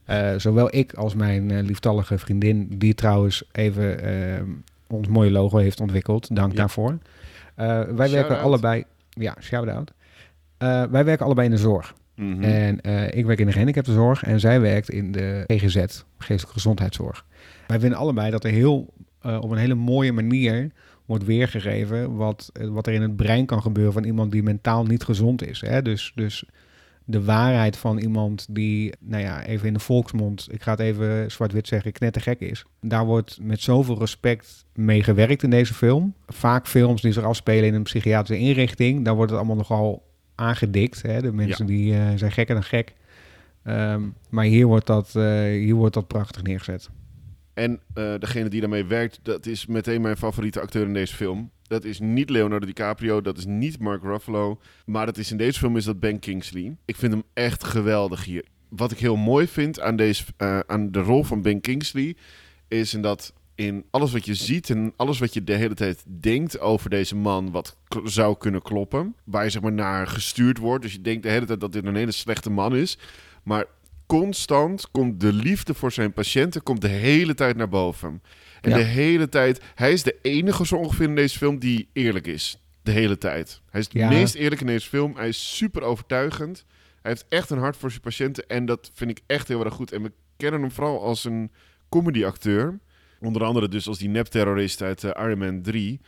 Eh, 0.04 0.34
zowel 0.36 0.74
ik 0.74 0.94
als 0.94 1.14
mijn 1.14 1.60
lieftallige 1.62 2.18
vriendin, 2.18 2.68
die 2.78 2.94
trouwens 2.94 3.42
even 3.52 4.64
ons 4.86 5.08
mooie 5.08 5.30
logo 5.30 5.56
heeft 5.58 5.80
ontwikkeld. 5.80 6.36
Dank 6.36 6.50
Ja. 6.52 6.58
daarvoor. 6.58 6.98
Wij 7.94 8.10
werken 8.10 8.40
allebei... 8.40 8.84
Ja, 9.10 9.36
shout-out. 9.40 9.92
Eh, 10.58 10.82
wij 10.84 11.04
werken 11.04 11.24
allebei 11.24 11.46
in 11.48 11.54
de 11.54 11.60
zorg. 11.60 11.94
Mhm. 12.14 12.42
En 12.42 12.80
eh, 12.80 13.18
ik 13.18 13.26
werk 13.26 13.38
in 13.38 13.46
de 13.46 13.52
gehandicaptenzorg 13.52 14.22
en 14.24 14.40
zij 14.40 14.60
werkt 14.60 14.90
in 14.90 15.12
de 15.12 15.44
GGZ, 15.46 15.76
geestelijke 16.18 16.52
gezondheidszorg. 16.52 17.24
Wij 17.66 17.80
vinden 17.80 17.98
allebei 17.98 18.30
dat 18.30 18.44
er 18.44 18.50
heel, 18.50 18.94
eh, 19.20 19.38
op 19.40 19.50
een 19.50 19.58
hele 19.58 19.74
mooie 19.74 20.12
manier 20.12 20.70
wordt 21.06 21.24
weergegeven 21.24 22.16
wat, 22.16 22.50
eh, 22.52 22.68
wat 22.68 22.86
er 22.86 22.92
in 22.92 23.02
het 23.02 23.16
brein 23.16 23.46
kan 23.46 23.62
gebeuren 23.62 23.92
van 23.92 24.04
iemand 24.04 24.32
die 24.32 24.42
mentaal 24.42 24.84
niet 24.84 25.04
gezond 25.04 25.46
is. 25.46 25.60
Hè? 25.60 25.82
Dus, 25.82 26.12
dus 26.14 26.44
de 27.04 27.24
waarheid 27.24 27.76
van 27.76 27.98
iemand 27.98 28.46
die, 28.50 28.92
nou 29.00 29.22
ja, 29.22 29.44
even 29.44 29.66
in 29.66 29.72
de 29.72 29.80
volksmond, 29.80 30.48
ik 30.50 30.62
ga 30.62 30.70
het 30.70 30.80
even 30.80 31.30
zwart-wit 31.30 31.68
zeggen, 31.68 31.92
knettergek 31.92 32.40
is. 32.40 32.64
Daar 32.80 33.04
wordt 33.04 33.38
met 33.42 33.60
zoveel 33.60 33.98
respect 33.98 34.64
mee 34.74 35.02
gewerkt 35.02 35.42
in 35.42 35.50
deze 35.50 35.74
film. 35.74 36.14
Vaak 36.26 36.66
films 36.66 37.02
die 37.02 37.12
zich 37.12 37.24
afspelen 37.24 37.64
in 37.64 37.74
een 37.74 37.82
psychiatrische 37.82 38.44
inrichting, 38.44 39.04
daar 39.04 39.14
wordt 39.14 39.30
het 39.30 39.40
allemaal 39.40 39.56
nogal 39.56 40.02
aangedikt. 40.34 41.02
Hè? 41.02 41.20
De 41.20 41.32
mensen 41.32 41.66
die 41.66 41.94
eh, 41.94 42.12
zijn 42.16 42.32
gekker 42.32 42.54
dan 42.54 42.64
gek. 42.64 42.94
Ehm, 43.62 44.02
maar 44.28 44.44
hier 44.44 44.66
wordt, 44.66 44.86
dat, 44.86 45.16
eh, 45.16 45.42
hier 45.42 45.74
wordt 45.74 45.94
dat 45.94 46.06
prachtig 46.06 46.42
neergezet. 46.42 46.90
En 47.54 47.80
eh, 47.94 48.14
degene 48.18 48.48
die 48.48 48.60
daarmee 48.60 48.84
werkt, 48.84 49.18
dat 49.22 49.46
is 49.46 49.66
meteen 49.66 50.00
mijn 50.00 50.16
favoriete 50.16 50.60
acteur 50.60 50.86
in 50.86 50.94
deze 50.94 51.14
film. 51.14 51.50
Dat 51.62 51.84
is 51.84 52.00
niet 52.00 52.30
Leonardo 52.30 52.66
DiCaprio, 52.66 53.20
dat 53.20 53.38
is 53.38 53.46
niet 53.46 53.78
Mark 53.78 54.02
Ruffalo. 54.02 54.60
Maar 54.86 55.06
dat 55.06 55.18
is 55.18 55.30
in 55.30 55.36
deze 55.36 55.58
film 55.58 55.76
is 55.76 55.84
dat 55.84 56.00
Ben 56.00 56.18
Kingsley. 56.18 56.76
Ik 56.84 56.96
vind 56.96 57.12
hem 57.12 57.22
echt 57.32 57.64
geweldig 57.64 58.24
hier. 58.24 58.44
Wat 58.68 58.90
ik 58.92 58.98
heel 58.98 59.16
mooi 59.16 59.46
vind 59.48 59.80
aan, 59.80 59.96
deze, 59.96 60.24
aan 60.66 60.90
de 60.90 61.00
rol 61.00 61.24
van 61.24 61.42
Ben 61.42 61.60
Kingsley... 61.60 62.16
is 62.68 62.94
in 62.94 63.02
dat 63.02 63.32
in 63.54 63.84
alles 63.90 64.12
wat 64.12 64.24
je 64.24 64.34
ziet 64.34 64.70
en 64.70 64.92
alles 64.96 65.18
wat 65.18 65.34
je 65.34 65.44
de 65.44 65.54
hele 65.54 65.74
tijd 65.74 66.04
denkt 66.06 66.60
over 66.60 66.90
deze 66.90 67.16
man... 67.16 67.50
wat 67.50 67.76
zou 68.04 68.36
kunnen 68.38 68.62
kloppen, 68.62 69.16
waar 69.24 69.44
je 69.44 69.50
zeg 69.50 69.62
maar 69.62 69.72
naar 69.72 70.06
gestuurd 70.06 70.58
wordt. 70.58 70.82
Dus 70.82 70.92
je 70.92 71.00
denkt 71.00 71.22
de 71.22 71.28
hele 71.28 71.46
tijd 71.46 71.60
dat 71.60 71.72
dit 71.72 71.84
een 71.84 71.96
hele 71.96 72.12
slechte 72.12 72.50
man 72.50 72.76
is. 72.76 72.98
Maar 73.42 73.64
constant 74.06 74.90
komt 74.90 75.20
de 75.20 75.32
liefde 75.32 75.74
voor 75.74 75.92
zijn 75.92 76.12
patiënten 76.12 76.62
komt 76.62 76.80
de 76.80 76.88
hele 76.88 77.34
tijd 77.34 77.56
naar 77.56 77.68
boven. 77.68 78.22
En 78.60 78.70
Ja. 78.70 78.76
de 78.76 78.82
hele 78.82 79.28
tijd, 79.28 79.60
hij 79.74 79.92
is 79.92 80.02
de 80.02 80.16
enige 80.22 80.66
zo 80.66 80.74
ongeveer 80.76 81.08
in 81.08 81.14
deze 81.14 81.38
film 81.38 81.58
die 81.58 81.88
eerlijk 81.92 82.26
is. 82.26 82.56
De 82.82 82.90
hele 82.90 83.18
tijd. 83.18 83.60
Hij 83.70 83.80
is 83.80 83.86
het 83.86 83.94
Ja. 83.94 84.08
meest 84.08 84.34
eerlijk 84.34 84.60
in 84.60 84.66
deze 84.66 84.88
film. 84.88 85.16
Hij 85.16 85.28
is 85.28 85.56
super 85.56 85.82
overtuigend. 85.82 86.64
Hij 87.02 87.10
heeft 87.10 87.26
echt 87.28 87.50
een 87.50 87.58
hart 87.58 87.76
voor 87.76 87.90
zijn 87.90 88.02
patiënten. 88.02 88.46
En 88.48 88.64
dat 88.66 88.90
vind 88.94 89.10
ik 89.10 89.20
echt 89.26 89.48
heel 89.48 89.64
erg 89.64 89.74
goed. 89.74 89.92
En 89.92 90.02
we 90.02 90.12
kennen 90.36 90.60
hem 90.60 90.70
vooral 90.70 91.02
als 91.02 91.24
een 91.24 91.50
comedyacteur. 91.88 92.78
Onder 93.22 93.44
andere 93.44 93.68
dus 93.68 93.88
als 93.88 93.98
die 93.98 94.08
nepterrorist 94.08 94.82
uit 94.82 95.04
eh, 95.04 95.24
Iron 95.24 95.38
Man 95.38 95.62
3. 95.62 96.00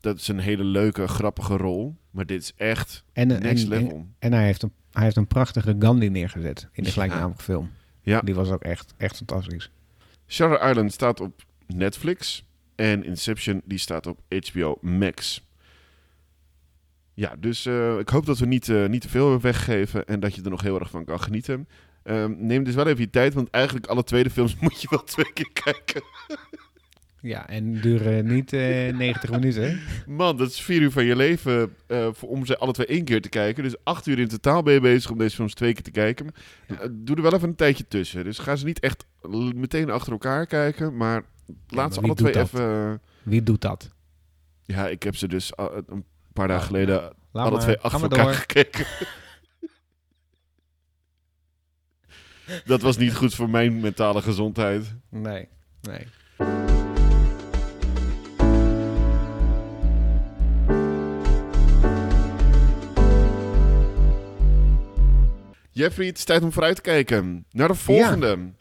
Dat 0.00 0.16
is 0.18 0.28
een 0.28 0.38
hele 0.38 0.64
leuke, 0.64 1.08
grappige 1.08 1.56
rol. 1.56 1.96
Maar 2.10 2.26
dit 2.26 2.42
is 2.42 2.52
echt 2.56 3.04
En, 3.12 3.26
next 3.28 3.62
en, 3.64 3.68
level. 3.68 3.90
en, 3.96 4.14
en 4.18 4.32
hij, 4.32 4.44
heeft 4.44 4.62
een, 4.62 4.72
hij 4.92 5.02
heeft 5.02 5.16
een 5.16 5.26
prachtige 5.26 5.76
Gandhi 5.78 6.08
neergezet 6.08 6.62
in 6.72 6.82
de 6.82 6.88
Ja. 6.88 6.92
gelijknamige 6.94 7.42
film. 7.42 7.70
Ja. 8.02 8.20
Die 8.20 8.34
was 8.34 8.50
ook 8.50 8.62
echt, 8.62 8.94
echt 8.96 9.16
fantastisch. 9.16 9.70
Shutter 10.26 10.68
Island 10.70 10.92
staat 10.92 11.20
op 11.20 11.44
Netflix. 11.66 12.44
En 12.74 13.04
Inception 13.04 13.62
die 13.64 13.78
staat 13.78 14.06
op 14.06 14.20
HBO 14.50 14.78
Max. 14.80 15.46
Ja, 17.14 17.34
dus 17.38 17.66
eh, 17.66 17.98
ik 17.98 18.08
hoop 18.08 18.26
dat 18.26 18.38
we 18.38 18.46
niet, 18.46 18.68
eh, 18.68 18.86
niet 18.88 19.00
te 19.00 19.08
veel 19.08 19.40
weggeven. 19.40 20.06
En 20.06 20.20
dat 20.20 20.34
je 20.34 20.42
er 20.42 20.50
nog 20.50 20.62
heel 20.62 20.78
erg 20.80 20.90
van 20.90 21.04
kan 21.04 21.20
genieten. 21.20 21.68
Ehm, 22.04 22.34
neem 22.36 22.64
dus 22.64 22.74
wel 22.74 22.86
even 22.86 23.00
je 23.00 23.10
tijd. 23.10 23.34
Want 23.34 23.50
eigenlijk 23.50 23.86
alle 23.86 24.04
tweede 24.04 24.30
films 24.30 24.56
moet 24.60 24.82
je 24.82 24.86
wel 24.90 25.04
twee 25.04 25.32
keer 25.32 25.50
kijken. 25.52 26.02
Ja, 27.22 27.48
en 27.48 27.80
duren 27.80 28.26
niet 28.26 28.52
eh 28.52 28.96
90 28.96 29.30
minuten. 29.30 29.80
Man, 30.06 30.36
dat 30.36 30.48
is 30.48 30.60
vier 30.60 30.80
uur 30.80 30.90
van 30.90 31.04
je 31.04 31.16
leven 31.16 31.76
eh, 31.86 32.08
voor, 32.12 32.28
om 32.28 32.46
ze 32.46 32.58
alle 32.58 32.72
twee 32.72 32.86
één 32.86 33.04
keer 33.04 33.20
te 33.20 33.28
kijken. 33.28 33.62
Dus 33.62 33.84
acht 33.84 34.06
uur 34.06 34.18
in 34.18 34.28
totaal 34.28 34.62
ben 34.62 34.74
je 34.74 34.80
bezig 34.80 35.10
om 35.10 35.18
deze 35.18 35.36
films 35.36 35.54
twee 35.54 35.72
keer 35.72 35.82
te 35.82 35.90
kijken. 35.90 36.30
Ja. 36.68 36.80
Eh, 36.80 36.88
doe 36.90 37.16
er 37.16 37.22
wel 37.22 37.34
even 37.34 37.48
een 37.48 37.54
tijdje 37.54 37.88
tussen. 37.88 38.24
Dus 38.24 38.38
ga 38.38 38.56
ze 38.56 38.64
niet 38.64 38.80
echt 38.80 39.06
meteen 39.54 39.90
achter 39.90 40.12
elkaar 40.12 40.46
kijken. 40.46 40.96
Maar 40.96 41.24
laat 41.68 41.94
ze 41.94 42.00
alle 42.00 42.14
twee 42.14 42.32
dat? 42.32 42.42
even... 42.42 43.00
Wie 43.22 43.42
doet 43.42 43.60
dat? 43.60 43.90
Ja, 44.64 44.88
ik 44.88 45.02
heb 45.02 45.16
ze 45.16 45.28
dus 45.28 45.52
uh, 45.60 45.66
een 45.86 46.04
paar 46.32 46.48
dagen 46.48 46.66
geleden 46.66 47.12
alle 47.32 47.58
twee 47.58 47.78
achter 47.78 48.02
elkaar 48.02 48.34
gekeken. 48.34 48.86
Dat 52.64 52.82
was 52.82 52.96
niet 52.96 53.14
goed 53.14 53.34
voor 53.34 53.50
mijn 53.50 53.80
mentale 53.80 54.22
gezondheid. 54.22 54.94
Nee, 55.08 55.48
nee. 55.80 56.06
Jeffrey, 65.70 66.06
het 66.06 66.18
is 66.18 66.24
tijd 66.24 66.42
om 66.42 66.52
vooruit 66.52 66.76
te 66.76 66.82
kijken. 66.82 67.44
Naar 67.50 67.68
de 67.68 67.74
volgende. 67.74 68.52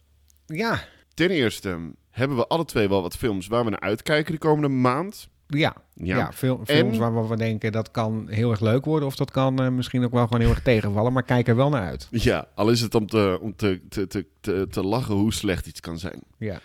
Ja, 0.46 0.84
Ten 1.14 1.30
eerste 1.30 1.94
hebben 2.10 2.38
we 2.38 2.48
alle 2.48 2.66
twee 2.66 2.90
wel 2.90 3.02
wat 3.02 3.18
films 3.18 3.48
waar 3.48 3.64
we 3.64 3.70
naar 3.70 3.80
uitkijken 3.80 4.34
de 4.34 4.40
komende 4.40 4.68
maand. 4.68 5.30
Ja, 5.58 5.76
Ja, 5.94 6.18
ja. 6.18 6.32
fil- 6.34 6.62
films 6.66 6.94
En- 6.94 7.00
waarvan 7.00 7.28
we 7.28 7.36
denken 7.36 7.72
dat 7.72 7.92
kan 7.92 8.28
heel 8.30 8.52
erg 8.52 8.60
leuk 8.60 8.86
worden. 8.86 9.08
Of 9.08 9.16
dat 9.16 9.32
kan 9.32 9.62
eh, 9.62 9.70
misschien 9.70 10.04
ook 10.04 10.12
wel 10.12 10.24
gewoon 10.26 10.42
heel 10.42 10.50
erg 10.50 10.62
tegenvallen. 10.62 11.14
Maar 11.14 11.24
kijk 11.24 11.48
er 11.48 11.56
wel 11.56 11.70
naar 11.70 11.86
uit. 11.88 12.08
ja 12.12 12.48
al 12.56 12.70
is 12.70 12.82
het 12.82 12.96
om, 12.96 13.08
te, 13.08 13.38
om 13.42 13.56
te, 13.56 13.82
te, 13.90 14.08
te, 14.08 14.26
te, 14.42 14.68
te 14.70 14.84
lachen 14.84 15.16
hoe 15.16 15.34
slecht 15.34 15.68
iets 15.68 15.80
kan 15.80 15.98
zijn. 16.00 16.22
Ja. 16.38 16.60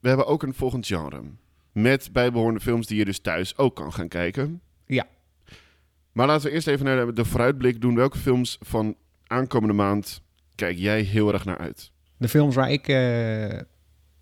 We 0.00 0.08
hebben 0.08 0.26
ook 0.26 0.42
een 0.42 0.54
volgend 0.54 0.86
genre. 0.86 1.20
Met 1.72 2.12
bijbehorende 2.12 2.60
films 2.60 2.86
die 2.86 2.98
je 2.98 3.04
dus 3.04 3.20
thuis 3.20 3.56
ook 3.56 3.76
kan 3.76 3.92
gaan 3.92 4.08
kijken. 4.08 4.60
Ja. 4.86 5.06
Maar 6.12 6.26
laten 6.26 6.46
we 6.48 6.54
eerst 6.54 6.66
even 6.66 6.84
naar 6.84 7.06
de, 7.06 7.12
de 7.12 7.24
vooruitblik 7.24 7.80
doen. 7.80 7.94
Welke 7.94 8.18
films 8.18 8.56
van 8.60 8.96
aankomende 9.26 9.74
maand 9.74 10.22
kijk 10.54 10.76
jij 10.78 11.00
heel 11.00 11.32
erg 11.32 11.44
naar 11.44 11.58
uit? 11.58 11.90
De 12.16 12.28
films 12.28 12.54
waar 12.54 12.70
ik 12.70 12.88
eh, 12.88 12.94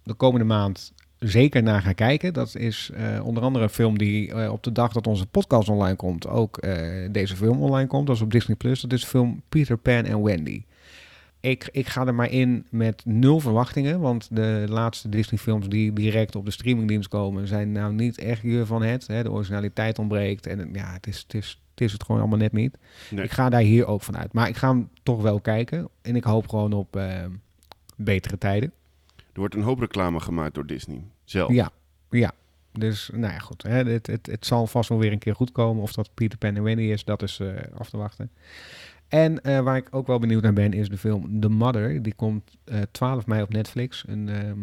de 0.02 0.14
komende 0.16 0.44
maand 0.46 0.92
zeker 1.18 1.62
naar 1.62 1.82
ga 1.82 1.92
kijken, 1.92 2.32
dat 2.32 2.56
is 2.56 2.90
eh, 2.94 3.26
onder 3.26 3.42
andere 3.42 3.64
een 3.64 3.70
film 3.70 3.98
die 3.98 4.32
eh, 4.32 4.52
op 4.52 4.62
de 4.62 4.72
dag 4.72 4.92
dat 4.92 5.06
onze 5.06 5.26
podcast 5.26 5.68
online 5.68 5.96
komt, 5.96 6.28
ook 6.28 6.56
eh, 6.56 7.08
deze 7.10 7.36
film 7.36 7.62
online 7.62 7.88
komt. 7.88 8.06
Dat 8.06 8.16
is 8.16 8.22
op 8.22 8.30
Disney 8.30 8.56
Plus. 8.56 8.80
Dat 8.80 8.92
is 8.92 9.00
de 9.00 9.06
film 9.06 9.42
Peter 9.48 9.76
Pan 9.76 10.04
en 10.04 10.22
Wendy. 10.22 10.62
Ik, 11.40 11.68
ik 11.72 11.88
ga 11.88 12.06
er 12.06 12.14
maar 12.14 12.30
in 12.30 12.66
met 12.70 13.02
nul 13.04 13.40
verwachtingen, 13.40 14.00
want 14.00 14.28
de 14.30 14.64
laatste 14.68 15.08
Disney-films 15.08 15.68
die 15.68 15.92
direct 15.92 16.36
op 16.36 16.44
de 16.44 16.50
streamingdienst 16.50 17.08
komen, 17.08 17.46
zijn 17.46 17.72
nou 17.72 17.92
niet 17.92 18.18
echt 18.18 18.42
je 18.42 18.66
van 18.66 18.82
het. 18.82 19.06
Hè? 19.06 19.22
De 19.22 19.30
originaliteit 19.30 19.98
ontbreekt 19.98 20.46
en 20.46 20.68
ja, 20.72 20.92
het 20.92 21.06
is, 21.06 21.18
het, 21.18 21.34
is, 21.34 21.60
het 21.70 21.80
is 21.80 21.92
het 21.92 22.04
gewoon 22.04 22.20
allemaal 22.20 22.38
net 22.38 22.52
niet. 22.52 22.78
Nee. 23.10 23.24
Ik 23.24 23.30
ga 23.30 23.48
daar 23.48 23.60
hier 23.60 23.86
ook 23.86 24.02
van 24.02 24.16
uit. 24.16 24.32
Maar 24.32 24.48
ik 24.48 24.56
ga 24.56 24.68
hem 24.68 24.88
toch 25.02 25.22
wel 25.22 25.40
kijken 25.40 25.88
en 26.02 26.16
ik 26.16 26.24
hoop 26.24 26.48
gewoon 26.48 26.72
op 26.72 27.00
betere 27.96 28.38
tijden. 28.38 28.72
Er 29.38 29.44
wordt 29.44 29.58
een 29.58 29.68
hoop 29.68 29.78
reclame 29.78 30.20
gemaakt 30.20 30.54
door 30.54 30.66
Disney 30.66 31.02
zelf. 31.24 31.52
Ja, 31.52 31.70
ja. 32.10 32.32
Dus, 32.72 33.10
nou 33.12 33.32
ja, 33.32 33.38
goed. 33.38 33.62
Hè, 33.62 33.84
het, 33.84 34.06
het, 34.06 34.26
het 34.26 34.46
zal 34.46 34.66
vast 34.66 34.88
wel 34.88 34.98
weer 34.98 35.12
een 35.12 35.18
keer 35.18 35.34
goed 35.34 35.52
komen. 35.52 35.82
Of 35.82 35.92
dat 35.92 36.10
Peter 36.14 36.38
Pan 36.38 36.56
en 36.56 36.62
Wendy 36.62 36.82
is, 36.82 37.04
dat 37.04 37.22
is 37.22 37.40
eh, 37.40 37.48
af 37.74 37.90
te 37.90 37.96
wachten. 37.96 38.30
En 39.08 39.42
eh, 39.42 39.60
waar 39.60 39.76
ik 39.76 39.88
ook 39.90 40.06
wel 40.06 40.18
benieuwd 40.18 40.42
naar 40.42 40.52
ben, 40.52 40.72
is 40.72 40.88
de 40.88 40.98
film 40.98 41.40
The 41.40 41.48
Mother. 41.48 42.02
Die 42.02 42.14
komt 42.14 42.56
eh 42.64 42.80
12 42.90 43.26
mei 43.26 43.42
op 43.42 43.52
Netflix. 43.52 44.04
Een 44.06 44.28
ehm 44.28 44.58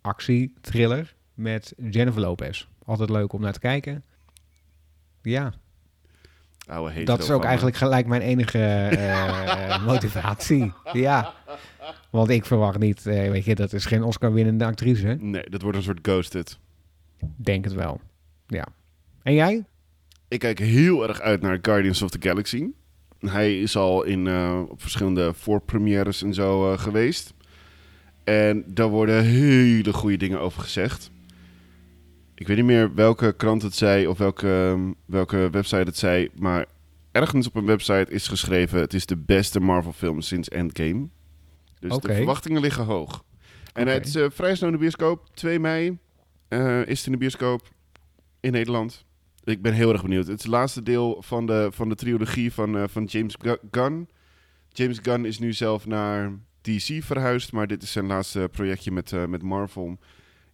actie-thriller 0.00 1.14
met 1.34 1.74
Jennifer 1.90 2.20
Lopez. 2.20 2.66
Altijd 2.84 3.10
leuk 3.10 3.32
om 3.32 3.40
naar 3.40 3.52
te 3.52 3.58
kijken. 3.58 4.04
Ja, 5.22 5.52
Oude 6.66 7.04
dat 7.04 7.18
is 7.18 7.30
ook 7.30 7.44
eigenlijk 7.44 7.76
gelijk 7.76 8.06
mijn 8.06 8.22
enige 8.22 8.58
eh, 8.58 9.84
motivatie. 9.90 10.72
Ja, 10.92 11.34
want 12.10 12.30
ik 12.30 12.44
verwacht 12.44 12.78
niet, 12.78 13.06
eh, 13.06 13.30
weet 13.30 13.44
je, 13.44 13.54
dat 13.54 13.72
is 13.72 13.84
geen 13.84 14.02
Oscar-winnende 14.02 14.64
actrice. 14.64 15.16
Nee, 15.20 15.50
dat 15.50 15.62
wordt 15.62 15.76
een 15.76 15.82
soort 15.82 15.98
ghosted. 16.02 16.58
Denk 17.36 17.64
het 17.64 17.74
wel. 17.74 18.00
Ja. 18.46 18.66
En 19.22 19.34
jij? 19.34 19.64
Ik 20.28 20.38
kijk 20.38 20.58
heel 20.58 21.08
erg 21.08 21.20
uit 21.20 21.40
naar 21.40 21.58
Guardians 21.62 22.02
of 22.02 22.10
the 22.10 22.28
Galaxy. 22.28 22.66
Hij 23.18 23.60
is 23.60 23.76
al 23.76 24.02
in, 24.02 24.26
eh, 24.26 24.62
op 24.68 24.80
verschillende 24.80 25.34
voorpremières 25.34 26.22
en 26.22 26.34
zo 26.34 26.72
eh, 26.72 26.78
geweest. 26.78 27.34
En 28.24 28.64
daar 28.66 28.88
worden 28.88 29.24
hele 29.24 29.92
goede 29.92 30.16
dingen 30.16 30.40
over 30.40 30.62
gezegd. 30.62 31.10
Ik 32.34 32.46
weet 32.46 32.56
niet 32.56 32.66
meer 32.66 32.94
welke 32.94 33.32
krant 33.36 33.62
het 33.62 33.74
zei 33.74 34.06
of 34.06 34.18
welke, 34.18 34.78
welke 35.04 35.48
website 35.50 35.76
het 35.82 35.96
zei. 35.96 36.28
Maar 36.34 36.66
ergens 37.12 37.46
op 37.46 37.54
een 37.54 37.66
website 37.66 38.12
is 38.12 38.28
geschreven... 38.28 38.80
het 38.80 38.94
is 38.94 39.06
de 39.06 39.16
beste 39.16 39.60
Marvel 39.60 39.92
film 39.92 40.20
sinds 40.20 40.48
Endgame. 40.48 41.08
Dus 41.80 41.90
de 42.00 42.08
verwachtingen 42.16 42.60
liggen 42.60 42.84
hoog. 42.84 43.24
En 43.72 43.86
het 43.88 44.06
is 44.06 44.14
eh, 44.14 44.26
vrij 44.30 44.54
snel 44.54 44.68
in 44.68 44.74
de 44.74 44.80
bioscoop. 44.80 45.28
2 45.34 45.58
mei 45.60 45.98
eh, 46.48 46.86
is 46.86 46.96
het 46.98 47.06
in 47.06 47.12
de 47.12 47.18
bioscoop 47.18 47.68
in 48.40 48.52
Nederland. 48.52 49.04
Ik 49.44 49.62
ben 49.62 49.72
heel 49.72 49.92
erg 49.92 50.02
benieuwd. 50.02 50.26
Het 50.26 50.36
is 50.38 50.42
het 50.42 50.52
laatste 50.52 50.82
deel 50.82 51.22
van 51.22 51.46
de, 51.46 51.68
van 51.72 51.88
de 51.88 51.94
trilogie 51.94 52.52
van, 52.52 52.76
eh, 52.78 52.84
van 52.88 53.04
James 53.04 53.34
Gu- 53.40 53.58
Gunn. 53.70 54.08
James 54.68 54.98
Gunn 55.02 55.24
is 55.24 55.38
nu 55.38 55.52
zelf 55.52 55.86
naar 55.86 56.32
DC 56.60 57.02
verhuisd, 57.04 57.52
maar 57.52 57.66
dit 57.66 57.82
is 57.82 57.92
zijn 57.92 58.06
laatste 58.06 58.48
projectje 58.52 58.90
met, 58.90 59.28
met 59.28 59.42
Marvel. 59.42 59.98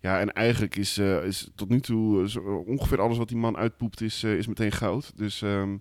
Ja, 0.00 0.20
en 0.20 0.32
eigenlijk 0.32 0.76
is, 0.76 0.98
is 0.98 1.50
tot 1.54 1.68
nu 1.68 1.80
toe 1.80 2.18
ongeveer 2.66 3.00
alles 3.00 3.16
wat 3.18 3.28
die 3.28 3.36
man 3.36 3.56
uitpoept 3.56 4.00
is, 4.00 4.24
is 4.24 4.46
meteen 4.46 4.72
goud. 4.72 5.12
Dus 5.16 5.42
ehm, 5.42 5.76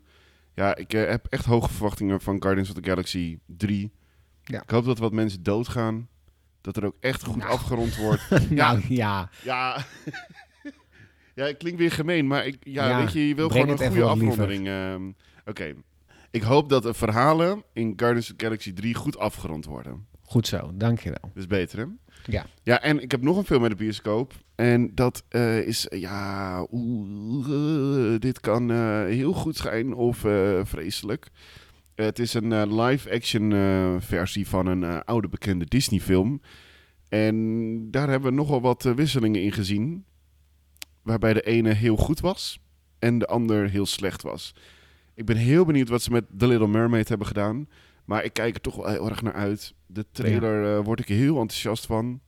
Ja, 0.55 0.75
ik 0.75 0.91
heb 0.91 1.25
echt 1.29 1.45
hoge 1.45 1.69
verwachtingen 1.73 2.21
van 2.21 2.41
Guardians 2.41 2.69
of 2.69 2.75
the 2.75 2.89
Galaxy 2.89 3.37
3. 3.45 3.91
Ja. 4.51 4.61
Ik 4.61 4.69
hoop 4.69 4.85
dat 4.85 4.97
wat 4.99 5.11
mensen 5.11 5.43
doodgaan. 5.43 6.07
Dat 6.61 6.77
er 6.77 6.85
ook 6.85 6.95
echt 6.99 7.23
goed 7.23 7.35
Nou. 7.35 7.49
afgerond 7.51 7.95
wordt. 7.95 8.21
Nou 8.49 8.81
ja, 8.89 9.29
Ja. 9.43 9.77
ja, 11.35 11.45
het 11.45 11.57
klinkt 11.57 11.79
weer 11.79 11.91
gemeen, 11.91 12.27
maar 12.27 12.45
ik, 12.45 12.57
ja, 12.59 12.87
Ja, 12.89 12.97
weet 12.99 13.13
je, 13.13 13.27
je 13.27 13.35
wil 13.35 13.49
gewoon 13.49 13.69
een 13.69 13.77
goede 13.77 14.03
afronding. 14.03 14.67
ehm. 14.67 15.11
Oké. 15.45 15.73
Ik 16.31 16.41
hoop 16.41 16.69
dat 16.69 16.83
de 16.83 16.93
verhalen 16.93 17.63
in 17.73 17.93
Guardians 17.95 18.31
of 18.31 18.35
the 18.37 18.45
Galaxy 18.45 18.73
3 18.73 18.93
goed 18.95 19.17
afgerond 19.17 19.65
worden. 19.65 20.05
goed 20.21 20.47
zo, 20.47 20.71
dankjewel. 20.73 21.19
Dat 21.21 21.31
is 21.35 21.47
beter, 21.47 21.79
hè? 21.79 21.85
Ja. 22.25 22.45
Ja, 22.63 22.81
en 22.81 23.01
ik 23.01 23.11
heb 23.11 23.21
nog 23.21 23.37
een 23.37 23.43
film 23.45 23.61
met 23.61 23.69
de 23.71 23.75
bioscoop. 23.77 24.33
En 24.55 24.95
dat 24.95 25.23
eh, 25.29 25.57
is, 25.67 25.87
eh, 25.87 25.99
ja, 25.99 26.67
oeh, 26.71 28.13
eh, 28.13 28.19
dit 28.19 28.39
kan 28.39 28.71
heel 29.05 29.33
goed 29.33 29.55
zijn 29.57 29.93
of 29.93 30.17
vreselijk. 30.63 31.27
Het 32.05 32.19
is 32.19 32.33
een 32.33 32.51
eh, 32.51 32.85
live-action 32.85 33.53
eh, 33.53 33.95
versie 33.99 34.47
van 34.47 34.65
een 34.65 34.83
eh, 34.83 34.99
oude 35.05 35.27
bekende 35.27 35.65
Disney-film. 35.65 36.41
En 37.09 37.91
daar 37.91 38.09
hebben 38.09 38.29
we 38.29 38.35
nogal 38.35 38.61
wat 38.61 38.83
wisselingen 38.83 39.41
in 39.41 39.51
gezien. 39.51 40.05
Waarbij 41.01 41.33
de 41.33 41.41
ene 41.41 41.73
heel 41.73 41.95
goed 41.97 42.19
was 42.19 42.59
en 42.99 43.17
de 43.17 43.25
ander 43.25 43.69
heel 43.69 43.85
slecht 43.85 44.21
was. 44.21 44.55
Ik 45.13 45.25
ben 45.25 45.37
heel 45.37 45.65
benieuwd 45.65 45.89
wat 45.89 46.01
ze 46.01 46.11
met 46.11 46.25
The 46.37 46.47
Little 46.47 46.67
Mermaid 46.67 47.09
hebben 47.09 47.27
gedaan. 47.27 47.67
Maar 48.05 48.23
ik 48.23 48.33
kijk 48.33 48.55
er 48.55 48.61
toch 48.61 48.75
wel 48.75 48.87
heel 48.87 49.09
erg 49.09 49.21
naar 49.21 49.33
uit. 49.33 49.73
De 49.85 50.05
trailer 50.11 50.83
word 50.83 50.99
ik 50.99 51.07
heel 51.07 51.39
enthousiast 51.39 51.85
van. 51.85 52.19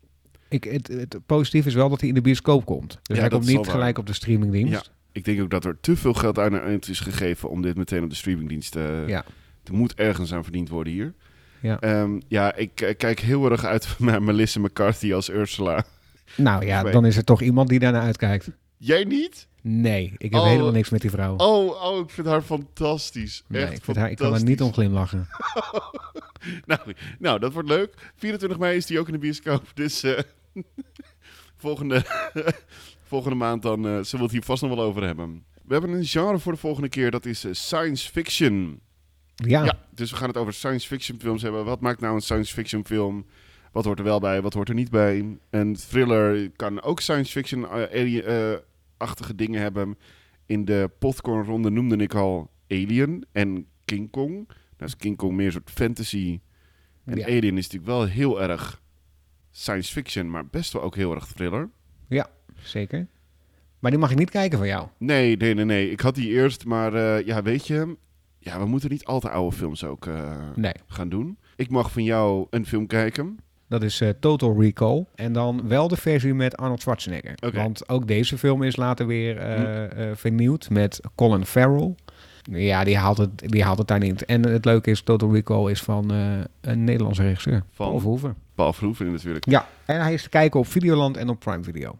Ik, 0.49 0.63
het, 0.63 0.87
het 0.87 1.25
positief 1.25 1.65
is 1.65 1.73
wel 1.73 1.89
dat 1.89 1.99
hij 1.99 2.09
in 2.09 2.15
de 2.15 2.21
bioscoop 2.21 2.65
komt. 2.65 2.99
Dus 3.01 3.15
Ja, 3.15 3.21
hij 3.21 3.31
komt 3.31 3.45
niet 3.45 3.55
waar. 3.55 3.65
gelijk 3.65 3.97
op 3.97 4.05
de 4.07 4.13
streamingdienst. 4.13 4.73
Ja. 4.73 4.83
Ik 5.11 5.25
denk 5.25 5.41
ook 5.41 5.49
dat 5.49 5.65
er 5.65 5.79
te 5.79 5.95
veel 5.95 6.13
geld 6.13 6.39
aan 6.39 6.55
uit 6.55 6.87
is 6.87 6.99
gegeven 6.99 7.49
om 7.49 7.61
dit 7.61 7.77
meteen 7.77 8.03
op 8.03 8.09
de 8.09 8.15
streamingdienst 8.15 8.71
te... 8.71 9.03
Ja. 9.07 9.25
Er 9.63 9.73
moet 9.73 9.93
ergens 9.93 10.33
aan 10.33 10.43
verdiend 10.43 10.69
worden 10.69 10.93
hier. 10.93 11.13
Ja. 11.61 11.79
Ehm, 11.79 12.19
ja, 12.27 12.55
ik 12.55 12.81
eh, 12.81 12.97
kijk 12.97 13.19
heel 13.19 13.51
erg 13.51 13.63
uit 13.65 13.95
naar 13.99 14.23
Melissa 14.23 14.59
McCarthy 14.59 15.13
als 15.13 15.29
Ursula. 15.29 15.85
Nou 16.35 16.65
ja, 16.65 16.83
dan 16.83 17.05
is 17.05 17.17
er 17.17 17.23
toch 17.23 17.41
iemand 17.41 17.69
die 17.69 17.79
daarnaar 17.79 18.01
uitkijkt. 18.01 18.49
Jij 18.77 19.03
niet? 19.03 19.47
Nee, 19.61 20.13
ik 20.17 20.31
heb 20.31 20.41
Oh. 20.41 20.47
helemaal 20.47 20.71
niks 20.71 20.89
met 20.89 21.01
die 21.01 21.09
vrouw. 21.09 21.35
Oh, 21.35 21.83
oh 21.83 21.99
ik 21.99 22.09
vind 22.09 22.27
haar 22.27 22.41
fantastisch. 22.41 23.43
nee, 23.47 23.63
Echt 23.63 23.77
ik, 23.77 23.83
vind 23.83 23.97
haar, 23.97 24.11
ik 24.11 24.17
kan 24.17 24.33
er 24.33 24.43
niet 24.43 24.61
om 24.61 24.73
glimlachen. 24.73 25.27
nou, 26.65 26.79
nou, 27.19 27.39
dat 27.39 27.53
wordt 27.53 27.67
leuk. 27.69 28.11
24 28.15 28.59
mei 28.59 28.77
is 28.77 28.85
die 28.85 28.99
ook 28.99 29.07
in 29.07 29.13
de 29.13 29.19
bioscoop. 29.19 29.71
Dus 29.73 30.03
eh, 30.03 30.19
volgende, 31.57 32.05
volgende 33.07 33.35
maand 33.37 33.61
dan 33.61 33.77
eh, 33.79 33.91
zullen 33.91 34.05
we 34.11 34.21
het 34.21 34.31
hier 34.31 34.43
vast 34.43 34.61
nog 34.61 34.75
wel 34.75 34.85
over 34.85 35.03
hebben. 35.03 35.43
We 35.65 35.73
hebben 35.73 35.91
een 35.91 36.05
genre 36.05 36.39
voor 36.39 36.51
de 36.51 36.57
volgende 36.59 36.89
keer. 36.89 37.11
Dat 37.11 37.25
is 37.25 37.45
science 37.51 38.11
fiction. 38.11 38.79
Ja, 39.35 39.63
Ja, 39.63 39.79
dus 39.91 40.11
we 40.11 40.17
gaan 40.17 40.27
het 40.27 40.37
over 40.37 40.53
science 40.53 40.87
fiction 40.87 41.19
films 41.19 41.41
hebben. 41.41 41.65
Wat 41.65 41.81
maakt 41.81 41.99
nou 41.99 42.15
een 42.15 42.21
science 42.21 42.53
fiction 42.53 42.85
film? 42.85 43.25
Wat 43.71 43.85
hoort 43.85 43.99
er 43.99 44.05
wel 44.05 44.19
bij, 44.19 44.41
wat 44.41 44.53
hoort 44.53 44.69
er 44.69 44.75
niet 44.75 44.89
bij? 44.89 45.37
Een 45.49 45.75
thriller 45.75 46.51
kan 46.51 46.81
ook 46.81 46.99
science 46.99 47.31
fiction 47.31 47.69
eh, 47.69 48.53
eh, 48.53 48.59
dingen 49.35 49.61
hebben. 49.61 49.97
In 50.45 50.65
de 50.65 50.89
popcornronde 50.99 51.69
noemde 51.69 51.95
ik 51.95 52.13
al 52.13 52.51
Alien 52.67 53.25
en 53.31 53.67
King 53.85 54.11
Kong. 54.11 54.47
Nou 54.77 54.91
is 54.91 54.97
King 54.97 55.17
Kong 55.17 55.35
meer 55.35 55.45
een 55.45 55.51
soort 55.51 55.71
fantasy. 55.71 56.39
En 57.05 57.17
Ja. 57.17 57.25
Alien 57.25 57.57
is 57.57 57.69
natuurlijk 57.69 57.91
wel 57.91 58.05
heel 58.05 58.41
erg 58.41 58.81
science 59.51 59.91
fiction, 59.91 60.29
maar 60.29 60.47
best 60.47 60.73
wel 60.73 60.81
ook 60.81 60.95
heel 60.95 61.15
erg 61.15 61.27
thriller. 61.27 61.69
zeker. 62.61 63.07
Maar 63.79 63.91
die 63.91 63.99
mag 63.99 64.11
ik 64.11 64.17
niet 64.17 64.29
kijken 64.29 64.57
van 64.57 64.67
jou. 64.67 64.87
Nee, 64.97 65.37
nee, 65.37 65.53
nee, 65.53 65.65
nee. 65.65 65.91
Ik 65.91 65.99
had 65.99 66.15
die 66.15 66.29
eerst, 66.29 66.65
maar 66.65 66.93
eh, 66.93 67.25
ja, 67.25 67.41
weet 67.41 67.67
je... 67.67 67.97
Ja, 68.45 68.59
we 68.59 68.65
moeten 68.65 68.89
niet 68.89 69.05
al 69.05 69.19
te 69.19 69.29
oude 69.29 69.55
films 69.55 69.83
ook 69.83 70.05
eh, 70.05 70.31
Nee, 70.55 70.73
gaan 70.87 71.09
doen. 71.09 71.37
Ik 71.55 71.69
mag 71.69 71.91
van 71.91 72.03
jou 72.03 72.47
een 72.49 72.65
film 72.65 72.87
kijken. 72.87 73.39
dat 73.67 73.83
is 73.83 74.01
eh, 74.01 74.09
Total 74.19 74.61
Recall. 74.61 75.05
En 75.15 75.33
dan 75.33 75.67
wel 75.67 75.87
de 75.87 75.95
versie 75.97 76.33
met 76.33 76.57
Arnold 76.57 76.81
Schwarzenegger. 76.81 77.33
Oké. 77.45 77.57
Want 77.57 77.89
ook 77.89 78.07
deze 78.07 78.37
film 78.37 78.63
is 78.63 78.75
later 78.75 79.07
weer 79.07 79.37
eh, 79.37 80.09
eh, 80.09 80.17
vernieuwd 80.17 80.69
met 80.69 80.99
Colin 81.15 81.45
Farrell. 81.45 81.95
Ja, 82.51 82.83
die 82.83 82.97
haalt, 82.97 83.17
het, 83.17 83.29
die 83.39 83.63
haalt 83.63 83.77
het 83.77 83.87
daar 83.87 83.99
niet. 83.99 84.25
En 84.25 84.45
het 84.47 84.65
leuke 84.65 84.91
is, 84.91 85.01
Total 85.01 85.33
Recall 85.33 85.71
is 85.71 85.81
van 85.81 86.09
een 86.61 86.83
Nederlandse 86.83 87.23
regisseur. 87.23 87.63
Van? 87.71 87.87
Paul 87.87 87.99
Verhoeven. 87.99 88.35
Paul 88.55 88.73
Verhoeven 88.73 89.11
natuurlijk. 89.11 89.45
Ja, 89.49 89.67
en 89.85 90.01
hij 90.01 90.13
is 90.13 90.23
te 90.23 90.29
kijken 90.29 90.59
op 90.59 90.67
Videoland 90.67 91.17
en 91.17 91.29
op 91.29 91.39
Prime 91.39 91.63
Video. 91.63 91.99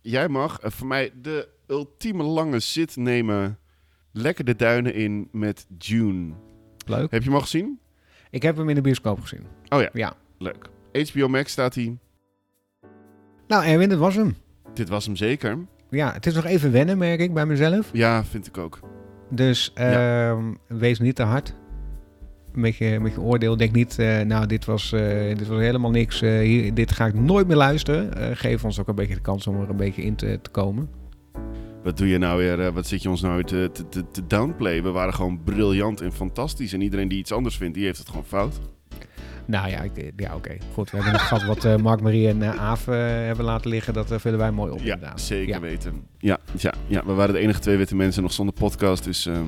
Jij 0.00 0.28
mag 0.28 0.58
voor 0.62 0.86
mij 0.86 1.10
de 1.22 1.48
ultieme 1.66 2.22
lange 2.22 2.60
zit 2.60 2.96
nemen. 2.96 3.58
Lekker 4.18 4.44
de 4.44 4.56
duinen 4.56 4.94
in 4.94 5.28
met 5.32 5.66
June. 5.78 6.32
Leuk. 6.86 7.10
Heb 7.10 7.22
je 7.22 7.28
hem 7.28 7.34
al 7.34 7.40
gezien? 7.40 7.78
Ik 8.30 8.42
heb 8.42 8.56
hem 8.56 8.68
in 8.68 8.74
de 8.74 8.80
bioscoop 8.80 9.20
gezien. 9.20 9.44
Oh 9.68 9.80
ja. 9.80 9.88
Ja. 9.92 10.14
Leuk. 10.38 10.68
HBO 11.12 11.28
Max 11.28 11.52
staat 11.52 11.74
hij. 11.74 11.98
Nou, 13.48 13.64
Erwin, 13.64 13.88
dat 13.88 13.98
was 13.98 14.14
hem. 14.14 14.36
Dit 14.74 14.88
was 14.88 15.06
hem 15.06 15.16
zeker. 15.16 15.58
Ja, 15.90 16.12
het 16.12 16.26
is 16.26 16.34
nog 16.34 16.44
even 16.44 16.72
wennen, 16.72 16.98
merk 16.98 17.20
ik, 17.20 17.34
bij 17.34 17.46
mezelf. 17.46 17.90
Ja, 17.92 18.24
vind 18.24 18.46
ik 18.46 18.58
ook. 18.58 18.80
Dus 19.30 19.72
ehm, 19.74 20.52
wees 20.68 20.98
niet 20.98 21.14
te 21.16 21.22
hard 21.22 21.54
met 22.52 22.76
je, 22.76 23.00
met 23.00 23.12
je 23.12 23.20
oordeel. 23.20 23.56
Denk 23.56 23.72
niet, 23.72 23.98
eh, 23.98 24.20
nou, 24.20 24.46
dit 24.46 24.64
was, 24.64 24.92
eh, 24.92 25.36
dit 25.36 25.46
was 25.46 25.58
helemaal 25.58 25.90
niks. 25.90 26.22
eh, 26.22 26.38
hier, 26.38 26.74
dit 26.74 26.92
ga 26.92 27.06
ik 27.06 27.14
nooit 27.14 27.46
meer 27.46 27.56
luisteren. 27.56 28.36
Geef 28.36 28.64
ons 28.64 28.80
ook 28.80 28.88
een 28.88 28.94
beetje 28.94 29.14
de 29.14 29.20
kans 29.20 29.46
om 29.46 29.60
er 29.60 29.70
een 29.70 29.76
beetje 29.76 30.02
in 30.02 30.14
te, 30.14 30.38
te 30.42 30.50
komen. 30.50 30.88
Wat 31.86 31.96
doe 31.96 32.08
je 32.08 32.18
nou 32.18 32.38
weer? 32.38 32.60
eh, 32.60 32.72
wat 32.72 32.86
zit 32.86 33.02
je 33.02 33.08
ons 33.10 33.20
nou 33.20 33.34
weer 33.34 33.44
te, 33.44 33.70
te, 33.88 34.04
te, 34.10 34.26
downplayen? 34.26 34.82
We 34.82 34.90
waren 34.90 35.14
gewoon 35.14 35.42
briljant 35.44 36.00
en 36.00 36.12
fantastisch. 36.12 36.72
En 36.72 36.80
iedereen 36.80 37.08
die 37.08 37.18
iets 37.18 37.32
anders 37.32 37.56
vindt, 37.56 37.74
die 37.74 37.84
heeft 37.84 37.98
het 37.98 38.08
gewoon 38.08 38.24
fout. 38.24 38.60
Nou 39.44 39.68
ja, 39.70 39.80
ik- 39.82 40.12
ja 40.16 40.34
oké. 40.34 40.56
Goed, 40.72 40.90
we 40.90 40.96
hebben 40.96 41.12
het 41.14 41.22
gehad 41.22 41.44
wat 41.44 41.64
eh, 41.64 41.76
Mark, 41.76 42.00
Marie 42.00 42.28
en 42.28 42.36
uh, 42.42 42.60
Aaf 42.60 42.88
eh, 42.88 42.94
hebben 43.04 43.44
laten 43.44 43.70
liggen. 43.70 43.94
Dat 43.94 44.10
eh, 44.10 44.18
vinden 44.18 44.40
wij 44.40 44.50
mooi 44.50 44.72
op, 44.72 44.78
Ja, 44.78 44.94
inderdaad. 44.94 45.20
zeker 45.20 45.54
Ja. 45.54 45.60
weten. 45.60 46.06
Ja, 46.18 46.38
ja, 46.58 46.74
ja, 46.86 47.02
we 47.06 47.12
waren 47.12 47.34
de 47.34 47.40
enige 47.40 47.60
twee 47.60 47.76
witte 47.76 47.96
mensen 47.96 48.22
nog 48.22 48.32
zonder 48.32 48.54
podcast. 48.54 49.04
Dus 49.04 49.26
ehm, 49.26 49.44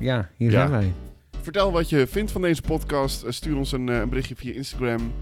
Ja, 0.00 0.28
hier 0.36 0.50
Ja. 0.50 0.56
zijn 0.58 0.70
wij. 0.70 0.92
vertel 1.42 1.72
wat 1.72 1.88
je 1.88 2.06
vindt 2.06 2.32
van 2.32 2.42
deze 2.42 2.62
podcast. 2.62 3.22
Eh, 3.22 3.30
stuur 3.30 3.56
ons 3.56 3.72
een, 3.72 3.88
eh, 3.88 3.98
een 3.98 4.08
berichtje 4.08 4.36
via 4.36 4.52
Instagram 4.54 5.12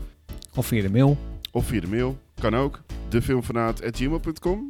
Of 0.54 0.66
via 0.66 0.82
de 0.82 0.90
mail. 0.90 1.16
of 1.50 1.66
via 1.66 1.80
de 1.80 1.88
mail. 1.88 2.18
Kan 2.40 2.54
ook. 2.56 2.80
Defilmfanaat.gmail.com 3.08 4.68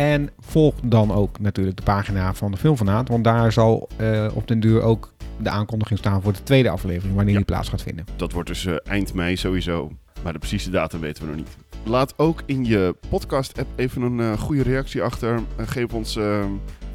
En 0.00 0.30
volg 0.38 0.74
dan 0.84 1.12
ook 1.12 1.38
natuurlijk 1.40 1.76
de 1.76 1.82
pagina 1.82 2.34
van 2.34 2.50
de 2.50 2.56
Filmfanaat. 2.56 3.08
Want 3.08 3.24
daar 3.24 3.52
zal 3.52 3.88
eh, 3.96 4.26
op 4.34 4.48
den 4.48 4.60
duur 4.60 4.82
ook 4.82 5.12
de 5.38 5.50
aankondiging 5.50 5.98
staan 5.98 6.22
voor 6.22 6.32
de 6.32 6.42
tweede 6.42 6.70
aflevering. 6.70 7.14
Wanneer 7.14 7.32
Ja. 7.32 7.38
die 7.38 7.46
plaats 7.46 7.68
gaat 7.68 7.82
vinden. 7.82 8.04
Dat 8.16 8.32
wordt 8.32 8.48
dus 8.48 8.66
eh, 8.66 8.74
eind 8.84 9.14
mei 9.14 9.36
sowieso. 9.36 9.90
Maar 10.22 10.32
de 10.32 10.38
precieze 10.38 10.70
datum 10.70 11.00
weten 11.00 11.22
we 11.22 11.28
nog 11.28 11.36
niet. 11.36 11.56
Laat 11.84 12.14
ook 12.16 12.42
in 12.46 12.64
je 12.64 12.94
podcast-app 13.08 13.68
even 13.76 14.02
een 14.02 14.20
eh, 14.20 14.38
goede 14.38 14.62
reactie 14.62 15.02
achter. 15.02 15.40
En 15.56 15.68
geef 15.68 15.92
ons, 15.94 16.18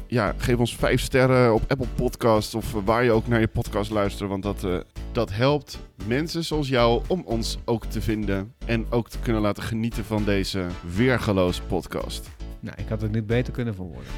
ja, 0.06 0.34
geef 0.36 0.56
ons 0.56 0.76
vijf 0.76 1.00
sterren 1.00 1.54
op 1.54 1.62
Apple 1.68 1.86
Podcasts 1.94 2.54
of 2.54 2.72
waar 2.84 3.04
je 3.04 3.10
ook 3.12 3.26
naar 3.28 3.40
je 3.40 3.46
podcast 3.48 3.90
luistert. 3.90 4.30
Want 4.30 4.42
dat, 4.42 4.66
dat 5.12 5.32
helpt 5.32 5.78
mensen 6.06 6.44
zoals 6.44 6.68
jou 6.68 7.02
om 7.08 7.22
ons 7.24 7.58
ook 7.64 7.84
te 7.84 8.00
vinden. 8.00 8.52
En 8.66 8.86
ook 8.90 9.08
te 9.08 9.18
kunnen 9.18 9.42
laten 9.42 9.62
genieten 9.62 10.04
van 10.04 10.24
deze 10.24 10.66
weergeloos 10.96 11.60
podcast. 11.60 12.30
Nou, 12.66 12.78
ik 12.78 12.88
had 12.88 13.00
het 13.00 13.12
niet 13.12 13.26
beter 13.26 13.52
kunnen 13.52 13.74
verwoorden. 13.74 14.12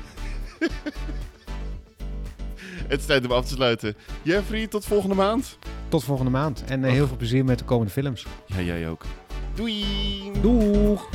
Het 2.89 3.01
is 3.01 3.07
tijd 3.07 3.25
om 3.25 3.33
af 3.33 3.47
te 3.47 3.55
sluiten. 3.55 3.97
Jeffrey, 4.23 4.67
tot 4.67 4.85
volgende 4.85 5.15
maand. 5.15 5.59
Tot 5.89 6.05
volgende 6.05 6.31
maand. 6.31 6.65
En 6.69 6.85
eh, 6.85 6.91
heel 6.91 7.07
veel 7.07 7.17
plezier 7.17 7.45
met 7.45 7.59
de 7.59 7.65
komende 7.65 7.93
films. 7.93 8.27
Ja, 8.47 8.61
jij 8.61 8.89
ook. 8.89 9.05
Doei! 9.55 9.85
Doeg! 10.41 11.09